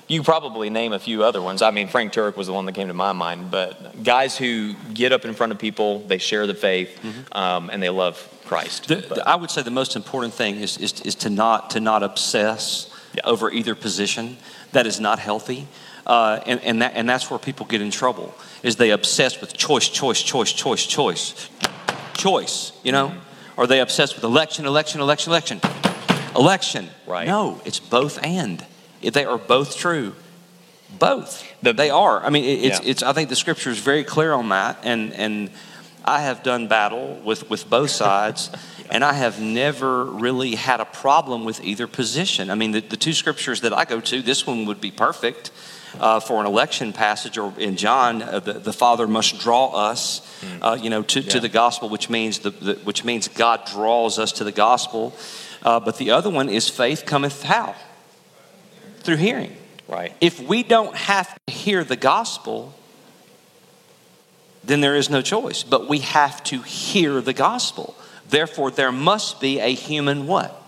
You 0.08 0.22
probably 0.22 0.70
name 0.70 0.92
a 0.92 1.00
few 1.00 1.24
other 1.24 1.42
ones. 1.42 1.62
I 1.62 1.72
mean, 1.72 1.88
Frank 1.88 2.12
Turek 2.12 2.36
was 2.36 2.46
the 2.46 2.52
one 2.52 2.66
that 2.66 2.74
came 2.74 2.88
to 2.88 2.94
my 2.94 3.12
mind. 3.12 3.50
But 3.50 4.04
guys 4.04 4.38
who 4.38 4.74
get 4.94 5.12
up 5.12 5.24
in 5.24 5.34
front 5.34 5.52
of 5.52 5.58
people, 5.58 6.00
they 6.00 6.18
share 6.18 6.46
the 6.46 6.54
faith, 6.54 6.96
mm-hmm. 7.02 7.36
um, 7.36 7.70
and 7.70 7.82
they 7.82 7.88
love 7.88 8.16
Christ. 8.44 8.86
The, 8.86 8.96
the, 8.96 9.28
I 9.28 9.34
would 9.34 9.50
say 9.50 9.62
the 9.62 9.70
most 9.72 9.96
important 9.96 10.32
thing 10.32 10.56
is, 10.56 10.78
is, 10.78 11.00
is 11.00 11.14
to 11.16 11.30
not 11.30 11.70
to 11.70 11.80
not 11.80 12.04
obsess 12.04 12.88
yeah. 13.14 13.22
over 13.24 13.50
either 13.50 13.74
position. 13.74 14.36
That 14.72 14.86
is 14.86 15.00
not 15.00 15.18
healthy. 15.18 15.66
Uh, 16.06 16.40
and, 16.46 16.60
and, 16.60 16.82
that, 16.82 16.92
and 16.94 17.08
that's 17.08 17.28
where 17.30 17.38
people 17.38 17.66
get 17.66 17.80
in 17.80 17.90
trouble 17.90 18.32
is 18.62 18.76
they 18.76 18.90
obsess 18.90 19.40
with 19.40 19.56
choice 19.56 19.88
choice 19.88 20.22
choice 20.22 20.52
choice 20.52 20.86
choice 20.86 21.50
choice 22.14 22.72
you 22.84 22.92
know 22.92 23.08
mm-hmm. 23.08 23.60
or 23.60 23.66
they 23.66 23.80
obsessed 23.80 24.14
with 24.14 24.22
election 24.22 24.66
election 24.66 25.00
election 25.00 25.32
election 25.32 25.60
election. 26.36 26.88
Right. 27.06 27.26
No, 27.26 27.60
it's 27.64 27.80
both 27.80 28.22
and. 28.24 28.64
They 29.02 29.24
are 29.24 29.38
both 29.38 29.76
true. 29.76 30.14
Both. 30.98 31.44
The, 31.62 31.72
they 31.72 31.90
are. 31.90 32.24
I 32.24 32.30
mean, 32.30 32.44
it's, 32.44 32.80
yeah. 32.80 32.90
it's, 32.90 33.02
I 33.02 33.12
think 33.12 33.28
the 33.28 33.36
scripture 33.36 33.70
is 33.70 33.78
very 33.78 34.04
clear 34.04 34.32
on 34.32 34.48
that. 34.50 34.78
And, 34.82 35.12
and 35.12 35.50
I 36.04 36.20
have 36.20 36.42
done 36.42 36.68
battle 36.68 37.20
with, 37.24 37.50
with 37.50 37.68
both 37.68 37.90
sides, 38.04 38.50
and 38.90 39.04
I 39.04 39.12
have 39.12 39.40
never 39.40 40.04
really 40.04 40.54
had 40.54 40.80
a 40.80 40.84
problem 40.84 41.44
with 41.44 41.62
either 41.62 41.86
position. 41.86 42.50
I 42.50 42.54
mean, 42.54 42.72
the, 42.72 42.80
the 42.80 42.96
two 42.96 43.12
scriptures 43.12 43.62
that 43.62 43.72
I 43.72 43.84
go 43.84 44.00
to, 44.00 44.22
this 44.22 44.46
one 44.46 44.66
would 44.66 44.80
be 44.80 44.90
perfect. 44.90 45.50
Uh, 45.98 46.20
for 46.20 46.40
an 46.40 46.46
election 46.46 46.92
passage, 46.92 47.38
or 47.38 47.54
in 47.58 47.74
John, 47.74 48.20
uh, 48.20 48.38
the, 48.38 48.52
the 48.54 48.72
Father 48.72 49.06
must 49.06 49.40
draw 49.40 49.68
us, 49.68 50.18
hmm. 50.42 50.62
uh, 50.62 50.74
you 50.74 50.90
know, 50.90 51.02
to, 51.02 51.20
yeah. 51.20 51.30
to 51.30 51.40
the 51.40 51.48
gospel, 51.48 51.88
which 51.88 52.10
means 52.10 52.40
the, 52.40 52.50
the, 52.50 52.74
which 52.84 53.02
means 53.02 53.28
God 53.28 53.64
draws 53.64 54.18
us 54.18 54.32
to 54.32 54.44
the 54.44 54.52
gospel. 54.52 55.14
Uh, 55.66 55.80
but 55.80 55.98
the 55.98 56.12
other 56.12 56.30
one 56.30 56.48
is 56.48 56.68
faith 56.68 57.04
cometh 57.04 57.42
how? 57.42 57.74
Through 59.00 59.16
hearing. 59.16 59.56
Right. 59.88 60.14
If 60.20 60.40
we 60.40 60.62
don't 60.62 60.94
have 60.94 61.36
to 61.46 61.52
hear 61.52 61.82
the 61.82 61.96
gospel, 61.96 62.72
then 64.62 64.80
there 64.80 64.94
is 64.94 65.10
no 65.10 65.22
choice. 65.22 65.64
But 65.64 65.88
we 65.88 65.98
have 65.98 66.42
to 66.44 66.62
hear 66.62 67.20
the 67.20 67.32
gospel. 67.32 67.96
Therefore, 68.28 68.70
there 68.70 68.92
must 68.92 69.40
be 69.40 69.58
a 69.58 69.74
human 69.74 70.28
what? 70.28 70.62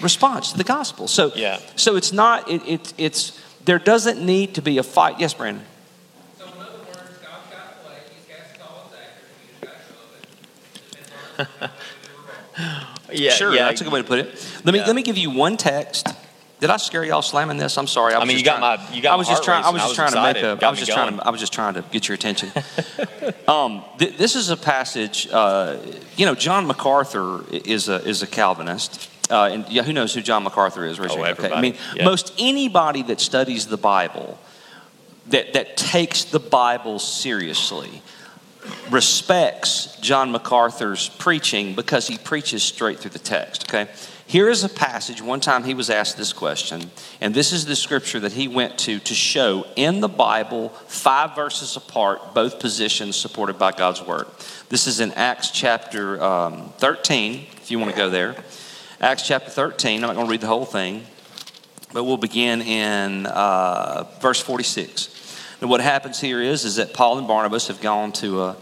Response 0.00 0.52
to 0.52 0.58
the 0.58 0.64
gospel. 0.64 1.08
So, 1.08 1.32
yeah. 1.34 1.58
so 1.74 1.96
it's 1.96 2.12
not, 2.12 2.48
it, 2.48 2.62
it, 2.66 2.94
it's, 2.96 3.40
there 3.64 3.80
doesn't 3.80 4.24
need 4.24 4.54
to 4.54 4.62
be 4.62 4.78
a 4.78 4.84
fight. 4.84 5.18
Yes, 5.18 5.34
Brandon? 5.34 5.64
So, 6.38 6.46
in 6.46 6.52
other 6.52 6.78
words, 6.78 7.00
God's 7.20 7.48
got 7.50 7.74
a 11.36 11.58
play, 12.64 12.90
He's 13.10 13.18
got 13.18 13.18
to 13.18 13.18
call 13.18 13.18
us 13.18 13.18
actors, 13.18 13.20
it. 13.20 13.24
Yeah, 13.24 13.30
sure. 13.30 13.54
Yeah. 13.54 13.64
That's 13.64 13.80
a 13.80 13.84
good 13.84 13.92
way 13.92 14.02
to 14.02 14.08
put 14.08 14.18
it. 14.18 14.60
Let 14.64 14.72
me 14.72 14.80
yeah. 14.80 14.86
let 14.86 14.96
me 14.96 15.02
give 15.02 15.18
you 15.18 15.30
one 15.30 15.56
text. 15.56 16.08
Did 16.60 16.68
I 16.68 16.76
scare 16.76 17.02
y'all 17.04 17.22
slamming 17.22 17.56
this? 17.56 17.78
I'm 17.78 17.86
sorry. 17.86 18.12
I, 18.12 18.20
I 18.20 18.24
mean, 18.26 18.36
you 18.36 18.44
got 18.44 18.58
trying, 18.58 18.80
my 18.80 18.94
you 18.94 19.00
got. 19.00 19.14
I 19.14 19.16
was 19.16 19.28
just 19.28 19.42
trying. 19.42 19.64
I 19.64 19.70
was 19.70 19.80
just 19.80 19.94
trying 19.94 20.08
excited. 20.08 20.40
to 20.42 20.54
make 20.54 20.62
a. 20.62 20.66
I 20.66 20.70
was 20.70 20.78
just 20.78 20.92
trying 20.92 21.16
to. 21.16 21.26
I 21.26 21.30
was 21.30 21.40
just 21.40 21.52
trying 21.54 21.74
to 21.74 21.84
get 21.90 22.06
your 22.06 22.14
attention. 22.14 22.52
um, 23.48 23.82
th- 23.98 24.18
this 24.18 24.36
is 24.36 24.50
a 24.50 24.58
passage. 24.58 25.26
Uh, 25.32 25.78
you 26.16 26.26
know, 26.26 26.34
John 26.34 26.66
MacArthur 26.66 27.44
is 27.50 27.88
a 27.88 28.06
is 28.06 28.22
a 28.22 28.26
Calvinist. 28.26 29.08
Uh, 29.30 29.48
and 29.52 29.68
yeah, 29.68 29.82
who 29.82 29.94
knows 29.94 30.12
who 30.12 30.20
John 30.20 30.42
MacArthur 30.42 30.84
is? 30.84 31.00
Oh, 31.00 31.24
okay. 31.24 31.50
I 31.50 31.62
mean, 31.62 31.76
yeah. 31.94 32.04
most 32.04 32.34
anybody 32.38 33.04
that 33.04 33.20
studies 33.20 33.66
the 33.66 33.78
Bible, 33.78 34.38
that 35.28 35.54
that 35.54 35.78
takes 35.78 36.24
the 36.24 36.40
Bible 36.40 36.98
seriously, 36.98 38.02
respects 38.90 39.96
John 40.00 40.32
MacArthur's 40.32 41.08
preaching 41.08 41.74
because 41.74 42.08
he 42.08 42.18
preaches 42.18 42.62
straight 42.62 42.98
through 42.98 43.12
the 43.12 43.18
text, 43.18 43.68
okay? 43.68 43.90
Here 44.26 44.48
is 44.48 44.62
a 44.62 44.68
passage. 44.68 45.20
One 45.20 45.40
time 45.40 45.64
he 45.64 45.74
was 45.74 45.90
asked 45.90 46.16
this 46.16 46.32
question, 46.32 46.92
and 47.20 47.34
this 47.34 47.52
is 47.52 47.66
the 47.66 47.74
scripture 47.74 48.20
that 48.20 48.30
he 48.30 48.46
went 48.46 48.78
to 48.80 49.00
to 49.00 49.12
show 49.12 49.66
in 49.74 49.98
the 49.98 50.08
Bible, 50.08 50.68
five 50.86 51.34
verses 51.34 51.74
apart, 51.76 52.32
both 52.32 52.60
positions 52.60 53.16
supported 53.16 53.58
by 53.58 53.72
God's 53.72 54.00
word. 54.00 54.26
This 54.68 54.86
is 54.86 55.00
in 55.00 55.10
Acts 55.14 55.50
chapter 55.50 56.22
um, 56.22 56.72
13, 56.78 57.46
if 57.56 57.72
you 57.72 57.80
want 57.80 57.90
to 57.90 57.96
go 57.96 58.08
there. 58.08 58.36
Acts 59.00 59.26
chapter 59.26 59.50
13, 59.50 59.96
I'm 59.96 60.02
not 60.02 60.14
going 60.14 60.26
to 60.26 60.30
read 60.30 60.42
the 60.42 60.46
whole 60.46 60.64
thing, 60.64 61.06
but 61.92 62.04
we'll 62.04 62.16
begin 62.16 62.62
in 62.62 63.26
uh, 63.26 64.04
verse 64.20 64.40
46. 64.40 65.19
And 65.60 65.68
what 65.68 65.80
happens 65.80 66.20
here 66.20 66.40
is, 66.40 66.64
is 66.64 66.76
that 66.76 66.94
Paul 66.94 67.18
and 67.18 67.28
Barnabas 67.28 67.68
have 67.68 67.80
gone 67.80 68.12
to 68.12 68.42
a, 68.42 68.56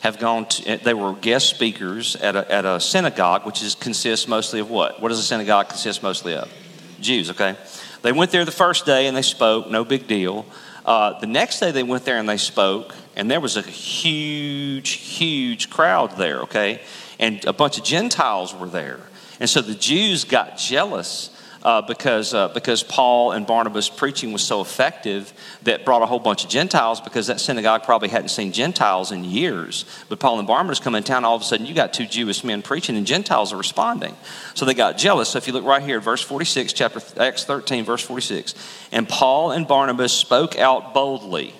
have 0.00 0.18
gone 0.18 0.46
to, 0.46 0.76
they 0.76 0.94
were 0.94 1.14
guest 1.14 1.48
speakers 1.48 2.14
at 2.16 2.36
a, 2.36 2.52
at 2.52 2.64
a 2.64 2.78
synagogue, 2.78 3.44
which 3.44 3.62
is, 3.62 3.74
consists 3.74 4.28
mostly 4.28 4.60
of 4.60 4.70
what? 4.70 5.00
What 5.00 5.08
does 5.08 5.18
a 5.18 5.22
synagogue 5.22 5.68
consist 5.68 6.02
mostly 6.02 6.34
of? 6.34 6.52
Jews, 7.00 7.30
okay? 7.30 7.56
They 8.02 8.12
went 8.12 8.30
there 8.30 8.44
the 8.44 8.52
first 8.52 8.86
day 8.86 9.06
and 9.06 9.16
they 9.16 9.22
spoke, 9.22 9.70
no 9.70 9.84
big 9.84 10.06
deal. 10.06 10.46
Uh, 10.84 11.18
the 11.18 11.26
next 11.26 11.58
day 11.58 11.70
they 11.70 11.82
went 11.82 12.04
there 12.04 12.18
and 12.18 12.28
they 12.28 12.36
spoke, 12.36 12.94
and 13.16 13.30
there 13.30 13.40
was 13.40 13.56
a 13.56 13.62
huge, 13.62 14.90
huge 14.90 15.70
crowd 15.70 16.16
there, 16.18 16.42
okay? 16.42 16.82
And 17.18 17.44
a 17.46 17.52
bunch 17.52 17.78
of 17.78 17.84
Gentiles 17.84 18.54
were 18.54 18.68
there. 18.68 19.00
And 19.40 19.48
so 19.48 19.60
the 19.60 19.74
Jews 19.74 20.24
got 20.24 20.58
jealous 20.58 21.30
uh, 21.64 21.80
because, 21.80 22.34
uh, 22.34 22.48
because 22.48 22.82
Paul 22.82 23.32
and 23.32 23.46
Barnabas' 23.46 23.88
preaching 23.88 24.32
was 24.32 24.42
so 24.42 24.60
effective 24.60 25.32
that 25.62 25.84
brought 25.86 26.02
a 26.02 26.06
whole 26.06 26.18
bunch 26.18 26.44
of 26.44 26.50
Gentiles 26.50 27.00
because 27.00 27.28
that 27.28 27.40
synagogue 27.40 27.84
probably 27.84 28.08
hadn't 28.08 28.28
seen 28.28 28.52
Gentiles 28.52 29.10
in 29.10 29.24
years. 29.24 29.86
But 30.10 30.20
Paul 30.20 30.38
and 30.38 30.46
Barnabas 30.46 30.78
come 30.78 30.94
in 30.94 31.02
town, 31.02 31.24
all 31.24 31.36
of 31.36 31.40
a 31.40 31.44
sudden 31.44 31.64
you 31.64 31.74
got 31.74 31.94
two 31.94 32.06
Jewish 32.06 32.44
men 32.44 32.60
preaching 32.60 32.96
and 32.96 33.06
Gentiles 33.06 33.52
are 33.52 33.56
responding. 33.56 34.14
So 34.54 34.66
they 34.66 34.74
got 34.74 34.98
jealous. 34.98 35.30
So 35.30 35.38
if 35.38 35.46
you 35.46 35.54
look 35.54 35.64
right 35.64 35.82
here, 35.82 36.00
verse 36.00 36.20
46, 36.20 36.74
chapter 36.74 37.00
Acts 37.18 37.44
13, 37.44 37.84
verse 37.84 38.02
46. 38.02 38.54
And 38.92 39.08
Paul 39.08 39.52
and 39.52 39.66
Barnabas 39.66 40.12
spoke 40.12 40.58
out 40.58 40.92
boldly 40.92 41.54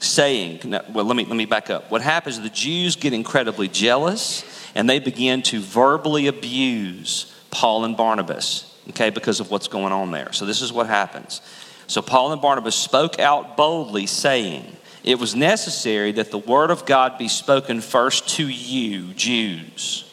saying, 0.00 0.58
well, 0.92 1.04
let 1.04 1.14
me, 1.14 1.24
let 1.24 1.36
me 1.36 1.44
back 1.44 1.70
up. 1.70 1.92
What 1.92 2.02
happens, 2.02 2.40
the 2.40 2.48
Jews 2.48 2.96
get 2.96 3.12
incredibly 3.12 3.68
jealous 3.68 4.44
and 4.74 4.90
they 4.90 4.98
begin 4.98 5.42
to 5.42 5.60
verbally 5.60 6.26
abuse 6.26 7.32
Paul 7.52 7.84
and 7.84 7.96
Barnabas 7.96 8.71
okay, 8.90 9.10
because 9.10 9.40
of 9.40 9.50
what's 9.50 9.68
going 9.68 9.92
on 9.92 10.10
there. 10.10 10.32
So 10.32 10.46
this 10.46 10.62
is 10.62 10.72
what 10.72 10.86
happens. 10.86 11.40
So 11.86 12.02
Paul 12.02 12.32
and 12.32 12.40
Barnabas 12.40 12.74
spoke 12.74 13.18
out 13.18 13.56
boldly, 13.56 14.06
saying, 14.06 14.76
It 15.04 15.18
was 15.18 15.34
necessary 15.34 16.12
that 16.12 16.30
the 16.30 16.38
word 16.38 16.70
of 16.70 16.86
God 16.86 17.18
be 17.18 17.28
spoken 17.28 17.80
first 17.80 18.28
to 18.36 18.48
you, 18.48 19.12
Jews, 19.14 20.10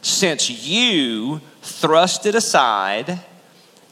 since 0.00 0.50
you 0.50 1.40
thrust 1.62 2.26
it 2.26 2.34
aside 2.34 3.20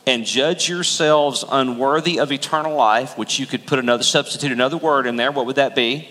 and 0.06 0.24
judge 0.24 0.68
yourselves 0.68 1.44
unworthy 1.50 2.18
of 2.18 2.32
eternal 2.32 2.74
life, 2.74 3.16
which 3.16 3.38
you 3.38 3.46
could 3.46 3.66
put 3.66 3.78
another 3.78 4.02
substitute 4.02 4.50
another 4.50 4.76
word 4.76 5.06
in 5.06 5.16
there. 5.16 5.30
What 5.30 5.46
would 5.46 5.56
that 5.56 5.74
be? 5.74 6.08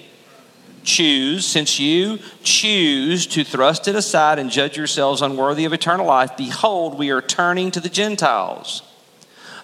Choose, 0.83 1.45
since 1.45 1.79
you 1.79 2.19
choose 2.43 3.27
to 3.27 3.43
thrust 3.43 3.87
it 3.87 3.95
aside 3.95 4.39
and 4.39 4.49
judge 4.49 4.77
yourselves 4.77 5.21
unworthy 5.21 5.65
of 5.65 5.73
eternal 5.73 6.05
life, 6.05 6.37
behold, 6.37 6.97
we 6.97 7.09
are 7.11 7.21
turning 7.21 7.71
to 7.71 7.79
the 7.79 7.89
Gentiles. 7.89 8.83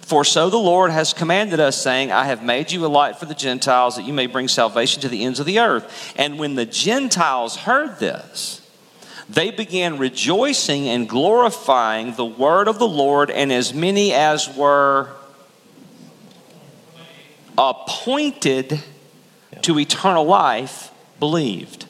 For 0.02 0.24
so 0.24 0.52
the 0.52 0.58
Lord 0.58 0.92
has 0.92 1.14
commanded 1.14 1.60
us, 1.60 1.82
saying, 1.82 2.12
I 2.12 2.26
have 2.26 2.44
made 2.44 2.72
you 2.72 2.86
a 2.86 2.88
light 2.88 3.18
for 3.18 3.26
the 3.26 3.34
Gentiles, 3.34 3.96
that 3.96 4.06
you 4.06 4.14
may 4.14 4.28
bring 4.28 4.48
salvation 4.48 5.02
to 5.02 5.10
the 5.10 5.24
ends 5.24 5.40
of 5.40 5.48
the 5.48 5.60
earth. 5.60 6.14
And 6.16 6.38
when 6.38 6.54
the 6.54 6.66
Gentiles 6.66 7.56
heard 7.58 7.98
this, 7.98 8.62
they 9.28 9.50
began 9.50 9.98
rejoicing 9.98 10.88
and 10.88 11.10
glorifying 11.10 12.14
the 12.14 12.26
word 12.26 12.68
of 12.68 12.78
the 12.78 12.88
Lord, 12.88 13.32
and 13.32 13.52
as 13.52 13.74
many 13.74 14.14
as 14.14 14.48
were 14.56 15.10
appointed 17.58 18.84
to 19.64 19.80
eternal 19.80 20.26
life 20.26 20.92
believed. 21.20 21.86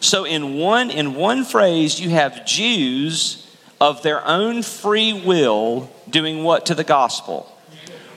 So 0.00 0.24
in 0.24 0.54
one 0.54 0.90
in 0.90 1.14
one 1.14 1.44
phrase 1.44 2.00
you 2.00 2.10
have 2.10 2.46
Jews 2.46 3.46
of 3.80 4.02
their 4.02 4.26
own 4.26 4.62
free 4.62 5.12
will 5.12 5.90
doing 6.08 6.44
what 6.44 6.66
to 6.66 6.74
the 6.74 6.84
gospel? 6.84 7.52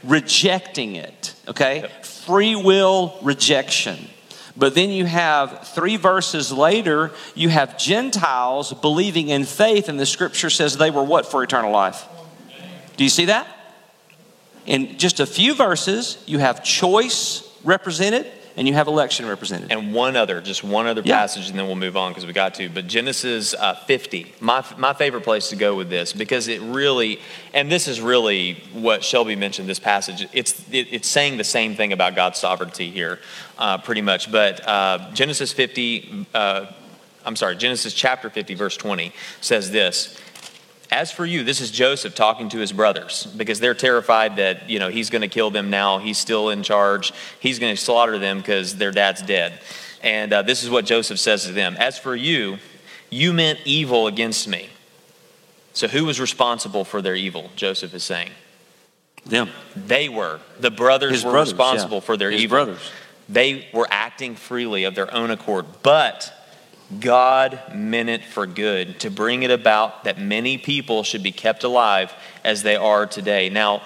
Rejecting 0.03 0.95
it, 0.95 1.33
okay? 1.47 1.89
Free 2.03 2.55
will 2.55 3.17
rejection. 3.21 4.07
But 4.55 4.75
then 4.75 4.89
you 4.89 5.05
have 5.05 5.67
three 5.69 5.95
verses 5.95 6.51
later, 6.51 7.11
you 7.33 7.49
have 7.49 7.77
Gentiles 7.77 8.73
believing 8.73 9.29
in 9.29 9.45
faith, 9.45 9.87
and 9.87 9.99
the 9.99 10.05
scripture 10.05 10.49
says 10.49 10.77
they 10.77 10.91
were 10.91 11.03
what 11.03 11.25
for 11.25 11.43
eternal 11.43 11.71
life? 11.71 12.05
Do 12.97 13.03
you 13.03 13.09
see 13.09 13.25
that? 13.25 13.47
In 14.65 14.97
just 14.97 15.19
a 15.19 15.25
few 15.25 15.55
verses, 15.55 16.21
you 16.25 16.39
have 16.39 16.63
choice 16.63 17.49
represented 17.63 18.29
and 18.59 18.67
you 18.67 18.73
have 18.73 18.87
election 18.87 19.25
represented. 19.25 19.71
And 19.71 19.93
one 19.93 20.17
other, 20.17 20.41
just 20.41 20.65
one 20.65 20.85
other 20.85 21.01
Yeah. 21.01 21.15
passage, 21.17 21.49
and 21.49 21.57
then 21.57 21.65
we'll 21.65 21.77
move 21.77 21.95
on 21.95 22.11
because 22.11 22.25
we 22.25 22.33
got 22.33 22.55
to. 22.55 22.67
But 22.67 22.87
Genesis 22.87 23.53
uh, 23.53 23.75
50, 23.75 24.33
my, 24.41 24.65
my 24.77 24.91
favorite 24.93 25.23
place 25.23 25.47
to 25.49 25.55
go 25.55 25.75
with 25.75 25.89
this 25.89 26.11
because 26.11 26.49
it 26.49 26.61
really, 26.61 27.21
and 27.53 27.71
this 27.71 27.87
is 27.87 28.01
really 28.01 28.61
what 28.73 29.01
Shelby 29.01 29.37
mentioned 29.37 29.69
this 29.69 29.79
passage. 29.79 30.27
It's, 30.33 30.59
it, 30.73 30.89
it's 30.91 31.07
saying 31.07 31.37
the 31.37 31.43
same 31.45 31.75
thing 31.75 31.93
about 31.93 32.15
God's 32.15 32.37
sovereignty 32.37 32.91
here, 32.91 33.19
uh, 33.57 33.77
pretty 33.77 34.01
much. 34.01 34.29
But 34.29 34.67
uh, 34.67 35.09
Genesis 35.13 35.53
50, 35.53 36.25
uh, 36.33 36.65
I'm 37.25 37.37
sorry, 37.37 37.55
Genesis 37.55 37.93
chapter 37.93 38.29
50, 38.29 38.55
verse 38.55 38.75
20 38.75 39.13
says 39.39 39.71
this. 39.71 40.19
As 40.91 41.11
for 41.11 41.25
you, 41.25 41.43
this 41.43 41.61
is 41.61 41.69
Joseph 41.69 42.15
talking 42.15 42.49
to 42.49 42.57
his 42.57 42.71
brothers 42.71 43.25
because 43.37 43.59
they're 43.59 43.75
terrified 43.75 44.37
that, 44.37 44.69
you 44.69 44.79
know, 44.79 44.89
he's 44.89 45.11
going 45.11 45.21
to 45.21 45.27
kill 45.27 45.51
them 45.51 45.69
now. 45.69 45.99
He's 45.99 46.17
still 46.17 46.49
in 46.49 46.63
charge. 46.63 47.13
He's 47.39 47.59
going 47.59 47.75
to 47.75 47.81
slaughter 47.81 48.17
them 48.17 48.39
because 48.39 48.75
their 48.75 48.91
dad's 48.91 49.21
dead. 49.21 49.59
And 50.01 50.33
uh, 50.33 50.41
this 50.41 50.63
is 50.63 50.69
what 50.69 50.85
Joseph 50.85 51.19
says 51.19 51.43
to 51.45 51.51
them 51.51 51.75
As 51.77 51.99
for 51.99 52.15
you, 52.15 52.57
you 53.11 53.33
meant 53.33 53.59
evil 53.65 54.07
against 54.07 54.47
me. 54.47 54.69
So 55.73 55.87
who 55.87 56.05
was 56.05 56.19
responsible 56.19 56.83
for 56.83 57.01
their 57.01 57.15
evil? 57.15 57.51
Joseph 57.55 57.93
is 57.93 58.03
saying. 58.03 58.31
Them. 59.25 59.49
They 59.75 60.09
were. 60.09 60.39
The 60.59 60.71
brothers 60.71 61.11
His 61.11 61.23
were 61.23 61.31
brothers, 61.31 61.53
responsible 61.53 61.97
yeah. 61.97 62.01
for 62.01 62.17
their 62.17 62.31
His 62.31 62.43
evil. 62.43 62.55
brothers. 62.55 62.91
They 63.27 63.67
were 63.73 63.87
acting 63.91 64.35
freely 64.35 64.85
of 64.85 64.95
their 64.95 65.13
own 65.13 65.29
accord. 65.29 65.65
But 65.83 66.33
God 66.97 67.61
meant 67.73 68.09
it 68.09 68.23
for 68.23 68.47
good 68.47 68.99
to 69.01 69.11
bring 69.11 69.43
it 69.43 69.51
about 69.51 70.05
that 70.05 70.19
many 70.19 70.57
people 70.57 71.03
should 71.03 71.21
be 71.21 71.31
kept 71.31 71.63
alive 71.63 72.13
as 72.43 72.63
they 72.63 72.75
are 72.75 73.05
today. 73.05 73.49
Now, 73.49 73.83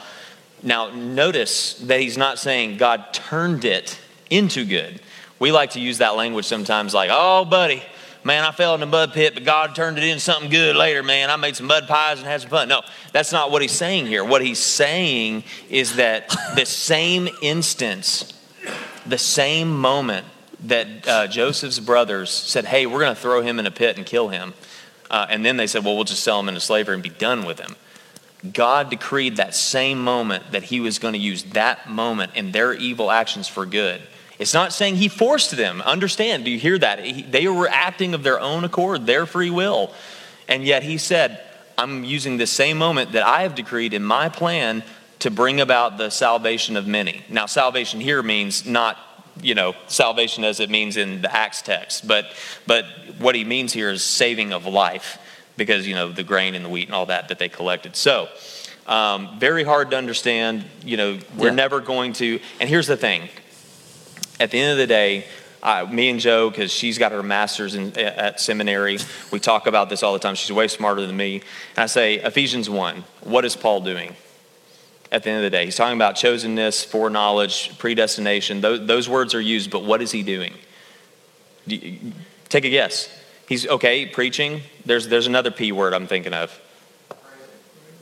now 0.62 0.89
notice 0.91 1.74
that 1.80 1.99
he's 1.99 2.18
not 2.18 2.39
saying 2.39 2.78
God 2.78 3.14
turned 3.14 3.66
it 3.66 3.99
into 4.30 4.64
good. 4.64 5.01
We 5.38 5.51
like 5.51 5.72
to 5.72 5.82
use 5.82 5.97
that 5.97 6.16
language 6.16 6.45
sometimes 6.45 6.93
like, 6.93 7.10
"Oh, 7.12 7.43
buddy, 7.43 7.84
man, 8.24 8.45
I 8.45 8.51
fell 8.51 8.74
in 8.74 8.80
the 8.80 8.86
mud 8.86 9.12
pit, 9.12 9.34
but 9.34 9.43
God 9.43 9.76
turned 9.76 9.97
it 9.97 10.06
into 10.06 10.22
something 10.22 10.49
good 10.49 10.78
later, 10.78 11.04
man. 11.04 11.30
I 11.30 11.36
made 11.36 11.58
some 11.58 11.68
mud 11.68 11.89
pies 11.89 12.20
and 12.20 12.28
had 12.28 12.39
some 12.39 12.49
fun." 12.49 12.70
No, 12.70 12.84
that's 13.12 13.34
not 13.34 13.51
what 13.51 13.62
he's 13.62 13.74
saying 13.74 14.06
here. 14.06 14.24
What 14.24 14.41
he's 14.41 14.60
saying 14.60 15.43
is 15.70 15.97
that 15.97 16.34
the 16.56 16.66
same 16.66 17.28
instance 17.41 18.34
the 19.06 19.18
same 19.18 19.76
moment 19.76 20.26
that 20.64 21.07
uh, 21.07 21.28
Joseph's 21.28 21.80
brothers 21.80 22.30
said, 22.30 22.66
Hey, 22.66 22.86
we're 22.86 22.99
going 22.99 23.16
to 23.16 23.22
throw 23.22 23.41
him 23.41 23.59
in 23.59 23.66
a 23.66 23.72
pit 23.72 23.97
and 23.97 24.05
kill 24.05 24.30
him. 24.30 24.53
Uh, 25.09 25.28
and 25.30 25.45
then 25.45 25.57
they 25.57 25.68
said, 25.68 25.84
Well, 25.84 25.95
we'll 25.95 26.03
just 26.03 26.24
sell 26.24 26.39
him 26.39 26.47
into 26.47 26.59
slavery 26.59 26.93
and 26.93 27.03
be 27.03 27.09
done 27.09 27.45
with 27.45 27.59
him. 27.59 27.76
God 28.51 28.89
decreed 28.89 29.38
that 29.38 29.55
same 29.55 30.03
moment 30.03 30.51
that 30.51 30.64
he 30.64 30.82
was 30.82 30.99
going 30.99 31.14
to 31.14 31.20
use 31.20 31.43
that 31.53 31.89
moment 31.89 32.34
and 32.36 32.51
their 32.51 32.74
evil 32.74 33.09
actions 33.09 33.47
for 33.47 33.66
good. 33.66 34.01
It's 34.39 34.53
not 34.53 34.74
saying 34.74 34.97
he 34.97 35.07
forced 35.07 35.51
them. 35.55 35.82
Understand, 35.82 36.43
do 36.43 36.51
you 36.51 36.59
hear 36.59 36.78
that? 36.78 37.05
He, 37.05 37.22
they 37.22 37.47
were 37.47 37.70
acting 37.70 38.14
of 38.14 38.24
their 38.24 38.39
own 38.39 38.64
accord, 38.64 39.05
their 39.05 39.26
free 39.26 39.49
will. 39.49 39.93
And 40.49 40.66
yet 40.66 40.84
he 40.84 40.97
said, 40.97 41.41
I'm 41.78 42.03
using 42.03 42.38
the 42.38 42.47
same 42.47 42.78
moment 42.78 43.14
that 43.14 43.24
I 43.24 43.43
have 43.43 43.55
decreed 43.55 43.93
in 43.93 44.03
my 44.03 44.30
plan 44.30 44.84
to 45.20 45.32
bring 45.32 45.61
about 45.61 45.97
the 45.97 46.09
salvation 46.09 46.76
of 46.76 46.86
many. 46.86 47.24
Now, 47.30 47.45
salvation 47.45 48.01
here 48.01 48.22
means 48.22 48.66
not, 48.66 48.97
you 49.41 49.55
know, 49.55 49.75
salvation 49.88 50.43
as 50.43 50.59
it 50.59 50.69
means 50.69 50.97
in 50.97 51.21
the 51.21 51.36
Acts 51.36 51.61
text, 51.61 52.07
but 52.07 52.25
but 52.67 52.86
what 53.19 53.36
he 53.36 53.43
means 53.43 53.73
here 53.73 53.89
is 53.89 54.03
saving 54.03 54.53
of 54.53 54.65
life, 54.65 55.17
because 55.57 55.88
you 55.88 55.95
know 55.95 56.11
the 56.11 56.23
grain 56.23 56.55
and 56.55 56.63
the 56.65 56.69
wheat 56.69 56.88
and 56.88 56.95
all 56.95 57.07
that 57.07 57.29
that 57.29 57.39
they 57.39 57.49
collected. 57.49 57.95
So, 57.95 58.27
um, 58.88 59.39
very 59.39 59.63
hard 59.63 59.91
to 59.91 59.97
understand. 59.97 60.65
You 60.86 60.97
know, 60.97 61.19
we're 61.38 61.47
Yeah. 61.47 61.53
never 61.55 61.79
going 61.79 62.13
to. 62.13 62.39
And 62.59 62.69
here's 62.69 62.88
the 62.88 62.97
thing: 62.97 63.29
at 64.39 64.51
the 64.51 64.59
end 64.59 64.71
of 64.71 64.77
the 64.77 64.88
day, 64.88 65.25
uh, 65.63 65.88
me 65.89 66.09
and 66.09 66.19
Joe, 66.19 66.49
because 66.49 66.71
she's 66.71 66.97
got 66.97 67.11
her 67.11 67.23
master's 67.23 67.75
in, 67.75 67.97
at 67.97 68.39
seminary, 68.41 68.99
we 69.31 69.39
talk 69.39 69.65
about 69.67 69.89
this 69.89 70.03
all 70.03 70.13
the 70.13 70.19
time. 70.19 70.36
She's 70.36 70.51
way 70.51 70.67
smarter 70.67 71.05
than 71.05 71.15
me. 71.15 71.36
And 71.75 71.84
I 71.84 71.86
say, 71.86 72.15
Ephesians 72.15 72.69
1, 72.69 73.03
what 73.21 73.45
is 73.45 73.55
Paul 73.55 73.79
doing? 73.81 74.15
At 75.14 75.24
the 75.24 75.30
end 75.30 75.38
of 75.38 75.43
the 75.43 75.55
day, 75.55 75.66
he's 75.66 75.76
talking 75.76 75.95
about 75.95 76.16
chosenness, 76.16 76.84
foreknowledge, 76.84 77.78
predestination. 77.78 78.61
Those, 78.61 78.88
those 78.88 79.07
words 79.07 79.36
are 79.36 79.39
used, 79.39 79.70
but 79.70 79.86
what 79.86 80.01
is 80.01 80.11
he 80.11 80.24
doing? 80.24 80.53
Do 81.68 81.76
you- 81.76 82.14
take 82.49 82.66
a 82.66 82.70
guess. 82.70 83.09
He's 83.47 83.68
okay 83.68 84.05
preaching. 84.05 84.61
There's 84.86 85.07
there's 85.07 85.28
another 85.28 85.51
P 85.51 85.72
word 85.72 85.93
I'm 85.93 86.07
thinking 86.07 86.34
of. 86.34 86.59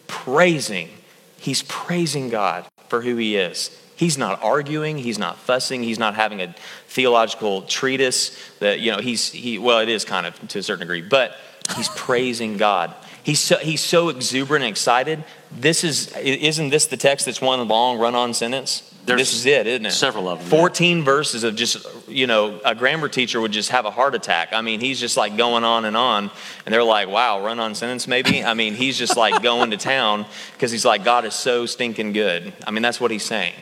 Praising. 0.08 0.90
He's 1.38 1.64
praising 1.64 2.30
God 2.30 2.66
for 2.90 3.02
who 3.02 3.16
he 3.16 3.38
is. 3.38 3.78
He's 3.96 4.18
not 4.18 4.42
arguing, 4.44 4.98
he's 4.98 5.20
not 5.20 5.38
fussing, 5.38 5.84
he's 5.84 6.00
not 6.00 6.16
having 6.16 6.42
a 6.42 6.56
theological 6.88 7.62
treatise 7.64 8.38
that 8.60 8.80
you 8.80 8.92
know 8.92 9.00
he's 9.00 9.32
he 9.32 9.58
well 9.58 9.80
it 9.80 9.90
is 9.90 10.06
kind 10.06 10.26
of 10.26 10.48
to 10.50 10.60
a 10.60 10.64
certain 10.64 10.82
degree, 10.82 11.02
but 11.02 11.36
he's 11.76 11.90
praising 11.90 12.58
God. 12.58 12.94
He's 13.24 13.40
so, 13.40 13.58
he's 13.58 13.82
so 13.82 14.10
exuberant 14.10 14.64
and 14.64 14.72
excited. 14.72 15.24
This 15.54 15.84
is 15.84 16.16
isn't 16.18 16.70
this 16.70 16.86
the 16.86 16.98
text 16.98 17.26
that's 17.26 17.42
one 17.42 17.68
long 17.68 18.00
run-on 18.00 18.34
sentence? 18.34 18.88
There's 19.06 19.20
this 19.20 19.34
is 19.34 19.46
it, 19.48 19.66
isn't 19.66 19.86
it? 19.88 19.92
several 19.92 20.30
of 20.30 20.38
them, 20.40 20.46
yeah. 20.52 20.58
14 20.60 21.04
verses 21.04 21.44
of 21.44 21.56
just, 21.56 21.88
you 22.08 22.28
know, 22.28 22.62
a 22.64 22.76
grammar 22.76 23.10
teacher 23.10 23.42
would 23.42 23.52
just 23.52 23.70
have 23.70 23.86
a 23.86 23.92
heart 23.92 24.14
attack. 24.14 24.50
I 24.54 24.62
mean, 24.62 24.80
he's 24.80 25.00
just 25.00 25.18
like 25.18 25.36
going 25.38 25.64
on 25.64 25.86
and 25.86 25.98
on. 25.98 26.30
And 26.66 26.74
they're 26.74 26.84
like, 26.84 27.08
wow, 27.10 27.44
run 27.44 27.60
on 27.60 27.74
sentence 27.74 28.08
maybe? 28.08 28.44
I 28.44 28.54
mean, 28.54 28.76
he's 28.76 29.00
just 29.00 29.18
like 29.18 29.42
going 29.44 29.72
to 29.72 29.78
town 29.78 30.26
because 30.54 30.72
he's 30.72 30.86
like, 30.86 31.04
God 31.04 31.26
is 31.26 31.34
so 31.34 31.66
stinking 31.66 32.14
good. 32.14 32.54
I 32.68 32.70
mean, 32.70 32.84
that's 32.84 33.02
what 33.02 33.10
he's 33.10 33.26
saying. 33.26 33.54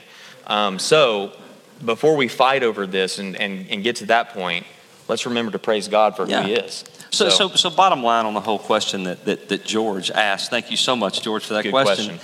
Um, 0.46 0.78
so 0.78 1.32
before 1.86 2.18
we 2.18 2.28
fight 2.28 2.62
over 2.62 2.86
this 2.86 3.18
and, 3.18 3.38
and, 3.38 3.66
and 3.70 3.82
get 3.82 3.96
to 3.98 4.08
that 4.08 4.32
point, 4.34 4.66
let's 5.08 5.26
remember 5.26 5.54
to 5.54 5.60
praise 5.60 5.88
God 5.88 6.18
for 6.18 6.28
Yeah. 6.28 6.42
who 6.42 6.50
he 6.50 6.54
is. 6.56 6.84
So, 7.12 7.30
so, 7.30 7.50
so, 7.50 7.70
bottom 7.70 8.04
line 8.04 8.26
on 8.26 8.34
the 8.34 8.42
whole 8.42 8.60
question 8.60 9.04
that, 9.04 9.26
that, 9.26 9.50
that 9.50 9.66
George 9.66 10.12
asked. 10.12 10.50
Thank 10.50 10.70
you 10.70 10.78
so 10.78 10.96
much, 10.96 11.22
George, 11.22 11.44
for 11.44 11.56
that 11.56 11.64
Good 11.64 11.72
question. 11.72 12.20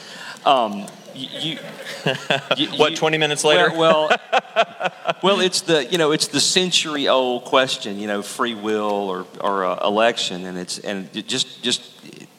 Um, 0.46 0.86
you, 1.16 1.58
you, 2.58 2.68
What, 2.78 2.92
you- 2.92 2.98
20 2.98 3.18
minutes 3.18 3.44
later? 3.44 3.72
Well, 3.72 4.10
well, 4.10 4.94
well, 5.24 5.40
it's 5.40 5.62
the 5.62 5.86
you 5.86 5.98
know 5.98 6.12
it's 6.12 6.28
the 6.28 6.40
century 6.40 7.08
old 7.08 7.46
question. 7.46 8.00
You 8.00 8.08
know, 8.08 8.22
free 8.22 8.54
will 8.54 8.84
or 8.92 9.26
or 9.40 9.66
uh, 9.66 9.88
election, 9.88 10.46
and 10.46 10.58
it's 10.58 10.78
and 10.80 11.10
it 11.16 11.28
just 11.28 11.64
just 11.64 11.82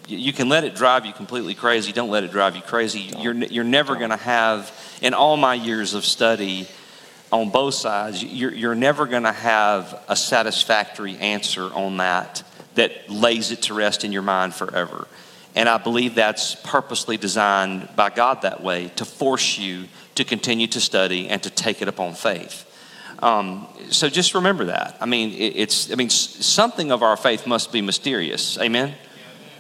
you 0.09 0.32
can 0.32 0.49
let 0.49 0.64
it 0.64 0.74
drive 0.74 1.05
you 1.05 1.12
completely 1.12 1.55
crazy. 1.55 1.92
Don't 1.92 2.11
let 2.11 2.22
it 2.22 2.30
drive 2.30 2.55
you 2.55 2.62
crazy. 2.62 3.12
You're 3.18 3.34
you're 3.34 3.64
never 3.64 3.97
going 3.97 4.11
to 4.11 4.16
have 4.16 4.72
in 5.03 5.14
all 5.14 5.36
my 5.36 5.55
years 5.55 5.94
of 5.94 6.05
study 6.05 6.68
on 7.33 7.51
both 7.51 7.74
sides. 7.74 8.22
You're 8.22 8.53
you're 8.53 8.74
never 8.74 9.07
going 9.07 9.24
to 9.24 9.33
have 9.33 10.03
a 10.09 10.16
satisfactory 10.16 11.16
answer 11.16 11.64
on 11.64 11.99
that 11.99 12.43
that 12.74 13.09
lays 13.11 13.51
it 13.51 13.62
to 13.62 13.74
rest 13.74 14.05
in 14.05 14.12
your 14.12 14.22
mind 14.22 14.55
forever. 14.55 15.09
And 15.55 15.68
I 15.68 15.79
believe 15.79 16.14
that's 16.14 16.55
purposely 16.55 17.16
designed 17.16 17.89
by 17.97 18.11
God 18.11 18.43
that 18.43 18.62
way 18.62 18.89
to 18.97 19.05
force 19.05 19.59
you 19.59 19.89
to 20.14 20.24
continue 20.24 20.66
to 20.68 20.81
study 20.81 21.29
and 21.29 21.43
to 21.43 21.51
take 21.51 21.81
it 21.81 21.89
upon 21.89 22.14
faith. 22.14 22.64
Um, 23.20 23.66
so 23.89 24.11
just 24.11 24.35
remember 24.35 24.66
that. 24.66 24.99
I 25.01 25.07
mean, 25.07 25.33
it, 25.33 25.57
it's 25.57 25.91
I 25.91 25.95
mean 25.95 26.11
something 26.11 26.93
of 26.93 27.03
our 27.03 27.16
faith 27.16 27.47
must 27.47 27.72
be 27.72 27.81
mysterious. 27.81 28.59
Amen. 28.59 28.95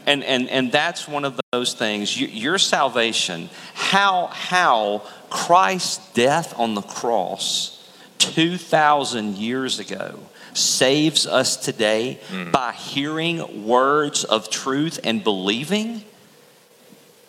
And 0.06 0.22
and 0.24 0.48
and 0.48 0.72
that's 0.72 1.08
one 1.08 1.24
of 1.24 1.40
those 1.52 1.74
things. 1.74 2.18
You, 2.18 2.28
your 2.28 2.58
salvation, 2.58 3.50
how 3.74 4.28
how 4.28 5.02
Christ's 5.30 6.12
death 6.12 6.58
on 6.58 6.74
the 6.74 6.82
cross 6.82 7.76
2,000 8.18 9.36
years 9.36 9.78
ago 9.78 10.18
saves 10.54 11.26
us 11.26 11.56
today 11.56 12.18
mm. 12.28 12.50
by 12.50 12.72
hearing 12.72 13.66
words 13.66 14.24
of 14.24 14.48
truth 14.48 14.98
and 15.04 15.22
believing, 15.22 16.02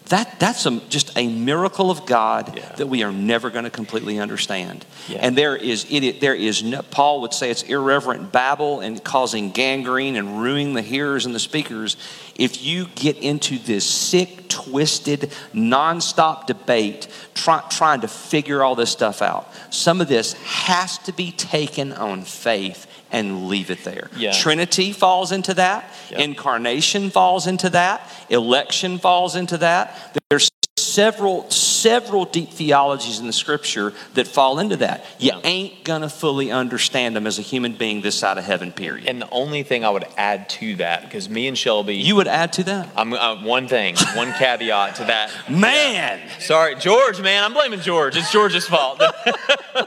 that, 0.09 0.39
that's 0.39 0.65
a, 0.65 0.79
just 0.89 1.17
a 1.17 1.27
miracle 1.27 1.91
of 1.91 2.05
God 2.05 2.57
Yeah. 2.57 2.75
that 2.75 2.87
we 2.87 3.03
are 3.03 3.11
never 3.11 3.49
going 3.49 3.65
to 3.65 3.69
completely 3.69 4.19
understand. 4.19 4.85
Yeah. 5.07 5.19
And 5.21 5.37
there 5.37 5.55
is, 5.55 5.85
it, 5.89 6.21
there 6.21 6.35
is 6.35 6.63
no, 6.63 6.81
Paul 6.81 7.21
would 7.21 7.33
say 7.33 7.51
it's 7.51 7.63
irreverent 7.63 8.31
babble 8.31 8.79
and 8.79 9.03
causing 9.03 9.51
gangrene 9.51 10.15
and 10.15 10.41
ruining 10.41 10.73
the 10.73 10.81
hearers 10.81 11.25
and 11.25 11.35
the 11.35 11.39
speakers. 11.39 11.97
If 12.35 12.63
you 12.63 12.87
get 12.95 13.17
into 13.17 13.57
this 13.57 13.85
sick, 13.85 14.47
twisted, 14.47 15.31
nonstop 15.53 16.45
debate 16.47 17.07
try, 17.33 17.61
trying 17.69 18.01
to 18.01 18.07
figure 18.07 18.63
all 18.63 18.75
this 18.75 18.91
stuff 18.91 19.21
out, 19.21 19.51
some 19.69 20.01
of 20.01 20.07
this 20.07 20.33
has 20.33 20.97
to 20.99 21.11
be 21.13 21.31
taken 21.31 21.91
on 21.93 22.23
faith 22.23 22.86
and 23.11 23.47
leave 23.47 23.71
it 23.71 23.83
there. 23.83 24.09
Yeah. 24.15 24.31
Trinity 24.33 24.91
falls 24.91 25.31
into 25.31 25.53
that. 25.55 25.91
Incarnation 26.11 27.09
falls 27.09 27.47
into 27.47 27.69
that. 27.71 28.09
Election 28.29 28.97
falls 28.97 29.35
into 29.35 29.57
that. 29.59 30.17
There's 30.29 30.49
several 30.77 31.49
several 31.81 32.25
deep 32.25 32.51
theologies 32.51 33.19
in 33.19 33.27
the 33.27 33.33
scripture 33.33 33.93
that 34.15 34.27
fall 34.27 34.59
into 34.59 34.77
that. 34.77 35.05
You 35.19 35.31
Yeah. 35.33 35.39
ain't 35.43 35.83
gonna 35.83 36.09
fully 36.09 36.51
understand 36.51 37.15
them 37.15 37.27
as 37.27 37.37
a 37.39 37.41
human 37.41 37.73
being 37.73 38.01
this 38.01 38.15
side 38.17 38.37
of 38.37 38.43
heaven. 38.45 38.71
Period. 38.71 39.07
And 39.07 39.21
the 39.21 39.29
only 39.31 39.63
thing 39.63 39.85
I 39.85 39.89
would 39.89 40.05
add 40.17 40.49
to 40.49 40.75
that, 40.77 41.03
because 41.03 41.29
me 41.29 41.47
and 41.47 41.57
Shelby, 41.57 41.95
You 41.95 42.15
would 42.15 42.27
add 42.27 42.53
to 42.53 42.63
that, 42.65 42.89
I'm 42.95 43.13
uh, 43.13 43.41
one 43.43 43.67
thing, 43.67 43.95
one 44.15 44.33
caveat 44.33 44.95
to 44.95 45.03
that. 45.05 45.31
man. 45.49 46.19
Sorry, 46.39 46.75
George, 46.75 47.21
man, 47.21 47.43
I'm 47.43 47.53
blaming 47.53 47.81
George. 47.81 48.15
It's 48.17 48.31
George's 48.31 48.67
fault. 48.67 49.01
uh, 49.77 49.85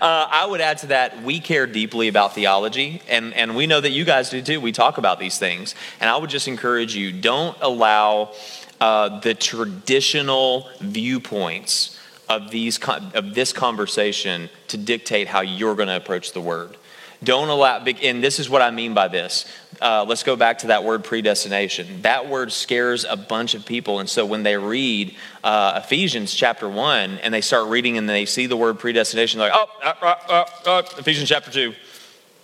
I 0.00 0.46
would 0.48 0.60
add 0.60 0.78
to 0.78 0.86
that, 0.88 1.22
we 1.22 1.40
care 1.40 1.66
deeply 1.66 2.08
about 2.08 2.34
theology, 2.34 3.02
and, 3.08 3.34
and 3.34 3.56
we 3.56 3.66
know 3.66 3.80
that 3.80 3.90
you 3.90 4.04
guys 4.04 4.30
do 4.30 4.42
too. 4.42 4.60
We 4.60 4.72
talk 4.72 4.98
about 4.98 5.18
these 5.18 5.38
things. 5.38 5.74
And 6.00 6.08
I 6.10 6.16
would 6.16 6.30
just 6.30 6.48
encourage 6.48 6.94
you 6.94 7.12
don't 7.12 7.56
allow 7.60 8.32
uh, 8.80 9.20
the 9.20 9.34
traditional 9.34 10.68
viewpoints 10.80 11.98
of, 12.28 12.50
these, 12.50 12.78
con- 12.78 13.12
of 13.14 13.34
this 13.34 13.52
conversation 13.52 14.48
to 14.68 14.76
dictate 14.76 15.28
how 15.28 15.40
you're 15.40 15.74
going 15.74 15.88
to 15.88 15.96
approach 15.96 16.32
the 16.32 16.40
word. 16.40 16.76
Don't 17.22 17.48
allow, 17.48 17.84
and 17.84 18.24
this 18.24 18.38
is 18.38 18.48
what 18.48 18.62
I 18.62 18.70
mean 18.70 18.94
by 18.94 19.08
this. 19.08 19.44
Uh, 19.80 20.06
let's 20.08 20.22
go 20.22 20.36
back 20.36 20.58
to 20.58 20.68
that 20.68 20.84
word 20.84 21.04
predestination. 21.04 22.00
That 22.02 22.28
word 22.28 22.50
scares 22.50 23.04
a 23.04 23.16
bunch 23.16 23.54
of 23.54 23.66
people. 23.66 23.98
And 23.98 24.08
so 24.08 24.24
when 24.24 24.42
they 24.42 24.56
read 24.56 25.14
uh, 25.44 25.80
Ephesians 25.84 26.32
chapter 26.32 26.66
1 26.66 27.18
and 27.18 27.34
they 27.34 27.42
start 27.42 27.68
reading 27.68 27.98
and 27.98 28.08
they 28.08 28.24
see 28.24 28.46
the 28.46 28.56
word 28.56 28.78
predestination, 28.78 29.38
they're 29.38 29.50
like, 29.50 29.68
oh, 29.82 30.44
uh, 30.66 30.82
Ephesians 30.98 31.28
chapter 31.28 31.50
2. 31.50 31.74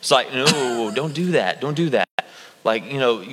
It's 0.01 0.11
like, 0.11 0.33
no, 0.33 0.93
don't 0.95 1.15
do 1.15 1.33
that. 1.33 1.61
Don't 1.63 1.75
do 1.75 1.91
that. 1.91 2.09
Like, 2.63 2.85
you 2.93 3.01
know, 3.01 3.25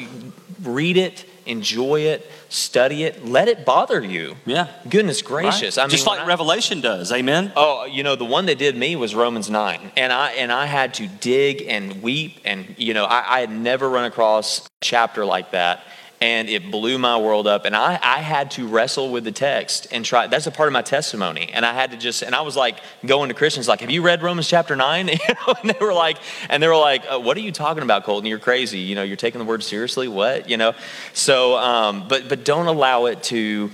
read 0.63 0.95
it, 0.95 1.25
enjoy 1.45 2.01
it, 2.01 2.29
study 2.49 3.03
it, 3.03 3.25
let 3.25 3.47
it 3.47 3.65
bother 3.65 4.03
you. 4.03 4.35
Yeah. 4.45 4.67
Goodness 4.89 5.21
gracious. 5.21 5.77
I 5.77 5.83
mean, 5.83 5.89
Just 5.91 6.07
like 6.07 6.21
I- 6.21 6.27
Revelation 6.27 6.81
does. 6.81 7.11
Amen. 7.11 7.51
Oh, 7.55 7.85
you 7.85 8.03
know, 8.03 8.15
the 8.15 8.25
one 8.25 8.45
that 8.47 8.57
did 8.57 8.75
me 8.77 8.95
was 8.95 9.15
Romans 9.15 9.49
9. 9.49 9.91
And 9.97 10.11
I 10.13 10.31
and 10.31 10.51
I 10.51 10.65
had 10.65 10.93
to 10.95 11.07
dig 11.07 11.63
and 11.67 12.01
weep 12.01 12.39
and 12.45 12.75
you 12.77 12.93
know, 12.93 13.05
I, 13.05 13.37
I 13.37 13.39
had 13.41 13.51
never 13.51 13.89
run 13.89 14.05
across 14.05 14.65
a 14.65 14.69
chapter 14.81 15.25
like 15.25 15.51
that. 15.51 15.83
And 16.23 16.47
it 16.47 16.71
blew 16.71 16.97
my 16.97 17.17
world 17.17 17.47
up. 17.47 17.65
And 17.65 17.75
I, 17.75 17.99
I 18.01 18.19
had 18.19 18.51
to 18.51 18.65
wrestle 18.65 19.11
with 19.11 19.25
the 19.25 19.31
text 19.31 19.87
and 19.91 20.05
try 20.05 20.27
that's 20.27 20.47
a 20.47 20.51
part 20.51 20.67
of 20.67 20.73
my 20.73 20.81
testimony. 20.81 21.49
And 21.51 21.65
I 21.65 21.73
had 21.73 21.91
to 21.91 21.97
just 21.97 22.21
and 22.21 22.33
I 22.33 22.41
was 22.41 22.55
like 22.55 22.77
going 23.05 23.27
to 23.27 23.35
Christians 23.35 23.67
like, 23.67 23.81
Have 23.81 23.91
you 23.91 24.01
read 24.01 24.23
Romans 24.23 24.47
chapter 24.47 24.75
9? 24.75 25.09
You 25.23 25.35
know, 25.35 25.53
and 25.61 25.69
they 25.69 25.85
were 25.85 25.93
like, 25.93 26.17
and 26.49 26.61
they 26.61 26.67
were 26.67 26.77
like, 26.77 27.03
uh, 27.09 27.19
what 27.19 27.35
are 27.37 27.41
you 27.41 27.51
talking 27.51 27.83
about, 27.83 28.03
Colton? 28.03 28.27
You're 28.27 28.39
crazy. 28.39 28.79
You 28.79 28.95
know, 28.95 29.03
you're 29.03 29.17
taking 29.17 29.39
the 29.39 29.45
word 29.45 29.63
seriously. 29.63 30.07
What? 30.07 30.49
You 30.49 30.57
know? 30.57 30.73
So 31.13 31.57
um, 31.57 32.07
but 32.07 32.29
but 32.29 32.45
don't 32.45 32.67
allow 32.67 33.05
it 33.07 33.23
to 33.23 33.69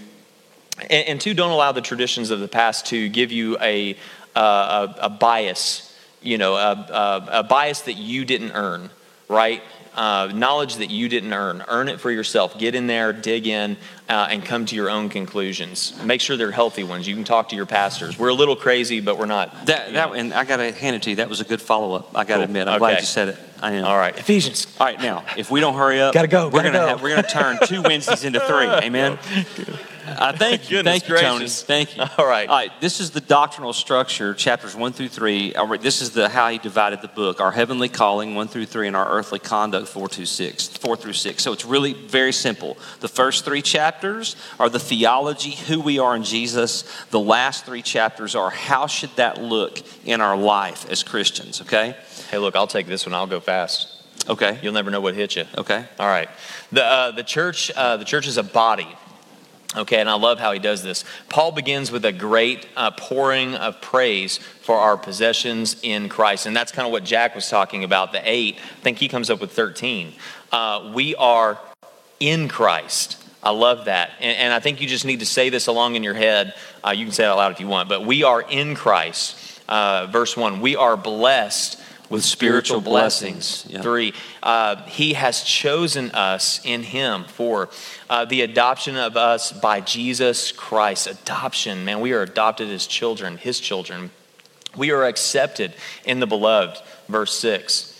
and, 0.82 1.08
and 1.08 1.22
two, 1.22 1.34
don't 1.34 1.52
allow 1.52 1.72
the 1.72 1.82
traditions 1.82 2.32
of 2.32 2.40
the 2.40 2.48
past 2.48 2.88
to 2.88 3.10
give 3.10 3.32
you 3.32 3.58
a, 3.60 3.96
uh, 4.36 4.96
a, 5.00 5.06
a 5.06 5.10
bias, 5.10 5.98
you 6.22 6.38
know, 6.38 6.56
a, 6.56 6.72
a, 6.72 7.40
a 7.40 7.44
bias 7.44 7.82
that 7.82 7.94
you 7.94 8.26
didn't 8.26 8.52
earn, 8.52 8.90
right? 9.28 9.62
Uh, 10.00 10.32
knowledge 10.34 10.76
that 10.78 10.90
you 10.90 11.10
didn't 11.10 11.34
earn. 11.34 11.62
Earn 11.68 11.90
it 11.90 12.00
for 12.00 12.10
yourself. 12.10 12.58
Get 12.58 12.74
in 12.74 12.88
there, 12.88 13.12
dig 13.12 13.46
in, 13.48 13.76
uh, 14.08 14.30
and 14.32 14.46
come 14.46 14.66
to 14.68 14.74
your 14.74 14.90
own 14.90 15.10
conclusions. 15.10 15.94
Make 16.06 16.22
sure 16.22 16.38
they're 16.38 16.52
healthy 16.52 16.86
ones. 16.86 17.06
You 17.06 17.16
can 17.16 17.26
talk 17.26 17.50
to 17.50 17.58
your 17.58 17.66
pastors. 17.66 18.18
We're 18.18 18.30
a 18.30 18.34
little 18.34 18.56
crazy, 18.56 19.02
but 19.02 19.18
we're 19.18 19.26
not. 19.26 19.66
That, 19.66 19.92
that, 19.92 20.16
and 20.16 20.34
I 20.34 20.46
got 20.46 20.58
to 20.58 20.72
hand 20.72 20.96
it 20.96 21.02
to 21.02 21.10
you. 21.10 21.18
That 21.18 21.28
was 21.28 21.42
a 21.42 21.44
good 21.44 21.62
follow 21.62 21.96
up. 21.96 22.12
I 22.16 22.24
got 22.24 22.28
to 22.28 22.34
Cool. 22.36 22.44
admit. 22.46 22.70
I'm 22.70 22.80
glad 22.80 23.02
you 23.02 23.06
said 23.06 23.28
it. 23.28 23.38
I 23.62 23.74
am. 23.74 23.84
All 23.84 23.98
right, 23.98 24.18
Ephesians. 24.18 24.74
All 24.80 24.88
right, 24.88 25.02
now, 25.02 25.26
if 25.36 25.52
we 25.52 25.60
don't 25.60 25.76
hurry 25.76 26.00
up, 26.00 26.14
Gotta 26.14 26.30
go, 26.30 26.46
We're 26.48 26.64
gotta 26.64 26.72
gonna 26.72 26.80
go. 26.80 26.88
Have, 26.88 27.04
we're 27.04 27.16
gonna 27.18 27.28
turn 27.28 27.60
two 27.66 27.82
Wednesdays 27.82 28.24
into 28.24 28.40
three. 28.40 28.68
Amen. 28.88 29.20
I 30.08 30.32
thank 30.32 30.70
you, 30.70 30.78
Goodness 30.78 31.02
thank 31.02 31.10
you, 31.10 31.18
Tony. 31.18 31.48
Thank 31.48 31.98
you. 31.98 32.04
All 32.18 32.28
right. 32.28 32.50
All 32.50 32.56
right. 32.56 32.72
This 32.82 33.00
is 33.00 33.12
the 33.12 33.22
doctrinal 33.22 33.74
structure, 33.74 34.34
chapters 34.34 34.76
one 34.76 34.94
through 34.94 35.10
three. 35.10 35.54
This 35.82 36.02
is 36.02 36.12
the 36.12 36.30
how 36.30 36.50
he 36.50 36.58
divided 36.58 37.02
the 37.02 37.08
book. 37.08 37.40
Our 37.40 37.52
heavenly 37.52 37.90
calling, 37.90 38.36
one 38.36 38.48
through 38.48 38.66
three, 38.66 38.88
and 38.88 38.96
our 38.96 39.10
earthly 39.10 39.40
conduct, 39.40 39.88
four 39.88 40.08
through 40.08 40.26
six, 40.26 40.68
four 40.68 40.96
through 40.96 41.14
six. 41.14 41.44
So 41.44 41.54
it's 41.54 41.66
really 41.66 41.94
very 41.94 42.32
simple. 42.32 42.78
The 43.00 43.08
first 43.08 43.46
three 43.46 43.62
chapters 43.62 44.36
are 44.60 44.70
the 44.70 44.80
theology, 44.80 45.52
who 45.52 45.80
we 45.82 46.00
are 46.00 46.16
in 46.16 46.24
Jesus. 46.24 46.84
The 47.12 47.20
last 47.20 47.66
three 47.66 47.82
chapters 47.82 48.36
are 48.36 48.50
how 48.50 48.88
should 48.88 49.16
that 49.16 49.42
look 49.42 49.82
in 50.06 50.22
our 50.22 50.38
life 50.38 50.90
as 50.90 51.04
Christians. 51.04 51.62
Okay. 51.62 51.96
Hey, 52.30 52.38
look, 52.38 52.56
I'll 52.56 52.68
take 52.68 52.88
this 52.88 53.06
one. 53.06 53.14
I'll 53.14 53.28
go 53.28 53.40
fast. 53.40 53.96
Okay. 54.28 54.60
You'll 54.62 54.74
never 54.74 54.92
know 54.92 55.02
what 55.02 55.16
hit 55.16 55.36
you. 55.36 55.46
Okay. 55.58 55.86
All 56.00 56.08
right. 56.08 56.30
The, 56.72 56.84
uh, 56.84 57.12
the 57.12 57.24
church, 57.24 57.72
uh, 57.76 57.98
the 57.98 58.06
church 58.06 58.28
is 58.28 58.38
a 58.38 58.44
body. 58.44 58.88
Okay, 59.78 60.00
and 60.00 60.10
I 60.10 60.16
love 60.16 60.40
how 60.40 60.52
he 60.52 60.58
does 60.58 60.82
this. 60.82 61.06
Paul 61.30 61.52
begins 61.52 61.92
with 61.92 62.04
a 62.04 62.12
great 62.12 62.66
uh, 62.76 62.90
pouring 62.90 63.54
of 63.54 63.80
praise 63.82 64.40
for 64.62 64.76
our 64.76 64.98
possessions 64.98 65.76
in 65.84 66.10
Christ. 66.10 66.48
And 66.48 66.56
that's 66.56 66.72
kind 66.72 66.88
of 66.88 66.92
what 66.92 67.04
Jack 67.04 67.36
was 67.36 67.48
talking 67.50 67.84
about, 67.84 68.12
the 68.12 68.22
eight. 68.24 68.56
I 68.56 68.82
think 68.82 68.98
he 68.98 69.08
comes 69.08 69.30
up 69.30 69.40
with 69.40 69.52
13. 69.52 70.14
Uh, 70.52 70.92
we 70.96 71.14
are 71.16 71.60
in 72.20 72.48
Christ. 72.48 73.24
I 73.44 73.52
love 73.52 73.86
that. 73.86 74.12
And, 74.20 74.38
and 74.38 74.54
I 74.54 74.60
think 74.60 74.82
you 74.82 74.88
just 74.88 75.06
need 75.06 75.20
to 75.20 75.26
say 75.26 75.50
this 75.50 75.68
along 75.68 75.96
in 75.96 76.04
your 76.04 76.16
head. 76.16 76.56
Uh, 76.84 76.90
you 76.90 77.06
can 77.06 77.14
say 77.14 77.26
it 77.26 77.28
out 77.28 77.38
loud 77.38 77.52
if 77.52 77.60
you 77.60 77.68
want, 77.68 77.90
but 77.90 78.04
we 78.04 78.24
are 78.24 78.42
in 78.42 78.74
Christ. 78.74 79.62
Uh, 79.70 80.08
verse 80.08 80.36
1 80.36 80.62
We 80.62 80.78
are 80.78 80.98
blessed 80.98 81.80
with 82.10 82.24
spiritual 82.24 82.82
blessings. 82.82 83.66
Yeah. 83.70 83.82
Three, 83.82 84.14
uh, 84.42 84.84
he 84.84 85.14
has 85.14 85.44
chosen 85.44 86.12
us 86.12 86.60
in 86.66 86.84
him. 86.84 87.26
Four, 87.26 87.70
uh, 88.10 88.26
the 88.26 88.42
adoption 88.42 88.98
of 88.98 89.16
us 89.16 89.52
by 89.52 89.82
Jesus 89.82 90.52
Christ. 90.52 91.08
Adoption, 91.08 91.86
man, 91.86 92.00
we 92.00 92.14
are 92.14 92.22
adopted 92.22 92.70
as 92.70 92.88
children, 92.88 93.38
his 93.38 93.60
children. 93.60 94.12
We 94.76 94.92
are 94.92 95.06
accepted 95.06 95.74
in 96.06 96.20
the 96.20 96.28
beloved. 96.28 96.82
Verse 97.08 97.38
six, 97.38 98.00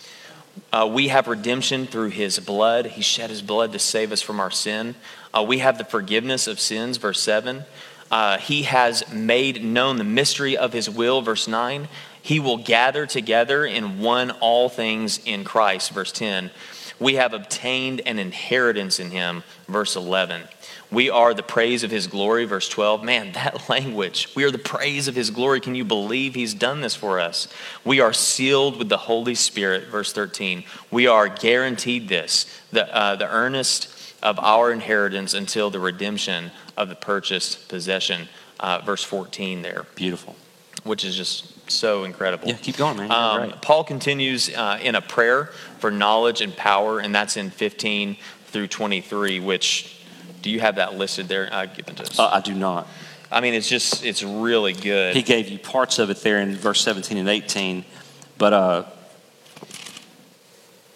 uh, 0.72 0.88
we 0.92 1.08
have 1.08 1.26
redemption 1.26 1.86
through 1.86 2.10
his 2.10 2.38
blood. 2.38 2.86
He 2.86 3.02
shed 3.02 3.30
his 3.30 3.42
blood 3.42 3.72
to 3.72 3.78
save 3.78 4.12
us 4.12 4.22
from 4.22 4.40
our 4.40 4.50
sin. 4.50 4.94
Uh, 5.32 5.44
we 5.46 5.58
have 5.58 5.78
the 5.78 5.84
forgiveness 5.84 6.46
of 6.46 6.60
sins. 6.60 6.96
Verse 6.96 7.20
7. 7.20 7.64
Uh, 8.10 8.38
he 8.38 8.64
has 8.64 9.08
made 9.12 9.64
known 9.64 9.96
the 9.96 10.04
mystery 10.04 10.56
of 10.56 10.72
his 10.72 10.90
will. 10.90 11.22
Verse 11.22 11.46
9. 11.46 11.88
He 12.22 12.40
will 12.40 12.58
gather 12.58 13.06
together 13.06 13.64
in 13.64 14.00
one 14.00 14.30
all 14.30 14.68
things 14.68 15.20
in 15.24 15.44
Christ. 15.44 15.90
Verse 15.92 16.12
10. 16.12 16.50
We 16.98 17.14
have 17.14 17.32
obtained 17.32 18.02
an 18.04 18.18
inheritance 18.18 19.00
in 19.00 19.10
him. 19.10 19.42
Verse 19.66 19.96
11. 19.96 20.42
We 20.90 21.08
are 21.08 21.32
the 21.32 21.42
praise 21.42 21.82
of 21.82 21.90
his 21.90 22.06
glory. 22.06 22.44
Verse 22.44 22.68
12. 22.68 23.02
Man, 23.02 23.32
that 23.34 23.68
language. 23.68 24.28
We 24.34 24.44
are 24.44 24.50
the 24.50 24.58
praise 24.58 25.08
of 25.08 25.14
his 25.14 25.30
glory. 25.30 25.60
Can 25.60 25.74
you 25.74 25.84
believe 25.84 26.34
he's 26.34 26.54
done 26.54 26.80
this 26.80 26.94
for 26.94 27.20
us? 27.20 27.48
We 27.84 28.00
are 28.00 28.12
sealed 28.12 28.78
with 28.78 28.88
the 28.88 28.98
Holy 28.98 29.34
Spirit. 29.34 29.88
Verse 29.88 30.12
13. 30.12 30.64
We 30.90 31.06
are 31.06 31.28
guaranteed 31.28 32.08
this, 32.08 32.60
the, 32.70 32.94
uh, 32.94 33.16
the 33.16 33.28
earnest 33.28 33.96
of 34.22 34.38
our 34.38 34.70
inheritance 34.70 35.32
until 35.32 35.70
the 35.70 35.80
redemption 35.80 36.50
of 36.76 36.88
the 36.88 36.94
purchased 36.94 37.68
possession. 37.68 38.28
Uh, 38.58 38.82
verse 38.84 39.02
14 39.02 39.62
there, 39.62 39.86
Beautiful. 39.94 40.36
which 40.84 41.02
is 41.02 41.16
just 41.16 41.59
so 41.72 42.04
incredible. 42.04 42.48
Yeah, 42.48 42.56
keep 42.56 42.76
going, 42.76 42.96
man. 42.96 43.10
Um, 43.10 43.38
right. 43.38 43.62
Paul 43.62 43.84
continues 43.84 44.48
uh, 44.54 44.78
in 44.82 44.94
a 44.94 45.00
prayer 45.00 45.46
for 45.78 45.90
knowledge 45.90 46.40
and 46.40 46.56
power, 46.56 46.98
and 46.98 47.14
that's 47.14 47.36
in 47.36 47.50
15 47.50 48.16
through 48.46 48.68
23, 48.68 49.40
which, 49.40 50.00
do 50.42 50.50
you 50.50 50.60
have 50.60 50.76
that 50.76 50.94
listed 50.94 51.28
there? 51.28 51.48
Uh, 51.52 51.66
give 51.66 51.88
it 51.88 51.96
to 51.96 52.02
us. 52.02 52.18
Uh, 52.18 52.28
I 52.28 52.40
do 52.40 52.54
not. 52.54 52.86
I 53.30 53.40
mean, 53.40 53.54
it's 53.54 53.68
just, 53.68 54.04
it's 54.04 54.22
really 54.22 54.72
good. 54.72 55.14
He 55.14 55.22
gave 55.22 55.48
you 55.48 55.58
parts 55.58 55.98
of 55.98 56.10
it 56.10 56.20
there 56.22 56.40
in 56.40 56.56
verse 56.56 56.80
17 56.80 57.16
and 57.16 57.28
18, 57.28 57.84
but 58.38 58.52
uh, 58.52 58.84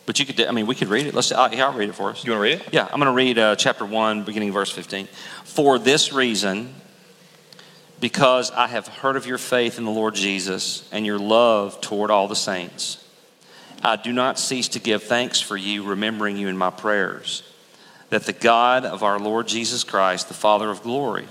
but 0.07 0.19
you 0.19 0.27
could. 0.27 0.41
I 0.43 0.51
mean, 0.51 0.67
we 0.67 0.75
could 0.75 0.89
read 0.89 1.07
it. 1.07 1.15
Let's. 1.15 1.33
I'll, 1.33 1.53
yeah, 1.53 1.67
I'll 1.67 1.73
read 1.73 1.89
it 1.89 1.95
for 1.95 2.11
us. 2.11 2.25
you 2.25 2.33
want 2.33 2.41
to 2.41 2.43
read 2.43 2.61
it? 2.61 2.69
Yeah, 2.73 2.85
I'm 2.85 3.01
going 3.01 3.07
to 3.07 3.13
read 3.13 3.39
uh, 3.39 3.57
chapter 3.57 3.87
one, 3.87 4.23
beginning 4.23 4.53
verse 4.53 4.71
15. 4.71 5.07
For 5.45 5.79
this 5.79 6.13
reason, 6.13 6.75
because 8.01 8.51
I 8.51 8.67
have 8.67 8.89
heard 8.89 9.17
of 9.17 9.27
your 9.27 9.39
faith 9.39 9.79
in 9.79 9.85
the 9.85 9.91
Lord 9.91 10.15
Jesus 10.15 10.89
and 10.93 11.07
your 11.07 11.19
love 11.19 11.81
toward 11.81 12.11
all 12.11 12.29
the 12.29 12.37
saints. 12.37 13.05
I 13.83 13.97
do 13.97 14.13
not 14.13 14.39
cease 14.39 14.69
to 14.69 14.79
give 14.79 15.03
thanks 15.03 15.41
for 15.41 15.57
you, 15.57 15.85
remembering 15.85 16.37
you 16.37 16.49
in 16.49 16.57
my 16.57 16.71
prayers, 16.71 17.43
that 18.11 18.25
the 18.25 18.33
God 18.33 18.85
of 18.85 19.03
our 19.03 19.19
Lord 19.19 19.47
Jesus 19.47 19.85
Christ, 19.85 20.29
the 20.29 20.35
Father 20.35 20.71
of 20.71 20.83
glory, 20.83 21.27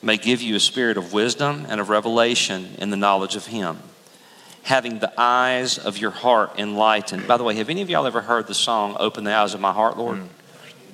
may 0.00 0.16
give 0.16 0.42
you 0.42 0.56
a 0.56 0.60
spirit 0.60 0.96
of 0.96 1.12
wisdom 1.12 1.66
and 1.68 1.80
of 1.80 1.88
revelation 1.88 2.74
in 2.78 2.90
the 2.90 2.96
knowledge 2.96 3.36
of 3.36 3.46
him, 3.46 3.78
having 4.62 4.98
the 4.98 5.12
eyes 5.20 5.78
of 5.78 5.98
your 5.98 6.10
heart 6.10 6.58
enlightened. 6.58 7.28
By 7.28 7.36
the 7.36 7.44
way, 7.44 7.54
have 7.56 7.68
any 7.68 7.82
of 7.82 7.90
y'all 7.90 8.06
ever 8.06 8.22
heard 8.22 8.46
the 8.46 8.54
song, 8.54 8.96
Open 8.98 9.24
the 9.24 9.32
Eyes 9.32 9.54
of 9.54 9.60
My 9.60 9.72
Heart, 9.72 9.98
Lord? 9.98 10.18
Mm. 10.18 10.28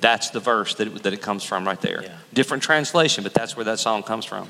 That's 0.01 0.29
the 0.29 0.39
verse 0.39 0.75
that 0.75 0.87
it, 0.87 1.03
that 1.03 1.13
it 1.13 1.21
comes 1.21 1.43
from 1.43 1.65
right 1.65 1.79
there. 1.81 2.03
Yeah. 2.03 2.17
Different 2.33 2.63
translation, 2.63 3.23
but 3.23 3.33
that's 3.33 3.55
where 3.55 3.65
that 3.65 3.79
song 3.79 4.03
comes 4.03 4.25
from. 4.25 4.49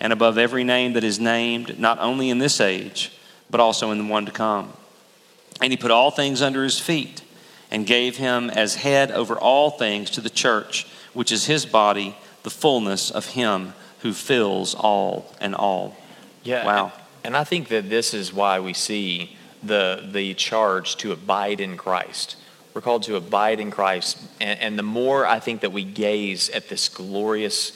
and 0.00 0.12
above 0.12 0.38
every 0.38 0.64
name 0.64 0.92
that 0.94 1.04
is 1.04 1.20
named, 1.20 1.78
not 1.78 1.98
only 1.98 2.30
in 2.30 2.38
this 2.38 2.60
age, 2.60 3.12
but 3.50 3.60
also 3.60 3.90
in 3.90 3.98
the 3.98 4.04
one 4.04 4.26
to 4.26 4.32
come. 4.32 4.72
And 5.60 5.72
he 5.72 5.76
put 5.76 5.90
all 5.90 6.10
things 6.10 6.42
under 6.42 6.64
his 6.64 6.78
feet 6.78 7.22
and 7.70 7.86
gave 7.86 8.16
him 8.16 8.50
as 8.50 8.76
head 8.76 9.10
over 9.10 9.36
all 9.36 9.70
things 9.70 10.10
to 10.10 10.20
the 10.20 10.30
church, 10.30 10.86
which 11.12 11.32
is 11.32 11.46
his 11.46 11.66
body, 11.66 12.16
the 12.42 12.50
fullness 12.50 13.10
of 13.10 13.26
him 13.26 13.74
who 14.00 14.12
fills 14.12 14.74
all 14.74 15.34
and 15.40 15.54
all. 15.54 15.96
Yeah. 16.42 16.66
Wow. 16.66 16.92
And 17.24 17.36
I 17.36 17.44
think 17.44 17.68
that 17.68 17.88
this 17.88 18.12
is 18.12 18.32
why 18.32 18.60
we 18.60 18.74
see 18.74 19.36
the 19.62 20.06
the 20.12 20.34
charge 20.34 20.96
to 20.96 21.12
abide 21.12 21.60
in 21.60 21.76
Christ. 21.78 22.36
We're 22.74 22.82
called 22.82 23.04
to 23.04 23.16
abide 23.16 23.60
in 23.60 23.70
Christ. 23.70 24.18
And, 24.40 24.60
and 24.60 24.78
the 24.78 24.82
more 24.82 25.26
I 25.26 25.38
think 25.40 25.62
that 25.62 25.72
we 25.72 25.84
gaze 25.84 26.50
at 26.50 26.68
this 26.68 26.88
glorious 26.88 27.72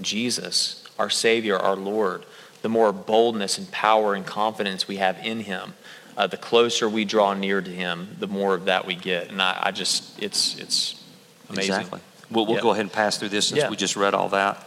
Jesus, 0.00 0.83
our 0.98 1.10
Savior, 1.10 1.58
our 1.58 1.76
Lord, 1.76 2.24
the 2.62 2.68
more 2.68 2.92
boldness 2.92 3.58
and 3.58 3.70
power 3.70 4.14
and 4.14 4.24
confidence 4.24 4.88
we 4.88 4.96
have 4.96 5.18
in 5.24 5.40
Him. 5.40 5.74
Uh, 6.16 6.26
the 6.28 6.36
closer 6.36 6.88
we 6.88 7.04
draw 7.04 7.34
near 7.34 7.60
to 7.60 7.70
Him, 7.70 8.16
the 8.20 8.28
more 8.28 8.54
of 8.54 8.66
that 8.66 8.86
we 8.86 8.94
get. 8.94 9.30
And 9.30 9.42
I, 9.42 9.58
I 9.64 9.70
just, 9.72 10.22
it's, 10.22 10.56
it's 10.58 11.02
amazing. 11.50 11.74
Exactly. 11.74 12.00
We'll, 12.30 12.46
we'll 12.46 12.56
Yeah. 12.56 12.62
go 12.62 12.70
ahead 12.70 12.82
and 12.82 12.92
pass 12.92 13.18
through 13.18 13.30
this 13.30 13.48
since 13.48 13.60
Yeah. 13.60 13.68
we 13.68 13.76
just 13.76 13.96
read 13.96 14.14
all 14.14 14.28
that. 14.30 14.64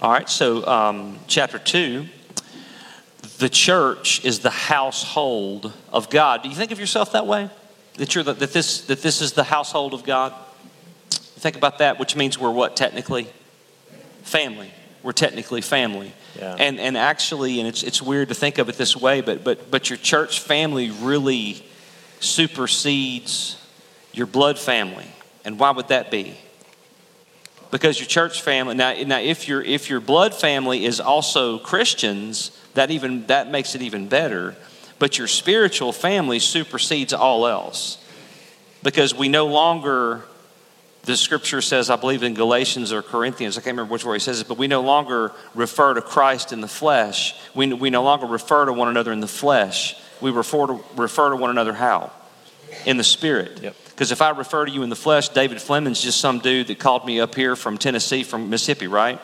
All 0.00 0.12
right, 0.12 0.28
so 0.28 0.66
um, 0.66 1.18
chapter 1.26 1.58
2 1.58 2.06
the 3.38 3.48
church 3.48 4.24
is 4.24 4.40
the 4.40 4.50
household 4.50 5.72
of 5.92 6.10
God. 6.10 6.42
Do 6.42 6.48
you 6.48 6.54
think 6.56 6.72
of 6.72 6.80
yourself 6.80 7.12
that 7.12 7.26
way? 7.26 7.48
That, 7.96 8.14
you're 8.14 8.24
the, 8.24 8.32
that, 8.34 8.52
this, 8.52 8.82
that 8.82 9.00
this 9.00 9.20
is 9.20 9.32
the 9.32 9.44
household 9.44 9.94
of 9.94 10.04
God? 10.04 10.34
Think 11.10 11.56
about 11.56 11.78
that, 11.78 11.98
which 12.00 12.16
means 12.16 12.38
we're 12.38 12.50
what 12.50 12.76
technically? 12.76 13.28
Family. 14.22 14.72
We're 15.02 15.12
technically 15.12 15.60
family. 15.60 16.12
Yeah. 16.38 16.56
And, 16.58 16.80
and 16.80 16.96
actually, 16.96 17.60
and 17.60 17.68
it's, 17.68 17.82
it's 17.82 18.02
weird 18.02 18.28
to 18.28 18.34
think 18.34 18.58
of 18.58 18.68
it 18.68 18.76
this 18.76 18.96
way, 18.96 19.20
but, 19.20 19.44
but, 19.44 19.70
but 19.70 19.90
your 19.90 19.96
church 19.96 20.40
family 20.40 20.90
really 20.90 21.64
supersedes 22.20 23.56
your 24.12 24.26
blood 24.26 24.58
family. 24.58 25.06
And 25.44 25.58
why 25.58 25.70
would 25.70 25.88
that 25.88 26.10
be? 26.10 26.36
Because 27.70 27.98
your 27.98 28.08
church 28.08 28.42
family 28.42 28.74
now, 28.74 28.94
now 29.02 29.18
if 29.18 29.46
your 29.46 29.62
if 29.62 29.90
your 29.90 30.00
blood 30.00 30.34
family 30.34 30.84
is 30.84 31.00
also 31.00 31.58
Christians, 31.58 32.50
that 32.74 32.90
even 32.90 33.26
that 33.26 33.50
makes 33.50 33.74
it 33.74 33.82
even 33.82 34.08
better. 34.08 34.56
But 34.98 35.18
your 35.18 35.28
spiritual 35.28 35.92
family 35.92 36.38
supersedes 36.38 37.12
all 37.12 37.46
else. 37.46 37.98
Because 38.82 39.14
we 39.14 39.28
no 39.28 39.46
longer 39.46 40.24
the 41.08 41.16
scripture 41.16 41.62
says, 41.62 41.88
I 41.88 41.96
believe 41.96 42.22
in 42.22 42.34
Galatians 42.34 42.92
or 42.92 43.00
Corinthians, 43.00 43.56
I 43.56 43.62
can't 43.62 43.78
remember 43.78 43.94
which 43.94 44.04
where 44.04 44.14
he 44.14 44.20
says 44.20 44.42
it, 44.42 44.46
but 44.46 44.58
we 44.58 44.66
no 44.66 44.82
longer 44.82 45.32
refer 45.54 45.94
to 45.94 46.02
Christ 46.02 46.52
in 46.52 46.60
the 46.60 46.68
flesh. 46.68 47.34
We, 47.54 47.72
we 47.72 47.88
no 47.88 48.02
longer 48.02 48.26
refer 48.26 48.66
to 48.66 48.74
one 48.74 48.88
another 48.88 49.10
in 49.10 49.20
the 49.20 49.26
flesh. 49.26 49.96
We 50.20 50.30
refer 50.30 50.66
to, 50.66 50.84
refer 50.96 51.30
to 51.30 51.36
one 51.36 51.48
another 51.48 51.72
how? 51.72 52.12
In 52.84 52.98
the 52.98 53.04
spirit. 53.04 53.62
Yep. 53.62 53.74
Because 53.86 54.12
if 54.12 54.20
I 54.20 54.28
refer 54.30 54.66
to 54.66 54.70
you 54.70 54.82
in 54.82 54.90
the 54.90 54.96
flesh, 54.96 55.30
David 55.30 55.62
Fleming's 55.62 56.02
just 56.02 56.20
some 56.20 56.40
dude 56.40 56.66
that 56.66 56.78
called 56.78 57.06
me 57.06 57.20
up 57.20 57.34
here 57.34 57.56
from 57.56 57.78
Tennessee, 57.78 58.22
from 58.22 58.50
Mississippi, 58.50 58.86
right? 58.86 59.18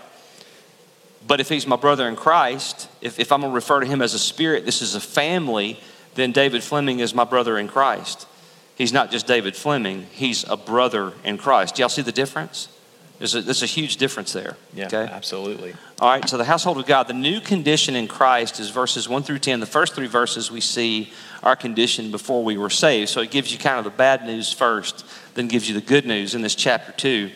But 1.27 1.41
if 1.41 1.51
he's 1.51 1.67
my 1.67 1.77
brother 1.77 2.09
in 2.09 2.17
Christ, 2.17 2.89
if, 3.03 3.21
if 3.21 3.31
I'm 3.31 3.43
going 3.43 3.53
to 3.53 3.55
refer 3.55 3.81
to 3.81 3.87
him 3.87 4.01
as 4.01 4.15
a 4.15 4.19
spirit, 4.19 4.65
this 4.65 4.81
is 4.81 4.95
a 4.95 5.01
family, 5.01 5.79
then 6.15 6.33
David 6.33 6.63
Fleming 6.63 7.01
is 7.01 7.15
my 7.15 7.25
brother 7.25 7.59
in 7.59 7.69
Christ. 7.69 8.27
He's 8.77 8.93
not 8.93 9.11
just 9.11 9.27
David 9.27 9.55
Fleming, 9.55 10.07
he's 10.13 10.45
a 10.49 10.57
brother 10.57 11.13
in 11.25 11.39
Christ. 11.39 11.77
Do 11.77 11.83
y'all 11.83 11.89
see 11.89 12.03
the 12.03 12.13
difference? 12.13 12.69
There's 13.19 13.37
a, 13.37 13.43
there's 13.43 13.63
a 13.63 13.67
huge 13.67 13.97
difference 13.97 14.33
there. 14.33 14.57
Yeah, 14.75 14.87
Okay? 14.87 15.09
absolutely. 15.11 15.75
All 16.01 16.11
right, 16.11 16.29
so 16.29 16.37
the 16.37 16.45
household 16.45 16.79
of 16.79 16.87
God, 16.87 17.07
the 17.07 17.15
new 17.15 17.41
condition 17.41 17.95
in 17.95 18.09
Christ 18.09 18.59
is 18.59 18.71
verses 18.71 19.09
1 19.09 19.23
through 19.23 19.39
10. 19.39 19.61
The 19.61 19.67
first 19.67 19.95
three 19.95 20.09
verses 20.09 20.51
we 20.51 20.61
see 20.61 21.13
our 21.45 21.55
condition 21.55 22.11
before 22.11 22.43
we 22.43 22.59
were 22.59 22.71
saved. 22.71 23.11
So 23.11 23.21
it 23.21 23.31
gives 23.31 23.53
you 23.53 23.59
kind 23.59 23.79
of 23.79 23.85
the 23.85 23.91
bad 23.91 24.27
news 24.27 24.53
first, 24.53 25.07
then 25.35 25.47
gives 25.47 25.69
you 25.69 25.75
the 25.75 25.87
good 25.87 26.05
news 26.07 26.35
in 26.35 26.43
this 26.43 26.57
chapter 26.57 26.91
2. 26.91 27.31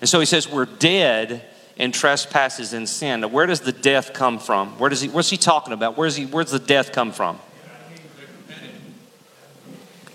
And 0.00 0.08
so 0.08 0.18
he 0.18 0.26
says, 0.26 0.50
We're 0.50 0.66
dead 0.66 1.44
in 1.76 1.92
trespasses 1.92 2.72
and 2.72 2.88
sin. 2.88 3.20
Now, 3.20 3.28
where 3.28 3.46
does 3.46 3.60
the 3.60 3.72
death 3.72 4.12
come 4.12 4.38
from? 4.38 4.78
Where 4.78 4.90
does 4.90 5.00
he, 5.00 5.08
what's 5.08 5.30
he 5.30 5.36
talking 5.36 5.72
about? 5.72 5.96
Where's 5.96 6.16
he, 6.16 6.26
where's 6.26 6.50
the 6.50 6.58
death 6.58 6.92
come 6.92 7.12
from? 7.12 7.38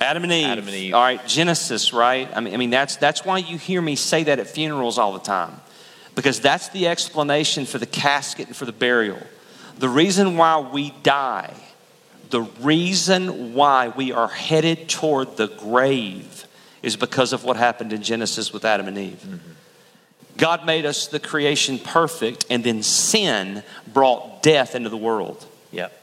Adam 0.06 0.24
and 0.24 0.32
Eve. 0.32 0.46
Adam 0.46 0.68
and 0.68 0.76
Eve. 0.76 0.94
All 0.94 1.02
right, 1.02 1.26
Genesis, 1.28 1.92
right? 1.94 2.30
I 2.36 2.40
mean, 2.40 2.54
I 2.54 2.58
mean 2.58 2.70
that's, 2.70 2.96
that's 2.98 3.26
why 3.26 3.40
you 3.40 3.58
hear 3.58 3.82
me 3.82 3.96
say 3.96 4.24
that 4.24 4.40
at 4.40 4.48
funerals 4.48 4.98
all 4.98 5.14
the 5.14 5.20
time, 5.20 5.60
because 6.14 6.40
that's 6.40 6.70
the 6.70 6.88
explanation 6.88 7.66
for 7.66 7.78
the 7.78 7.86
casket 7.86 8.48
and 8.48 8.56
for 8.56 8.66
the 8.66 8.72
burial. 8.72 9.20
The 9.80 9.90
reason 9.90 10.38
why 10.38 10.60
we 10.60 10.92
die, 11.04 11.54
the 12.30 12.42
reason 12.42 13.54
why 13.54 13.90
we 13.90 14.12
are 14.12 14.28
headed 14.28 14.88
toward 14.88 15.38
the 15.38 15.48
grave 15.48 16.46
is 16.82 16.96
because 16.96 17.34
of 17.34 17.44
what 17.44 17.58
happened 17.58 17.92
in 17.92 18.04
Genesis 18.04 18.54
with 18.54 18.64
Adam 18.64 18.88
and 18.88 18.98
Eve. 18.98 19.24
Mm-hmm. 19.26 19.52
God 20.38 20.66
made 20.66 20.86
us 20.86 21.08
the 21.08 21.20
creation 21.20 21.80
perfect, 21.80 22.46
and 22.50 22.64
then 22.64 22.84
sin 22.84 23.64
brought 23.92 24.44
death 24.44 24.76
into 24.76 24.90
the 24.90 24.98
world. 24.98 25.46
Yep. 25.72 26.02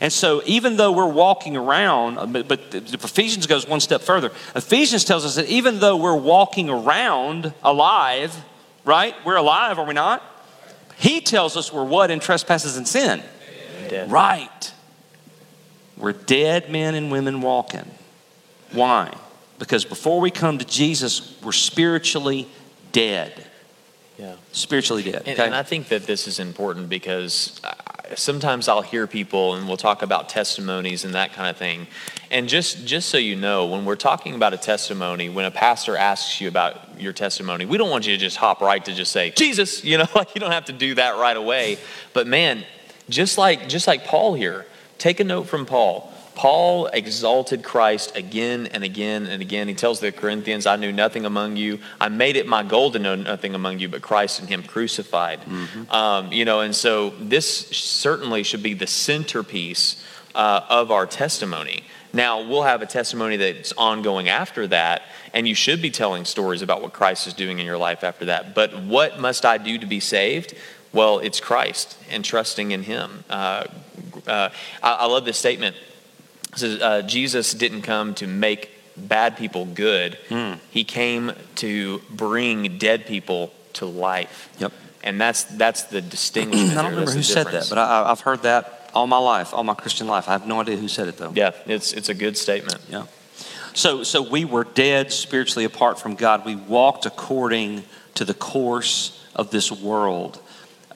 And 0.00 0.12
so, 0.12 0.42
even 0.46 0.76
though 0.76 0.92
we're 0.92 1.06
walking 1.06 1.56
around, 1.56 2.18
uh, 2.18 2.26
but, 2.26 2.48
but 2.48 2.74
Ephesians 2.74 3.46
goes 3.46 3.66
one 3.66 3.80
step 3.80 4.02
further. 4.02 4.30
Ephesians 4.54 5.04
tells 5.04 5.24
us 5.24 5.34
that 5.34 5.46
even 5.46 5.80
though 5.80 5.96
we're 5.96 6.16
walking 6.16 6.70
around 6.70 7.52
alive, 7.62 8.36
right? 8.84 9.14
We're 9.24 9.36
alive, 9.36 9.78
are 9.78 9.86
we 9.86 9.94
not? 9.94 10.22
He 10.96 11.20
tells 11.20 11.56
us 11.56 11.72
we're 11.72 11.84
what 11.84 12.10
in 12.10 12.20
trespasses 12.20 12.76
and 12.76 12.86
sin? 12.86 13.22
Dead. 13.88 14.10
Right. 14.10 14.72
We're 15.96 16.12
dead 16.12 16.70
men 16.70 16.94
and 16.94 17.10
women 17.10 17.40
walking. 17.40 17.90
Why? 18.72 19.12
Because 19.58 19.84
before 19.84 20.20
we 20.20 20.30
come 20.30 20.58
to 20.58 20.64
Jesus, 20.64 21.36
we're 21.42 21.52
spiritually 21.52 22.48
dead. 22.92 23.46
Yeah. 24.18 24.36
Spiritually 24.52 25.02
dead. 25.02 25.22
And, 25.26 25.28
Okay? 25.28 25.46
and 25.46 25.54
I 25.54 25.62
think 25.62 25.88
that 25.88 26.04
this 26.04 26.26
is 26.28 26.38
important 26.38 26.88
because 26.88 27.60
sometimes 28.18 28.68
I'll 28.68 28.82
hear 28.82 29.06
people, 29.06 29.54
and 29.54 29.66
we'll 29.66 29.76
talk 29.76 30.02
about 30.02 30.28
testimonies 30.28 31.04
and 31.04 31.14
that 31.14 31.32
kind 31.32 31.48
of 31.48 31.56
thing. 31.56 31.86
And 32.30 32.48
just 32.48 32.86
just 32.86 33.08
so 33.08 33.18
you 33.18 33.36
know, 33.36 33.66
when 33.66 33.84
we're 33.84 33.96
talking 33.96 34.34
about 34.34 34.54
a 34.54 34.56
testimony, 34.56 35.28
when 35.28 35.44
a 35.44 35.50
pastor 35.50 35.96
asks 35.96 36.40
you 36.40 36.48
about 36.48 37.00
your 37.00 37.12
testimony, 37.12 37.64
we 37.64 37.78
don't 37.78 37.90
want 37.90 38.06
you 38.06 38.12
to 38.12 38.20
just 38.20 38.36
hop 38.36 38.60
right 38.60 38.84
to 38.84 38.94
just 38.94 39.12
say 39.12 39.30
Jesus. 39.30 39.84
You 39.84 39.98
know, 39.98 40.06
like 40.14 40.34
you 40.34 40.40
don't 40.40 40.52
have 40.52 40.66
to 40.66 40.72
do 40.72 40.94
that 40.94 41.16
right 41.16 41.36
away. 41.36 41.78
But 42.12 42.26
man, 42.26 42.64
just 43.08 43.38
like 43.38 43.68
just 43.68 43.86
like 43.86 44.04
Paul 44.04 44.34
here, 44.34 44.66
take 44.98 45.20
a 45.20 45.24
note 45.24 45.44
from 45.44 45.66
Paul. 45.66 46.12
Paul 46.40 46.86
exalted 46.86 47.62
Christ 47.62 48.16
again 48.16 48.66
and 48.68 48.82
again 48.82 49.26
and 49.26 49.42
again. 49.42 49.68
He 49.68 49.74
tells 49.74 50.00
the 50.00 50.10
Corinthians, 50.10 50.64
I 50.64 50.76
knew 50.76 50.90
nothing 50.90 51.26
among 51.26 51.56
you. 51.56 51.80
I 52.00 52.08
made 52.08 52.34
it 52.34 52.46
my 52.46 52.62
goal 52.62 52.90
to 52.92 52.98
know 52.98 53.14
nothing 53.14 53.54
among 53.54 53.78
you 53.78 53.90
but 53.90 54.00
Christ 54.00 54.40
and 54.40 54.48
Him 54.48 54.62
crucified. 54.62 55.40
Um, 55.90 56.32
you 56.32 56.46
know, 56.46 56.60
and 56.60 56.74
so 56.74 57.10
this 57.20 57.68
certainly 57.68 58.42
should 58.42 58.62
be 58.62 58.72
the 58.72 58.86
centerpiece 58.86 60.02
uh, 60.34 60.62
of 60.70 60.90
our 60.90 61.04
testimony. 61.04 61.84
Now, 62.14 62.48
we'll 62.48 62.62
have 62.62 62.80
a 62.80 62.86
testimony 62.86 63.36
that's 63.36 63.74
ongoing 63.76 64.30
after 64.30 64.66
that, 64.68 65.02
and 65.34 65.46
you 65.46 65.54
should 65.54 65.82
be 65.82 65.90
telling 65.90 66.24
stories 66.24 66.62
about 66.62 66.80
what 66.80 66.94
Christ 66.94 67.26
is 67.26 67.34
doing 67.34 67.58
in 67.58 67.66
your 67.66 67.76
life 67.76 68.02
after 68.02 68.24
that. 68.24 68.54
But 68.54 68.82
what 68.84 69.20
must 69.20 69.44
I 69.44 69.58
do 69.58 69.76
to 69.76 69.84
be 69.84 70.00
saved? 70.00 70.54
Well, 70.90 71.18
it's 71.18 71.38
Christ 71.38 71.98
and 72.10 72.24
trusting 72.24 72.70
in 72.70 72.84
Him. 72.84 73.24
Uh, 73.28 73.66
uh, 74.26 74.48
I, 74.82 74.92
I 74.92 75.06
love 75.06 75.26
this 75.26 75.36
statement. 75.36 75.76
Says, 76.56 76.80
uh, 76.80 77.02
Jesus 77.02 77.52
didn't 77.54 77.82
come 77.82 78.14
to 78.14 78.26
make 78.26 78.70
bad 78.96 79.36
people 79.36 79.64
good. 79.64 80.14
Hmm. 80.28 80.54
He 80.70 80.84
came 80.84 81.32
to 81.56 82.02
bring 82.10 82.78
dead 82.78 83.06
people 83.06 83.52
to 83.74 83.86
life. 83.86 84.48
Yep. 84.58 84.72
And 85.02 85.20
that's 85.20 85.44
that's 85.44 85.84
the 85.84 86.02
distinction. 86.02 86.70
I 86.78 86.82
don't 86.82 86.90
remember 86.90 87.12
who 87.12 87.22
said 87.22 87.46
that, 87.46 87.66
but 87.68 87.78
I, 87.78 88.10
I've 88.10 88.20
heard 88.20 88.42
that 88.42 88.90
all 88.92 89.06
my 89.06 89.18
life, 89.18 89.54
all 89.54 89.64
my 89.64 89.74
Christian 89.74 90.06
life. 90.06 90.28
I 90.28 90.32
have 90.32 90.46
no 90.46 90.60
idea 90.60 90.76
who 90.76 90.88
said 90.88 91.08
it 91.08 91.16
though. 91.16 91.32
yeah, 91.34 91.52
it's 91.66 91.92
it's 91.92 92.08
a 92.08 92.14
good 92.14 92.36
statement. 92.36 92.78
Yeah. 92.88 93.06
So, 93.72 94.02
so 94.02 94.22
we 94.22 94.44
were 94.44 94.64
dead 94.64 95.12
spiritually 95.12 95.64
apart 95.64 95.98
from 95.98 96.14
God. 96.16 96.44
We 96.44 96.56
walked 96.56 97.06
according 97.06 97.84
to 98.14 98.24
the 98.24 98.34
course 98.34 99.24
of 99.34 99.50
this 99.50 99.70
world. 99.70 100.40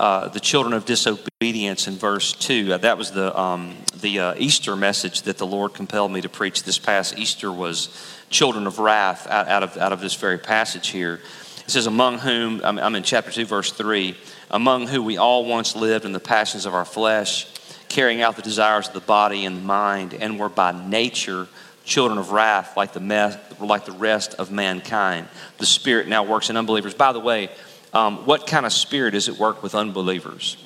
Uh, 0.01 0.29
the 0.29 0.41
children 0.41 0.73
of 0.75 0.85
disobedience 0.85 1.87
in 1.87 1.95
verse 1.95 2.33
2. 2.33 2.73
Uh, 2.73 2.79
that 2.79 2.99
was 2.99 3.13
the, 3.13 3.39
um, 3.39 3.77
the 4.01 4.19
uh, 4.19 4.35
Easter 4.37 4.75
message 4.75 5.23
that 5.23 5.39
the 5.39 5.47
Lord 5.47 5.73
compelled 5.73 6.11
me 6.11 6.21
to 6.21 6.29
preach 6.29 6.65
this 6.65 6.79
past 6.79 7.17
Easter 7.17 7.53
was 7.53 7.97
children 8.29 8.67
of 8.67 8.81
wrath 8.81 9.29
out, 9.29 9.47
out, 9.47 9.63
of, 9.63 9.77
out 9.77 9.93
of 9.93 10.01
this 10.01 10.15
very 10.15 10.39
passage 10.39 10.89
here. 10.89 11.21
It 11.65 11.71
says, 11.71 11.87
among 11.87 12.19
whom, 12.19 12.61
I'm, 12.65 12.79
I'm 12.81 12.95
in 12.97 13.05
chapter 13.05 13.31
2, 13.31 13.45
verse 13.45 13.71
3, 13.71 14.17
among 14.51 14.89
whom 14.89 15.05
we 15.05 15.17
all 15.17 15.45
once 15.45 15.77
lived 15.77 16.05
in 16.05 16.11
the 16.13 16.21
passions 16.21 16.67
of 16.67 16.75
our 16.75 16.85
flesh, 16.85 17.47
carrying 17.89 18.21
out 18.21 18.35
the 18.35 18.43
desires 18.43 18.89
of 18.89 18.95
the 18.95 19.01
body 19.01 19.45
and 19.45 19.59
the 19.59 19.63
mind, 19.63 20.13
and 20.13 20.41
were 20.41 20.49
by 20.49 20.73
nature 20.73 21.47
children 21.85 22.19
of 22.19 22.33
wrath 22.33 22.77
like 22.77 22.93
the, 22.93 23.01
me- 23.01 23.37
like 23.61 23.85
the 23.85 23.93
rest 23.93 24.35
of 24.35 24.51
mankind. 24.51 25.29
The 25.59 25.67
Spirit 25.67 26.09
now 26.09 26.25
works 26.25 26.51
in 26.51 26.57
unbelievers. 26.57 26.95
By 26.95 27.13
the 27.13 27.21
way, 27.21 27.51
um, 27.95 28.27
what 28.27 28.47
kind 28.47 28.67
of 28.67 28.73
spirit 28.73 29.15
is 29.15 29.29
it 29.29 29.39
work 29.39 29.63
with 29.63 29.75
unbelievers? 29.75 30.57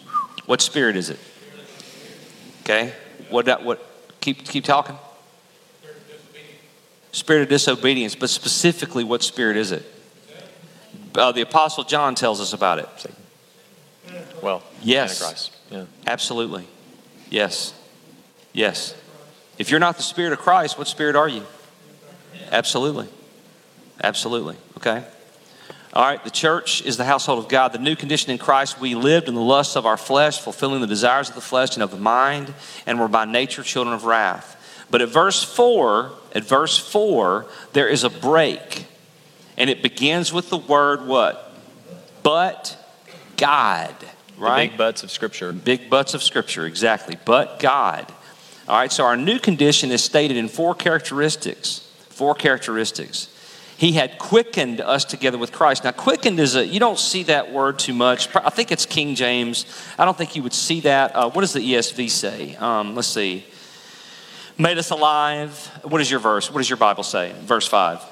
What 0.47 0.61
spirit 0.61 0.97
is 0.97 1.11
it? 1.11 1.18
Okay. 2.62 2.93
What? 3.29 3.47
that- 3.47 3.62
What? 3.64 3.85
Keep 4.20 4.45
keep 4.47 4.64
talking. 4.64 4.99
Spirit 7.12 7.43
of 7.43 7.49
disobedience, 7.49 8.14
but 8.14 8.29
specifically, 8.31 9.05
what 9.05 9.22
spirit 9.22 9.57
is 9.57 9.72
it? 9.72 9.85
Uh, 11.14 11.33
the 11.33 11.41
Apostle 11.41 11.85
John 11.85 12.14
tells 12.14 12.41
us 12.41 12.53
about 12.53 12.79
it. 12.79 12.89
Well, 14.43 14.62
Yes. 14.83 15.51
Yeah. 15.70 15.85
Absolutely. 16.07 16.66
Yes. 17.31 17.74
Yes. 18.53 18.95
If 19.59 19.70
you're 19.70 19.81
not 19.81 19.97
the 19.97 20.03
Spirit 20.03 20.33
of 20.33 20.39
Christ, 20.39 20.79
what 20.79 20.87
spirit 20.89 21.16
are 21.16 21.29
you? 21.29 21.43
Absolutely. 22.53 23.09
Absolutely. 24.03 24.57
Okay. 24.76 25.05
All 25.99 26.05
right. 26.05 26.22
The 26.22 26.30
church 26.30 26.80
is 26.82 26.96
the 26.96 27.05
household 27.05 27.40
of 27.40 27.51
God. 27.51 27.72
The 27.72 27.80
new 27.80 27.96
condition 27.96 28.30
in 28.30 28.38
Christ, 28.38 28.78
we 28.78 28.94
lived 28.94 29.26
in 29.26 29.34
the 29.34 29.40
lusts 29.40 29.74
of 29.74 29.84
our 29.84 29.96
flesh, 29.96 30.38
fulfilling 30.38 30.80
the 30.80 30.86
desires 30.86 31.28
of 31.28 31.34
the 31.34 31.40
flesh 31.40 31.74
and 31.74 31.82
of 31.82 31.90
the 31.90 31.96
mind, 31.96 32.55
and 32.86 33.01
were 33.01 33.09
by 33.09 33.24
nature 33.24 33.64
children 33.64 33.92
of 33.92 34.05
wrath. 34.05 34.55
But 34.92 35.03
at 35.03 35.09
verse 35.09 35.42
4, 35.42 36.12
at 36.36 36.44
verse 36.44 36.78
4, 36.78 37.46
there 37.72 37.88
is 37.88 38.05
a 38.05 38.11
break. 38.11 38.86
And 39.57 39.68
it 39.68 39.82
begins 39.82 40.32
with 40.32 40.51
the 40.51 40.57
word 40.57 41.05
what? 41.05 41.53
But 42.22 42.78
God. 43.36 43.92
Right? 44.38 44.66
The 44.66 44.68
big 44.68 44.78
butts 44.78 45.03
of 45.03 45.11
Scripture. 45.11 45.53
Big 45.53 45.90
butts 45.90 46.14
of 46.14 46.22
Scripture, 46.22 46.64
exactly. 46.64 47.18
But 47.24 47.59
God. 47.59 48.07
All 48.68 48.78
right, 48.78 48.92
so 48.92 49.05
our 49.05 49.16
new 49.16 49.40
condition 49.40 49.90
is 49.90 50.05
stated 50.05 50.36
in 50.36 50.46
four 50.46 50.76
characteristics. 50.76 51.92
Four 52.09 52.36
characteristics. 52.36 53.34
He 53.79 53.93
had 53.93 54.18
quickened 54.18 54.81
us 54.81 55.05
together 55.05 55.39
with 55.39 55.53
Christ. 55.53 55.85
Now, 55.85 55.93
quickened 55.93 56.41
is 56.41 56.57
a, 56.57 56.66
you 56.66 56.81
don't 56.81 56.99
see 56.99 57.22
that 57.22 57.53
word 57.53 57.79
too 57.79 57.95
much. 57.95 58.29
I 58.35 58.51
think 58.51 58.72
it's 58.72 58.85
King 58.85 59.14
James. 59.14 59.66
I 59.97 60.05
don't 60.05 60.18
think 60.18 60.35
you 60.35 60.43
would 60.43 60.53
see 60.53 60.81
that. 60.81 61.14
Uh, 61.14 61.31
what 61.31 61.43
does 61.43 61.53
the 61.53 61.61
ESV 61.61 62.11
say? 62.11 62.57
Um, 62.57 62.97
let's 62.97 63.07
see. 63.07 63.45
Made 64.59 64.79
us 64.79 64.91
alive. 64.91 65.57
What 65.85 66.01
is 66.01 66.11
your 66.11 66.18
verse? 66.18 66.51
What 66.51 66.59
does 66.59 66.68
your 66.68 66.76
Bible 66.76 67.05
say? 67.05 67.33
Verse 67.43 67.68
5. 67.68 68.05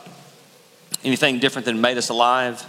Anything 1.02 1.40
different 1.40 1.64
than 1.64 1.80
made 1.80 1.98
us 1.98 2.10
alive? 2.10 2.64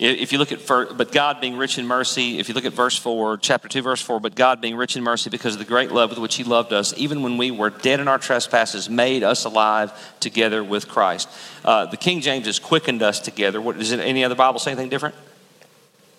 If 0.00 0.32
you 0.32 0.38
look 0.38 0.52
at, 0.52 0.64
but 0.64 1.10
God 1.10 1.40
being 1.40 1.56
rich 1.56 1.76
in 1.76 1.84
mercy, 1.84 2.38
if 2.38 2.48
you 2.48 2.54
look 2.54 2.64
at 2.64 2.72
verse 2.72 2.96
4, 2.96 3.36
chapter 3.38 3.66
2, 3.66 3.82
verse 3.82 4.00
4, 4.00 4.20
but 4.20 4.36
God 4.36 4.60
being 4.60 4.76
rich 4.76 4.94
in 4.94 5.02
mercy 5.02 5.28
because 5.28 5.54
of 5.54 5.58
the 5.58 5.64
great 5.64 5.90
love 5.90 6.10
with 6.10 6.20
which 6.20 6.36
He 6.36 6.44
loved 6.44 6.72
us, 6.72 6.94
even 6.96 7.24
when 7.24 7.36
we 7.36 7.50
were 7.50 7.70
dead 7.70 7.98
in 7.98 8.06
our 8.06 8.18
trespasses, 8.18 8.88
made 8.88 9.24
us 9.24 9.44
alive 9.44 9.92
together 10.20 10.62
with 10.62 10.86
Christ. 10.86 11.28
Uh, 11.64 11.86
the 11.86 11.96
King 11.96 12.20
James 12.20 12.46
has 12.46 12.60
quickened 12.60 13.02
us 13.02 13.18
together. 13.18 13.60
What, 13.60 13.76
does 13.76 13.92
any 13.92 14.22
other 14.22 14.36
Bible 14.36 14.60
say 14.60 14.70
anything 14.70 14.88
different? 14.88 15.16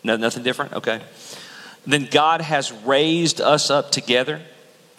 No, 0.04 0.18
nothing 0.18 0.44
different? 0.44 0.74
Okay. 0.74 1.02
Then 1.88 2.10
God 2.12 2.42
has 2.42 2.74
raised 2.74 3.40
us 3.40 3.70
up 3.70 3.92
together 3.92 4.42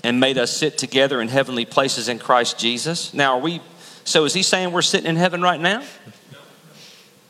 and 0.03 0.21
made 0.21 0.39
us 0.39 0.57
sit 0.57 0.79
together 0.79 1.21
in 1.21 1.29
heavenly 1.29 1.67
places 1.67 2.09
in 2.09 2.19
Christ 2.19 2.59
Jesus. 2.59 3.13
Now, 3.13 3.35
are 3.37 3.43
we, 3.43 3.61
so 4.05 4.25
is 4.25 4.33
He 4.33 4.43
saying 4.43 4.73
we're 4.73 4.81
sitting 4.81 5.09
in 5.09 5.17
heaven 5.17 5.43
right 5.43 5.61
now? 5.61 5.83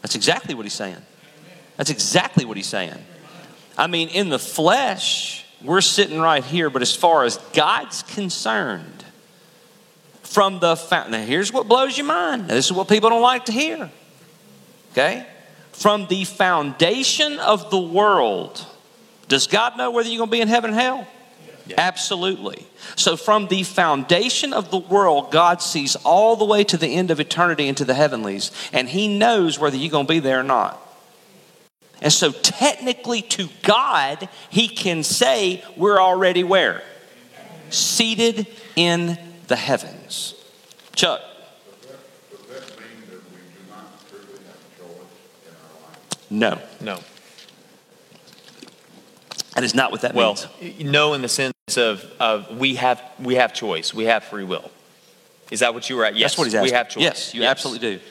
That's 0.01 0.14
exactly 0.14 0.55
what 0.55 0.64
He's 0.64 0.74
saying. 0.74 0.96
That's 1.80 1.88
exactly 1.88 2.44
what 2.44 2.58
he's 2.58 2.66
saying. 2.66 3.02
I 3.78 3.86
mean, 3.86 4.10
in 4.10 4.28
the 4.28 4.38
flesh, 4.38 5.46
we're 5.64 5.80
sitting 5.80 6.20
right 6.20 6.44
here, 6.44 6.68
but 6.68 6.82
as 6.82 6.94
far 6.94 7.24
as 7.24 7.38
God's 7.54 8.02
concerned, 8.02 9.02
from 10.20 10.60
the 10.60 10.76
fountain, 10.76 11.12
now 11.12 11.24
here's 11.24 11.50
what 11.50 11.68
blows 11.68 11.96
your 11.96 12.06
mind. 12.06 12.48
Now, 12.48 12.54
this 12.54 12.66
is 12.66 12.72
what 12.74 12.86
people 12.86 13.08
don't 13.08 13.22
like 13.22 13.46
to 13.46 13.52
hear. 13.52 13.90
Okay? 14.92 15.26
From 15.72 16.06
the 16.08 16.24
foundation 16.24 17.38
of 17.38 17.70
the 17.70 17.80
world, 17.80 18.62
does 19.28 19.46
God 19.46 19.78
know 19.78 19.90
whether 19.90 20.06
you're 20.10 20.18
going 20.18 20.28
to 20.28 20.32
be 20.32 20.42
in 20.42 20.48
heaven 20.48 20.72
and 20.72 20.78
hell? 20.78 21.08
Absolutely. 21.78 22.66
So, 22.96 23.16
from 23.16 23.48
the 23.48 23.62
foundation 23.62 24.52
of 24.52 24.70
the 24.70 24.76
world, 24.76 25.32
God 25.32 25.62
sees 25.62 25.96
all 25.96 26.36
the 26.36 26.44
way 26.44 26.62
to 26.62 26.76
the 26.76 26.88
end 26.88 27.10
of 27.10 27.20
eternity 27.20 27.68
into 27.68 27.86
the 27.86 27.94
heavenlies, 27.94 28.50
and 28.70 28.86
He 28.86 29.08
knows 29.08 29.58
whether 29.58 29.78
you're 29.78 29.90
going 29.90 30.06
to 30.06 30.12
be 30.12 30.18
there 30.18 30.40
or 30.40 30.42
not. 30.42 30.88
And 32.03 32.12
so, 32.12 32.32
technically, 32.32 33.22
to 33.22 33.48
God, 33.62 34.28
He 34.48 34.68
can 34.68 35.03
say, 35.03 35.62
We're 35.76 36.01
already 36.01 36.42
where? 36.44 36.82
Seated 37.70 38.46
in 38.76 39.18
the 39.48 39.57
heavens. 39.57 40.34
Chuck. 40.94 41.20
Does 41.80 42.40
that 42.48 42.80
mean 42.80 42.88
that 43.11 43.20
we 43.30 43.38
do 43.38 43.70
not 43.70 44.09
truly 44.11 44.24
have 44.46 44.78
choice 44.78 45.46
in 45.46 45.55
our 45.55 45.88
life? 45.88 46.30
No, 46.30 46.59
No. 46.80 47.01
that 49.55 49.64
is 49.64 49.74
not 49.74 49.92
what 49.92 50.01
that 50.03 50.14
Well, 50.14 50.36
means. 50.61 50.80
no, 50.84 51.12
in 51.14 51.22
the 51.22 51.28
sense 51.28 51.55
of, 51.76 52.05
of 52.18 52.57
we 52.59 52.76
have 52.76 53.01
we 53.20 53.34
have 53.36 53.53
choice, 53.53 53.92
we 53.94 54.05
have 54.05 54.24
free 54.24 54.44
will. 54.44 54.70
Is 55.51 55.61
that 55.61 55.74
what 55.74 55.88
you 55.90 55.96
were 55.96 56.05
at? 56.05 56.16
Yes, 56.16 56.32
That's 56.32 56.38
what 56.38 56.44
he's 56.44 56.55
asking. 56.55 56.72
we 56.72 56.76
have 56.76 56.88
choice. 56.88 57.03
Yes, 57.03 57.34
you 57.34 57.44
absolutely 57.44 57.96
do. 57.96 58.03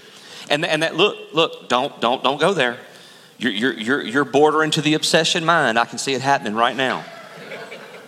And, 0.49 0.65
and 0.65 0.83
that 0.83 0.95
look, 0.95 1.17
look, 1.33 1.69
don't 1.69 1.99
don't 2.01 2.23
don't 2.23 2.39
go 2.39 2.53
there. 2.53 2.77
You're, 3.39 3.53
you're, 3.53 3.73
you're, 3.73 4.01
you're 4.03 4.25
bordering 4.25 4.69
to 4.71 4.81
the 4.81 4.93
obsession 4.93 5.45
mind. 5.45 5.79
I 5.79 5.85
can 5.85 5.97
see 5.97 6.13
it 6.13 6.21
happening 6.21 6.55
right 6.55 6.75
now. 6.75 7.05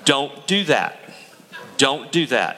Don't 0.04 0.46
do 0.46 0.66
that. 0.66 1.00
Don't 1.78 2.12
do 2.12 2.26
that. 2.28 2.58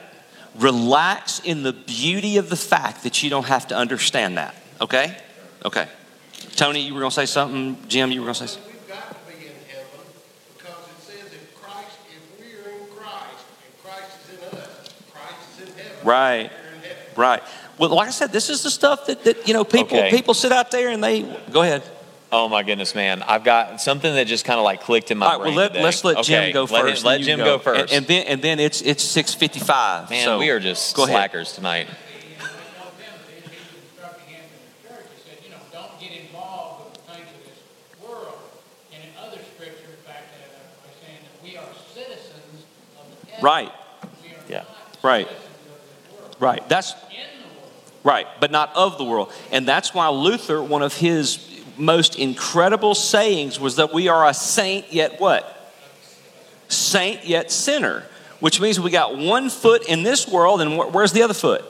Relax 0.58 1.40
in 1.40 1.62
the 1.62 1.72
beauty 1.72 2.36
of 2.36 2.50
the 2.50 2.56
fact 2.56 3.04
that 3.04 3.22
you 3.22 3.30
don't 3.30 3.46
have 3.46 3.68
to 3.68 3.76
understand 3.76 4.38
that. 4.38 4.54
Okay? 4.80 5.16
Okay. 5.64 5.86
Tony, 6.56 6.80
you 6.80 6.94
were 6.94 7.00
going 7.00 7.10
to 7.10 7.14
say 7.14 7.26
something. 7.26 7.76
Jim, 7.88 8.10
you 8.10 8.20
were 8.20 8.26
going 8.26 8.34
to 8.34 8.46
say 8.48 8.54
something. 8.54 8.72
We've 8.72 8.88
got 8.88 9.08
to 9.08 9.32
be 9.32 9.46
in 9.46 9.52
heaven 9.68 9.86
because 10.56 10.74
it 10.76 11.02
says 11.02 11.32
if 11.32 11.54
Christ, 11.60 11.96
if 12.10 12.40
we 12.40 12.52
are 12.58 12.74
in 12.74 12.86
Christ 12.96 13.44
and 13.64 13.84
Christ 13.84 14.16
is 14.32 14.52
in 14.52 14.58
us, 14.58 14.94
Christ 15.12 15.62
is 15.62 15.68
in 15.68 15.74
heaven. 15.76 16.06
Right. 16.06 16.50
We're 16.50 16.74
in 16.74 16.80
heaven. 16.82 16.96
Right. 17.16 17.42
Well, 17.78 17.90
like 17.90 18.08
I 18.08 18.12
said, 18.12 18.32
this 18.32 18.50
is 18.50 18.62
the 18.62 18.70
stuff 18.70 19.06
that, 19.06 19.24
that 19.24 19.46
you 19.46 19.54
know 19.54 19.64
people 19.64 19.96
Okay. 19.98 20.10
people 20.10 20.34
sit 20.34 20.50
out 20.52 20.70
there 20.70 20.90
and 20.90 21.02
they 21.02 21.22
go 21.52 21.62
ahead. 21.62 21.82
Oh 22.36 22.48
my 22.48 22.64
goodness, 22.64 22.96
man! 22.96 23.22
I've 23.22 23.44
got 23.44 23.80
something 23.80 24.12
that 24.12 24.26
just 24.26 24.44
kind 24.44 24.58
of 24.58 24.64
like 24.64 24.80
clicked 24.80 25.12
in 25.12 25.18
my 25.18 25.26
All 25.26 25.32
right. 25.38 25.42
brain 25.44 25.54
Well, 25.54 25.70
let, 25.72 25.80
let's 25.80 26.02
let 26.02 26.24
Jim 26.24 26.40
Okay, 26.42 26.52
go 26.52 26.62
let 26.62 26.82
first. 26.82 27.04
Let, 27.04 27.20
Jim 27.20 27.38
can 27.38 27.46
go, 27.46 27.58
first. 27.60 27.92
and 27.92 28.04
then 28.08 28.26
and 28.26 28.42
then 28.42 28.58
it's 28.58 28.82
it's 28.82 29.04
six 29.04 29.34
fifty 29.34 29.60
five. 29.60 30.10
man, 30.10 30.24
so 30.24 30.40
we 30.40 30.50
are 30.50 30.58
just 30.58 30.96
go 30.96 31.04
ahead. 31.04 31.14
slackers 31.14 31.52
tonight. 31.52 31.86
He 31.86 32.34
was 32.42 32.50
instructing 33.86 34.34
him 34.34 34.42
in 34.42 34.48
the 34.82 34.88
church. 34.88 35.06
He 35.14 35.30
said, 35.30 35.38
you 35.44 35.50
know, 35.50 35.58
don't 35.72 36.00
get 36.00 36.10
involved 36.22 36.86
with 36.96 37.06
the 37.06 37.12
things 37.12 37.28
of 37.28 37.44
this 37.46 38.08
world. 38.08 38.34
And 38.92 39.02
in 39.04 39.10
other 39.22 39.38
scriptures, 39.54 39.94
back 40.04 40.24
that 40.34 40.58
up 40.58 40.82
by 40.82 41.06
saying 41.06 41.20
that 41.22 41.44
we 41.44 41.56
are 41.56 41.68
citizens 41.94 42.64
of 42.98 43.26
the 43.26 43.30
heaven. 43.30 43.44
Right. 43.44 43.72
Yeah. 44.48 44.64
Right. 45.04 45.28
citizens 45.28 45.46
of 45.70 46.10
this 46.10 46.20
world. 46.20 46.36
Right. 46.40 46.68
That's 46.68 46.94
In 46.94 46.98
the 46.98 47.46
world. 47.60 47.70
right, 48.02 48.26
but 48.40 48.50
not 48.50 48.74
of 48.74 48.98
the 48.98 49.04
world. 49.04 49.32
And 49.52 49.68
that's 49.68 49.94
why 49.94 50.08
Luther, 50.08 50.60
one 50.60 50.82
of 50.82 50.96
his 50.96 51.50
most 51.76 52.16
incredible 52.16 52.94
sayings 52.94 53.58
was 53.58 53.76
that 53.76 53.92
we 53.92 54.08
are 54.08 54.26
a 54.26 54.34
saint 54.34 54.92
yet 54.92 55.20
what? 55.20 55.72
Saint 56.68 57.24
yet 57.24 57.50
sinner, 57.50 58.04
which 58.40 58.60
means 58.60 58.80
we 58.80 58.90
got 58.90 59.16
one 59.16 59.50
foot 59.50 59.86
in 59.88 60.02
this 60.02 60.26
world 60.26 60.60
and 60.60 60.74
wh- 60.74 60.92
where's 60.94 61.12
the 61.12 61.22
other 61.22 61.34
foot? 61.34 61.64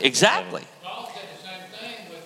Exactly. 0.00 0.62
Paul 0.82 1.10
said 1.14 1.24
the 1.32 1.48
same 1.48 1.80
thing 1.80 2.20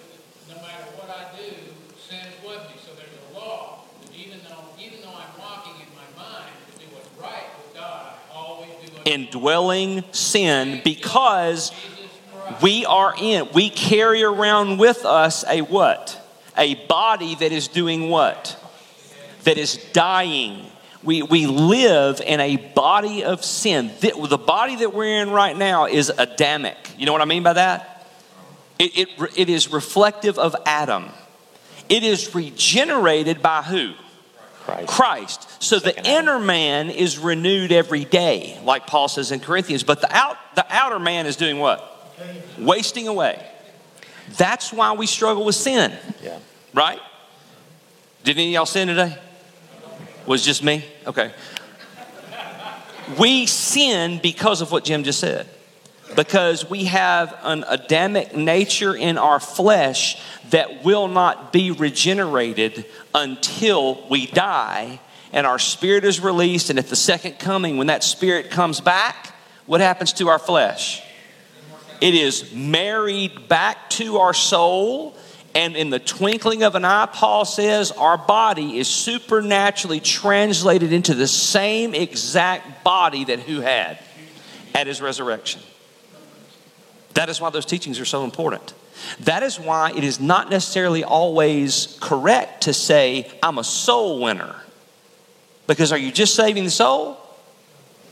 no 0.48 0.56
matter 0.56 0.84
what 0.96 1.10
I 1.10 1.36
do, 1.36 1.54
sin 1.96 2.18
is 2.18 2.44
with 2.44 2.62
me. 2.68 2.74
So 2.84 2.92
there's 2.96 3.34
a 3.34 3.38
law. 3.38 3.84
Even 4.16 4.40
though, 4.48 4.64
even 4.78 5.00
though 5.02 5.14
I'm 5.14 5.38
walking 5.38 5.74
in 5.74 5.88
my 5.94 6.22
mind 6.22 6.50
to 6.78 6.86
what's 6.94 7.08
right 7.20 7.46
with 7.58 7.74
God, 7.76 8.14
I 8.34 9.10
indwelling 9.10 10.04
sin 10.12 10.80
because 10.82 11.72
we 12.62 12.84
are 12.84 13.14
in, 13.18 13.48
we 13.54 13.70
carry 13.70 14.22
around 14.22 14.78
with 14.78 15.04
us 15.04 15.44
a 15.48 15.62
what? 15.62 16.19
A 16.60 16.74
body 16.86 17.34
that 17.36 17.50
is 17.50 17.66
doing 17.68 18.08
what? 18.08 18.56
That 19.44 19.58
is 19.58 19.76
dying. 19.92 20.66
We, 21.02 21.22
we 21.22 21.46
live 21.46 22.20
in 22.20 22.38
a 22.40 22.56
body 22.56 23.24
of 23.24 23.42
sin. 23.42 23.90
The, 24.00 24.12
the 24.28 24.38
body 24.38 24.76
that 24.76 24.92
we're 24.92 25.22
in 25.22 25.30
right 25.30 25.56
now 25.56 25.86
is 25.86 26.12
Adamic. 26.16 26.76
You 26.98 27.06
know 27.06 27.12
what 27.12 27.22
I 27.22 27.24
mean 27.24 27.42
by 27.42 27.54
that? 27.54 28.06
It, 28.78 28.96
it, 28.96 29.32
it 29.36 29.48
is 29.48 29.72
reflective 29.72 30.38
of 30.38 30.54
Adam. 30.66 31.08
It 31.88 32.02
is 32.02 32.34
regenerated 32.34 33.40
by 33.42 33.62
who? 33.62 33.94
Christ. 34.60 34.86
Christ. 34.86 35.62
So 35.62 35.76
the 35.78 35.86
Second 35.86 36.06
Adam. 36.06 36.28
inner 36.28 36.38
man 36.38 36.90
is 36.90 37.18
renewed 37.18 37.72
every 37.72 38.04
day, 38.04 38.60
like 38.62 38.86
Paul 38.86 39.08
says 39.08 39.32
in 39.32 39.40
Corinthians. 39.40 39.82
But 39.82 40.02
the 40.02 40.14
out 40.14 40.36
the 40.54 40.66
outer 40.68 40.98
man 40.98 41.26
is 41.26 41.36
doing 41.36 41.58
what? 41.58 41.86
Wasting 42.58 43.08
away. 43.08 43.44
That's 44.36 44.72
why 44.72 44.92
we 44.92 45.06
struggle 45.06 45.44
with 45.44 45.56
sin, 45.56 45.92
Yeah. 46.22 46.38
Right? 46.74 47.00
Did 48.24 48.36
any 48.36 48.48
of 48.48 48.52
y'all 48.52 48.66
sin 48.66 48.88
today? 48.88 49.16
Was 50.26 50.44
just 50.44 50.62
me? 50.62 50.84
Okay. 51.06 51.32
We 53.18 53.46
sin 53.46 54.20
because 54.22 54.60
of 54.60 54.70
what 54.70 54.84
Jim 54.84 55.02
just 55.04 55.20
said. 55.20 55.48
Because 56.14 56.68
we 56.68 56.84
have 56.84 57.36
an 57.42 57.64
Adamic 57.68 58.36
nature 58.36 58.94
in 58.94 59.16
our 59.16 59.40
flesh 59.40 60.20
that 60.50 60.84
will 60.84 61.08
not 61.08 61.52
be 61.52 61.70
regenerated 61.70 62.84
until 63.14 64.06
we 64.08 64.26
die 64.26 65.00
and 65.32 65.46
our 65.46 65.58
spirit 65.58 66.04
is 66.04 66.20
released. 66.20 66.70
And 66.70 66.78
at 66.78 66.88
the 66.88 66.96
second 66.96 67.38
coming, 67.38 67.76
when 67.76 67.86
that 67.86 68.02
spirit 68.02 68.50
comes 68.50 68.80
back, 68.80 69.34
what 69.66 69.80
happens 69.80 70.12
to 70.14 70.28
our 70.28 70.38
flesh? 70.38 71.02
It 72.00 72.14
is 72.14 72.52
married 72.52 73.48
back 73.48 73.90
to 73.90 74.18
our 74.18 74.34
soul. 74.34 75.16
And 75.54 75.76
in 75.76 75.90
the 75.90 75.98
twinkling 75.98 76.62
of 76.62 76.76
an 76.76 76.84
eye, 76.84 77.06
Paul 77.06 77.44
says, 77.44 77.90
our 77.92 78.16
body 78.16 78.78
is 78.78 78.86
supernaturally 78.88 79.98
translated 79.98 80.92
into 80.92 81.14
the 81.14 81.26
same 81.26 81.94
exact 81.94 82.84
body 82.84 83.24
that 83.24 83.40
who 83.40 83.60
had 83.60 83.98
at 84.74 84.86
his 84.86 85.02
resurrection. 85.02 85.60
That 87.14 87.28
is 87.28 87.40
why 87.40 87.50
those 87.50 87.66
teachings 87.66 87.98
are 87.98 88.04
so 88.04 88.22
important. 88.22 88.74
That 89.20 89.42
is 89.42 89.58
why 89.58 89.92
it 89.96 90.04
is 90.04 90.20
not 90.20 90.50
necessarily 90.50 91.02
always 91.02 91.98
correct 92.00 92.62
to 92.64 92.72
say, 92.72 93.30
I'm 93.42 93.58
a 93.58 93.64
soul 93.64 94.20
winner. 94.20 94.54
Because 95.66 95.90
are 95.90 95.98
you 95.98 96.12
just 96.12 96.34
saving 96.34 96.64
the 96.64 96.70
soul? 96.70 97.16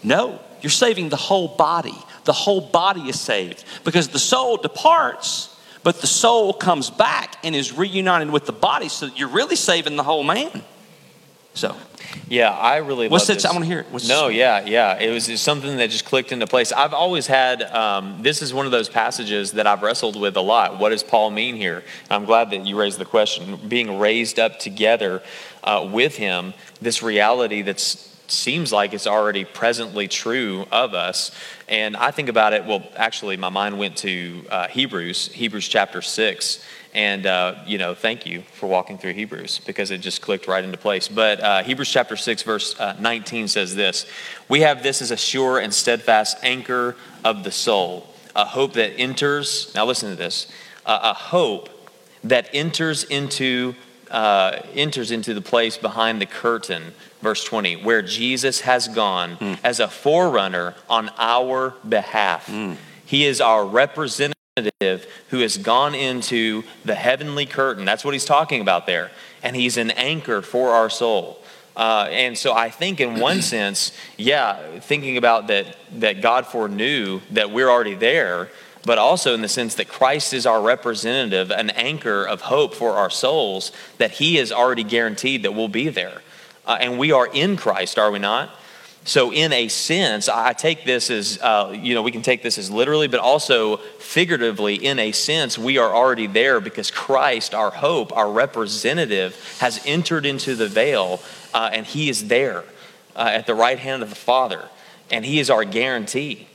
No, 0.02 0.40
you're 0.60 0.70
saving 0.70 1.08
the 1.08 1.16
whole 1.16 1.48
body. 1.48 1.96
The 2.24 2.32
whole 2.32 2.60
body 2.60 3.02
is 3.02 3.20
saved. 3.20 3.64
Because 3.84 4.08
the 4.08 4.18
soul 4.18 4.56
departs, 4.56 5.54
but 5.82 6.00
the 6.00 6.06
soul 6.06 6.52
comes 6.52 6.90
back 6.90 7.36
and 7.44 7.54
is 7.54 7.76
reunited 7.76 8.30
with 8.30 8.46
the 8.46 8.52
body. 8.52 8.88
So 8.88 9.06
you're 9.14 9.28
really 9.28 9.56
saving 9.56 9.96
the 9.96 10.02
whole 10.02 10.24
man. 10.24 10.62
So, 11.54 11.74
Yeah, 12.28 12.50
I 12.50 12.76
really 12.76 13.08
What's 13.08 13.22
love 13.22 13.26
that- 13.28 13.34
this. 13.34 13.44
I 13.44 13.52
wanna 13.52 13.66
hear 13.66 13.80
it. 13.80 13.86
What's- 13.90 14.08
no, 14.08 14.28
yeah, 14.28 14.64
yeah. 14.64 14.98
It 14.98 15.10
was 15.10 15.40
something 15.40 15.76
that 15.78 15.90
just 15.90 16.04
clicked 16.04 16.30
into 16.30 16.46
place. 16.46 16.72
I've 16.72 16.94
always 16.94 17.26
had. 17.26 17.62
Um, 17.62 18.18
this 18.22 18.40
is 18.42 18.54
one 18.54 18.64
of 18.66 18.72
those 18.72 18.88
passages 18.88 19.52
that 19.52 19.66
I've 19.66 19.82
wrestled 19.82 20.18
with 20.18 20.36
a 20.36 20.40
lot. 20.40 20.78
What 20.78 20.90
does 20.90 21.02
Paul 21.02 21.30
mean 21.30 21.56
here? 21.56 21.84
I'm 22.10 22.24
glad 22.24 22.50
that 22.50 22.64
you 22.66 22.76
raised 22.78 22.98
the 22.98 23.04
question. 23.04 23.58
Being 23.68 23.98
raised 23.98 24.38
up 24.38 24.58
together 24.58 25.22
uh, 25.64 25.86
with 25.90 26.16
Him, 26.16 26.54
this 26.80 27.02
reality 27.02 27.62
that's 27.62 28.07
seems 28.30 28.72
like 28.72 28.92
it's 28.92 29.06
already 29.06 29.44
presently 29.44 30.08
true 30.08 30.66
of 30.70 30.94
us. 30.94 31.30
And 31.68 31.96
I 31.96 32.10
think 32.10 32.28
about 32.28 32.52
it. 32.52 32.64
Well, 32.64 32.82
actually, 32.96 33.36
my 33.36 33.48
mind 33.48 33.78
went 33.78 33.96
to 33.98 34.44
uh, 34.50 34.68
Hebrews, 34.68 35.28
Hebrews 35.32 35.68
chapter 35.68 36.02
six. 36.02 36.64
And, 36.94 37.26
uh, 37.26 37.56
you 37.66 37.78
know, 37.78 37.94
thank 37.94 38.26
you 38.26 38.42
for 38.52 38.66
walking 38.66 38.98
through 38.98 39.12
Hebrews 39.12 39.60
because 39.66 39.90
it 39.90 39.98
just 39.98 40.22
clicked 40.22 40.48
right 40.48 40.64
into 40.64 40.78
place. 40.78 41.06
But 41.06 41.40
uh, 41.40 41.62
Hebrews 41.62 41.90
chapter 41.90 42.16
6, 42.16 42.42
verse 42.42 42.78
uh, 42.80 42.96
19 42.98 43.48
says 43.48 43.74
this 43.74 44.06
We 44.48 44.62
have 44.62 44.82
this 44.82 45.02
as 45.02 45.10
a 45.10 45.16
sure 45.16 45.58
and 45.58 45.72
steadfast 45.72 46.38
anchor 46.42 46.96
of 47.24 47.44
the 47.44 47.50
soul, 47.50 48.06
a 48.34 48.44
hope 48.44 48.72
that 48.74 48.98
enters, 48.98 49.72
now 49.74 49.84
listen 49.84 50.10
to 50.10 50.16
this, 50.16 50.50
a 50.86 51.12
hope 51.12 51.68
that 52.24 52.48
enters 52.52 53.04
into. 53.04 53.74
Uh, 54.10 54.62
enters 54.72 55.10
into 55.10 55.34
the 55.34 55.42
place 55.42 55.76
behind 55.76 56.18
the 56.18 56.24
curtain, 56.24 56.94
verse 57.20 57.44
20, 57.44 57.76
where 57.82 58.02
Jesus 58.02 58.60
has 58.60 58.88
gone 58.88 59.58
as 59.64 59.80
a 59.80 59.88
forerunner 59.88 60.74
on 60.88 61.10
our 61.18 61.74
behalf. 61.88 62.48
He 63.04 63.24
is 63.24 63.40
our 63.40 63.64
representative 63.66 64.34
who 65.30 65.38
has 65.38 65.56
gone 65.56 65.94
into 65.94 66.64
the 66.84 66.94
heavenly 66.94 67.46
curtain. 67.46 67.84
That's 67.84 68.04
what 68.04 68.12
he's 68.14 68.24
talking 68.24 68.60
about 68.60 68.86
there. 68.86 69.10
And 69.42 69.54
he's 69.54 69.76
an 69.76 69.90
anchor 69.92 70.42
for 70.42 70.70
our 70.70 70.90
soul. 70.90 71.42
Uh, 71.76 72.08
and 72.10 72.36
so 72.36 72.52
I 72.52 72.70
think, 72.70 73.00
in 73.00 73.20
one 73.20 73.40
sense, 73.54 73.92
yeah, 74.16 74.80
thinking 74.80 75.16
about 75.16 75.46
that, 75.46 75.76
that 76.00 76.20
God 76.20 76.44
foreknew 76.46 77.20
that 77.30 77.52
we're 77.52 77.70
already 77.70 77.94
there, 77.94 78.50
but 78.84 78.98
also 78.98 79.32
in 79.34 79.42
the 79.42 79.48
sense 79.48 79.76
that 79.76 79.88
Christ 79.88 80.32
is 80.34 80.44
our 80.44 80.60
representative, 80.60 81.50
an 81.50 81.70
anchor 81.70 82.24
of 82.24 82.40
hope 82.42 82.74
for 82.74 82.92
our 82.92 83.10
souls, 83.10 83.70
that 83.98 84.12
he 84.12 84.36
has 84.36 84.50
already 84.50 84.82
guaranteed 84.82 85.44
that 85.44 85.52
we'll 85.52 85.68
be 85.68 85.88
there. 85.88 86.22
Uh, 86.68 86.76
and 86.78 86.98
we 86.98 87.10
are 87.12 87.26
in 87.26 87.56
Christ, 87.56 87.98
are 87.98 88.10
we 88.10 88.18
not? 88.18 88.50
So, 89.04 89.32
in 89.32 89.54
a 89.54 89.68
sense, 89.68 90.28
I 90.28 90.52
take 90.52 90.84
this 90.84 91.10
as, 91.10 91.38
uh, 91.40 91.74
you 91.74 91.94
know, 91.94 92.02
we 92.02 92.12
can 92.12 92.20
take 92.20 92.42
this 92.42 92.58
as 92.58 92.70
literally, 92.70 93.08
but 93.08 93.20
also 93.20 93.78
figuratively, 93.78 94.74
in 94.74 94.98
a 94.98 95.12
sense, 95.12 95.56
we 95.56 95.78
are 95.78 95.94
already 95.94 96.26
there 96.26 96.60
because 96.60 96.90
Christ, 96.90 97.54
our 97.54 97.70
hope, 97.70 98.14
our 98.14 98.30
representative, 98.30 99.56
has 99.60 99.80
entered 99.86 100.26
into 100.26 100.54
the 100.54 100.68
veil 100.68 101.22
uh, 101.54 101.70
and 101.72 101.86
he 101.86 102.10
is 102.10 102.28
there 102.28 102.64
uh, 103.16 103.30
at 103.32 103.46
the 103.46 103.54
right 103.54 103.78
hand 103.78 104.02
of 104.02 104.10
the 104.10 104.14
Father. 104.14 104.68
And 105.10 105.24
he 105.24 105.38
is 105.38 105.48
our 105.48 105.64
guarantee 105.64 106.46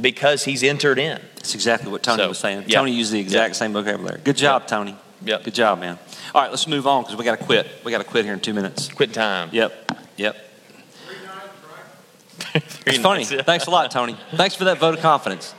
because 0.00 0.44
he's 0.44 0.62
entered 0.62 1.00
in. 1.00 1.20
That's 1.34 1.56
exactly 1.56 1.90
what 1.90 2.04
Tony 2.04 2.22
So, 2.22 2.28
was 2.28 2.38
saying. 2.38 2.66
Tony 2.68 2.92
used 2.92 3.10
the 3.10 3.18
exact 3.18 3.56
same 3.56 3.72
vocabulary. 3.72 4.20
Good 4.22 4.36
job, 4.36 4.68
Tony. 4.68 4.94
Yep. 5.22 5.44
Good 5.44 5.54
job, 5.54 5.80
man. 5.80 5.98
All 6.34 6.42
right, 6.42 6.50
let's 6.50 6.66
move 6.66 6.86
on 6.86 7.02
because 7.02 7.16
we 7.16 7.24
got 7.24 7.38
to 7.38 7.44
quit. 7.44 7.66
We 7.84 7.90
got 7.90 7.98
to 7.98 8.04
quit 8.04 8.24
here 8.24 8.34
in 8.34 8.40
two 8.40 8.54
minutes. 8.54 8.88
Quit 8.88 9.12
time. 9.12 9.50
Yep. 9.52 9.92
Yep. 10.16 10.36
Three 10.92 11.16
nights, 11.26 12.54
right? 12.54 12.62
It's 12.86 12.98
funny. 12.98 13.24
Thanks 13.24 13.66
a 13.66 13.70
lot, 13.70 13.90
Tony. 13.90 14.16
Thanks 14.32 14.54
for 14.54 14.64
that 14.64 14.78
vote 14.78 14.94
of 14.94 15.00
confidence. 15.00 15.54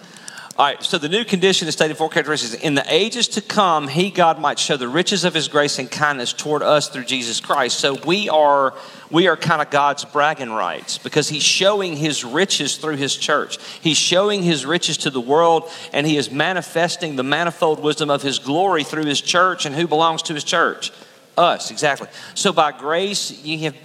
All 0.59 0.65
right, 0.65 0.83
so 0.83 0.97
the 0.97 1.07
new 1.07 1.23
condition 1.23 1.69
is 1.69 1.73
stated 1.73 1.95
four 1.95 2.09
characteristics. 2.09 2.61
In 2.61 2.75
the 2.75 2.83
ages 2.93 3.29
to 3.29 3.41
come, 3.41 3.87
he, 3.87 4.11
God, 4.11 4.41
might 4.41 4.59
show 4.59 4.75
the 4.75 4.89
riches 4.89 5.23
of 5.23 5.33
his 5.33 5.47
grace 5.47 5.79
and 5.79 5.89
kindness 5.89 6.33
toward 6.33 6.63
us 6.63 6.89
through 6.89 7.05
Jesus 7.05 7.39
Christ. 7.39 7.79
So 7.79 7.93
we 8.05 8.27
are 8.27 8.73
we 9.09 9.29
are 9.29 9.37
kind 9.37 9.61
of 9.61 9.69
God's 9.69 10.03
bragging 10.03 10.51
rights 10.51 10.97
because 10.97 11.29
he's 11.29 11.43
showing 11.43 11.95
his 11.95 12.25
riches 12.25 12.75
through 12.75 12.97
his 12.97 13.15
church. 13.15 13.57
He's 13.79 13.95
showing 13.95 14.43
his 14.43 14.65
riches 14.65 14.97
to 14.97 15.09
the 15.09 15.21
world 15.21 15.71
and 15.93 16.05
he 16.05 16.17
is 16.17 16.29
manifesting 16.29 17.15
the 17.15 17.23
manifold 17.23 17.79
wisdom 17.79 18.09
of 18.09 18.21
his 18.21 18.37
glory 18.37 18.83
through 18.83 19.05
his 19.05 19.21
church 19.21 19.65
and 19.65 19.73
who 19.73 19.87
belongs 19.87 20.23
to 20.23 20.33
his 20.33 20.43
church? 20.43 20.91
Us, 21.37 21.71
exactly. 21.71 22.09
So 22.35 22.51
by 22.51 22.73
grace 22.73 23.31
ye 23.31 23.59
have 23.59 23.77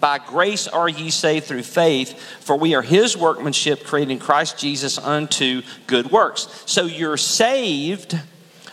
by 0.00 0.18
grace 0.18 0.66
are 0.66 0.88
ye 0.88 1.10
saved 1.10 1.46
through 1.46 1.62
faith, 1.62 2.18
for 2.40 2.56
we 2.56 2.74
are 2.74 2.82
his 2.82 3.16
workmanship 3.16 3.84
created 3.84 4.12
in 4.12 4.18
Christ 4.18 4.58
Jesus 4.58 4.98
unto 4.98 5.62
good 5.86 6.10
works. 6.10 6.62
So 6.66 6.84
you're 6.84 7.16
saved 7.16 8.18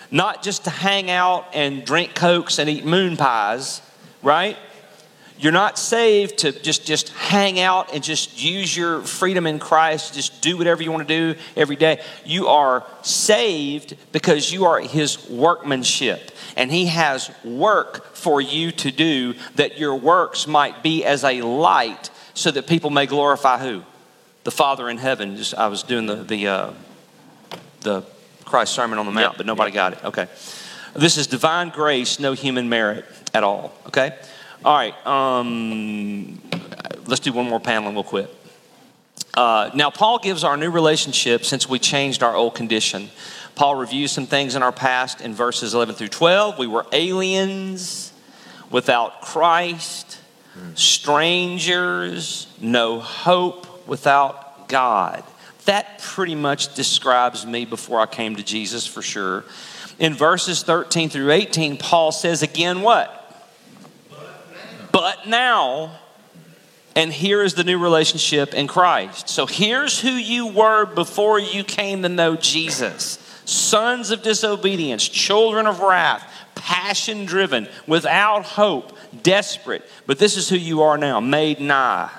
not 0.10 0.44
just 0.44 0.64
to 0.64 0.70
hang 0.70 1.12
out 1.12 1.48
and 1.54 1.84
drink 1.86 2.16
cokes 2.16 2.60
and 2.60 2.70
eat 2.70 2.86
moon 2.86 3.18
pies, 3.18 3.82
right? 4.24 4.58
You're 5.40 5.52
not 5.52 5.78
saved 5.78 6.40
to 6.40 6.52
just, 6.52 6.86
just 6.86 7.10
hang 7.10 7.60
out 7.60 7.94
and 7.94 8.04
just 8.04 8.42
use 8.42 8.76
your 8.76 9.02
freedom 9.02 9.46
in 9.46 9.60
Christ, 9.60 10.16
just 10.16 10.42
do 10.42 10.58
whatever 10.58 10.82
you 10.82 10.92
want 10.92 11.08
to 11.08 11.34
do 11.34 11.40
every 11.56 11.76
day. 11.76 12.02
You 12.26 12.48
are 12.48 12.84
saved 13.04 13.96
because 14.12 14.52
you 14.52 14.66
are 14.66 14.80
His 14.80 15.30
workmanship. 15.30 16.32
And 16.58 16.72
He 16.72 16.88
has 16.88 17.32
work 17.46 18.14
for 18.16 18.42
you 18.42 18.72
to 18.72 18.92
do 18.92 19.36
that 19.56 19.78
your 19.78 19.96
works 19.96 20.48
might 20.48 20.84
be 20.84 21.06
as 21.06 21.24
a 21.24 21.42
light 21.42 22.10
so 22.34 22.52
that 22.52 22.68
people 22.68 22.90
may 22.90 23.06
glorify 23.06 23.60
who? 23.60 23.84
The 24.44 24.52
Father 24.52 24.90
in 24.90 24.98
heaven. 24.98 25.38
Just, 25.38 25.54
I 25.54 25.68
was 25.68 25.84
doing 25.84 26.08
the, 26.08 26.16
the, 26.16 26.48
uh, 26.48 26.74
the 27.82 28.04
Christ 28.44 28.74
Sermon 28.74 28.98
on 28.98 29.06
the 29.06 29.12
Mount, 29.12 29.34
Yep, 29.34 29.38
but 29.38 29.46
nobody 29.46 29.72
got 29.72 29.94
it. 29.94 30.04
Okay. 30.04 30.28
This 30.96 31.18
is 31.18 31.28
divine 31.28 31.70
grace, 31.70 32.20
no 32.20 32.34
human 32.34 32.68
merit 32.70 33.06
at 33.34 33.44
all. 33.44 33.72
Okay? 33.86 34.18
All 34.66 34.76
right. 34.76 35.06
Um, 35.06 36.42
let's 37.06 37.20
do 37.20 37.34
one 37.34 37.48
more 37.48 37.60
panel 37.60 37.88
and 37.88 37.96
we'll 37.96 38.04
quit. 38.04 38.34
Uh, 39.36 39.70
now, 39.76 39.92
Paul 39.92 40.18
gives 40.18 40.44
our 40.44 40.58
new 40.58 40.72
relationship 40.72 41.46
since 41.46 41.70
we 41.70 41.78
changed 41.78 42.24
our 42.24 42.36
old 42.36 42.56
condition. 42.56 43.12
Paul 43.58 43.74
reviews 43.74 44.12
some 44.12 44.28
things 44.28 44.54
in 44.54 44.62
our 44.62 44.72
past 44.72 45.20
in 45.20 45.34
verses 45.34 45.74
11 45.74 45.96
through 45.96 46.10
12. 46.10 46.60
We 46.60 46.68
were 46.68 46.86
aliens 46.92 48.14
without 48.70 49.22
Christ, 49.22 50.20
strangers, 50.76 52.48
no 52.62 53.00
hope 53.00 53.88
without 53.88 54.70
God. 54.70 55.24
That 55.66 55.98
pretty 55.98 56.36
much 56.36 56.76
describes 56.76 57.48
me 57.48 57.66
before 57.66 58.00
I 58.00 58.06
came 58.06 58.36
to 58.36 58.44
Jesus 58.44 58.86
for 58.86 59.02
sure. 59.02 59.44
In 59.98 60.14
verses 60.14 60.62
13 60.62 61.10
through 61.10 61.32
18, 61.32 61.78
Paul 61.78 62.12
says 62.12 62.44
again 62.44 62.84
what? 62.84 63.14
But 64.92 65.28
now, 65.28 65.98
and 66.96 67.12
here 67.12 67.42
is 67.42 67.56
the 67.56 67.64
new 67.64 67.80
relationship 67.80 68.54
in 68.54 68.68
Christ. 68.68 69.30
So 69.30 69.48
here's 69.48 70.00
who 70.00 70.12
you 70.12 70.46
were 70.46 70.86
before 70.86 71.40
you 71.40 71.64
came 71.64 72.04
to 72.04 72.10
know 72.10 72.36
Jesus 72.36 73.24
sons 73.48 74.12
of 74.12 74.22
disobedience, 74.22 75.08
children 75.08 75.68
of 75.68 75.80
wrath, 75.80 76.24
passion 76.54 77.26
driven, 77.26 77.68
without 77.88 78.44
hope, 78.44 78.96
desperate. 79.24 79.84
But 80.06 80.20
this 80.20 80.36
is 80.36 80.50
who 80.50 80.58
you 80.58 80.82
are 80.84 80.98
now, 80.98 81.20
made 81.20 81.60
nigh 81.62 82.12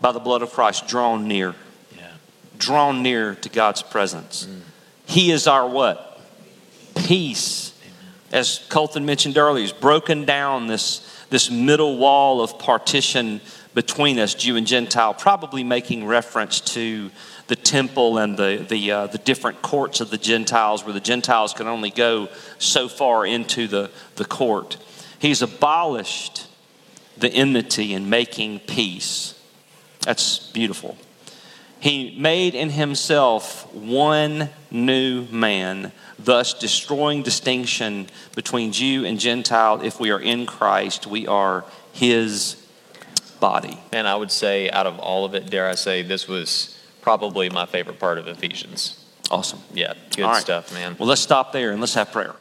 by 0.00 0.12
the 0.12 0.18
blood 0.18 0.42
of 0.42 0.50
Christ, 0.50 0.88
drawn 0.88 1.28
near. 1.28 1.54
Yeah. 1.96 2.10
Drawn 2.58 3.02
near 3.02 3.36
to 3.36 3.48
God's 3.48 3.82
presence. 3.82 4.46
Mm. 4.46 4.60
He 5.06 5.30
is 5.30 5.46
our 5.46 5.68
what? 5.68 6.20
Peace. 6.96 7.72
As 8.32 8.64
Colton 8.68 9.06
mentioned 9.06 9.38
earlier, 9.38 9.62
he's 9.62 9.72
broken 9.72 10.24
down 10.24 10.66
this, 10.66 11.24
this 11.30 11.50
middle 11.50 11.98
wall 11.98 12.40
of 12.40 12.58
partition 12.58 13.40
between 13.74 14.18
us, 14.18 14.34
Jew 14.34 14.56
and 14.56 14.66
Gentile, 14.66 15.14
probably 15.14 15.62
making 15.62 16.04
reference 16.04 16.60
to 16.60 17.10
the 17.50 17.56
temple 17.56 18.16
and 18.16 18.36
the, 18.36 18.64
the, 18.68 18.92
uh, 18.92 19.06
the 19.08 19.18
different 19.18 19.60
courts 19.60 20.00
of 20.00 20.08
the 20.08 20.16
Gentiles, 20.16 20.84
where 20.84 20.92
the 20.92 21.00
Gentiles 21.00 21.52
could 21.52 21.66
only 21.66 21.90
go 21.90 22.28
so 22.58 22.88
far 22.88 23.26
into 23.26 23.66
the, 23.66 23.90
the 24.14 24.24
court. 24.24 24.76
He's 25.18 25.42
abolished 25.42 26.46
the 27.18 27.28
enmity 27.28 27.92
and 27.92 28.08
making 28.08 28.60
peace. 28.60 29.34
That's 30.02 30.38
beautiful. 30.52 30.96
He 31.80 32.16
made 32.16 32.54
in 32.54 32.70
himself 32.70 33.74
one 33.74 34.50
new 34.70 35.26
man, 35.32 35.90
thus 36.20 36.54
destroying 36.54 37.24
distinction 37.24 38.06
between 38.36 38.70
Jew 38.70 39.04
and 39.04 39.18
Gentile. 39.18 39.82
If 39.82 39.98
we 39.98 40.12
are 40.12 40.20
in 40.20 40.46
Christ, 40.46 41.08
we 41.08 41.26
are 41.26 41.64
his 41.92 42.64
body. 43.40 43.80
And 43.90 44.06
I 44.06 44.14
would 44.14 44.30
say, 44.30 44.70
out 44.70 44.86
of 44.86 45.00
all 45.00 45.24
of 45.24 45.34
it, 45.34 45.50
dare 45.50 45.68
I 45.68 45.74
say, 45.74 46.02
this 46.02 46.28
was 46.28 46.76
probably 47.00 47.50
my 47.50 47.66
favorite 47.66 47.98
part 47.98 48.18
of 48.18 48.26
Ephesians. 48.28 49.04
Awesome. 49.30 49.60
Yeah, 49.72 49.94
good 50.16 50.24
right. 50.24 50.40
stuff, 50.40 50.72
man. 50.74 50.96
Well, 50.98 51.08
let's 51.08 51.20
stop 51.20 51.52
there 51.52 51.70
and 51.70 51.80
let's 51.80 51.94
have 51.94 52.10
prayer. 52.10 52.34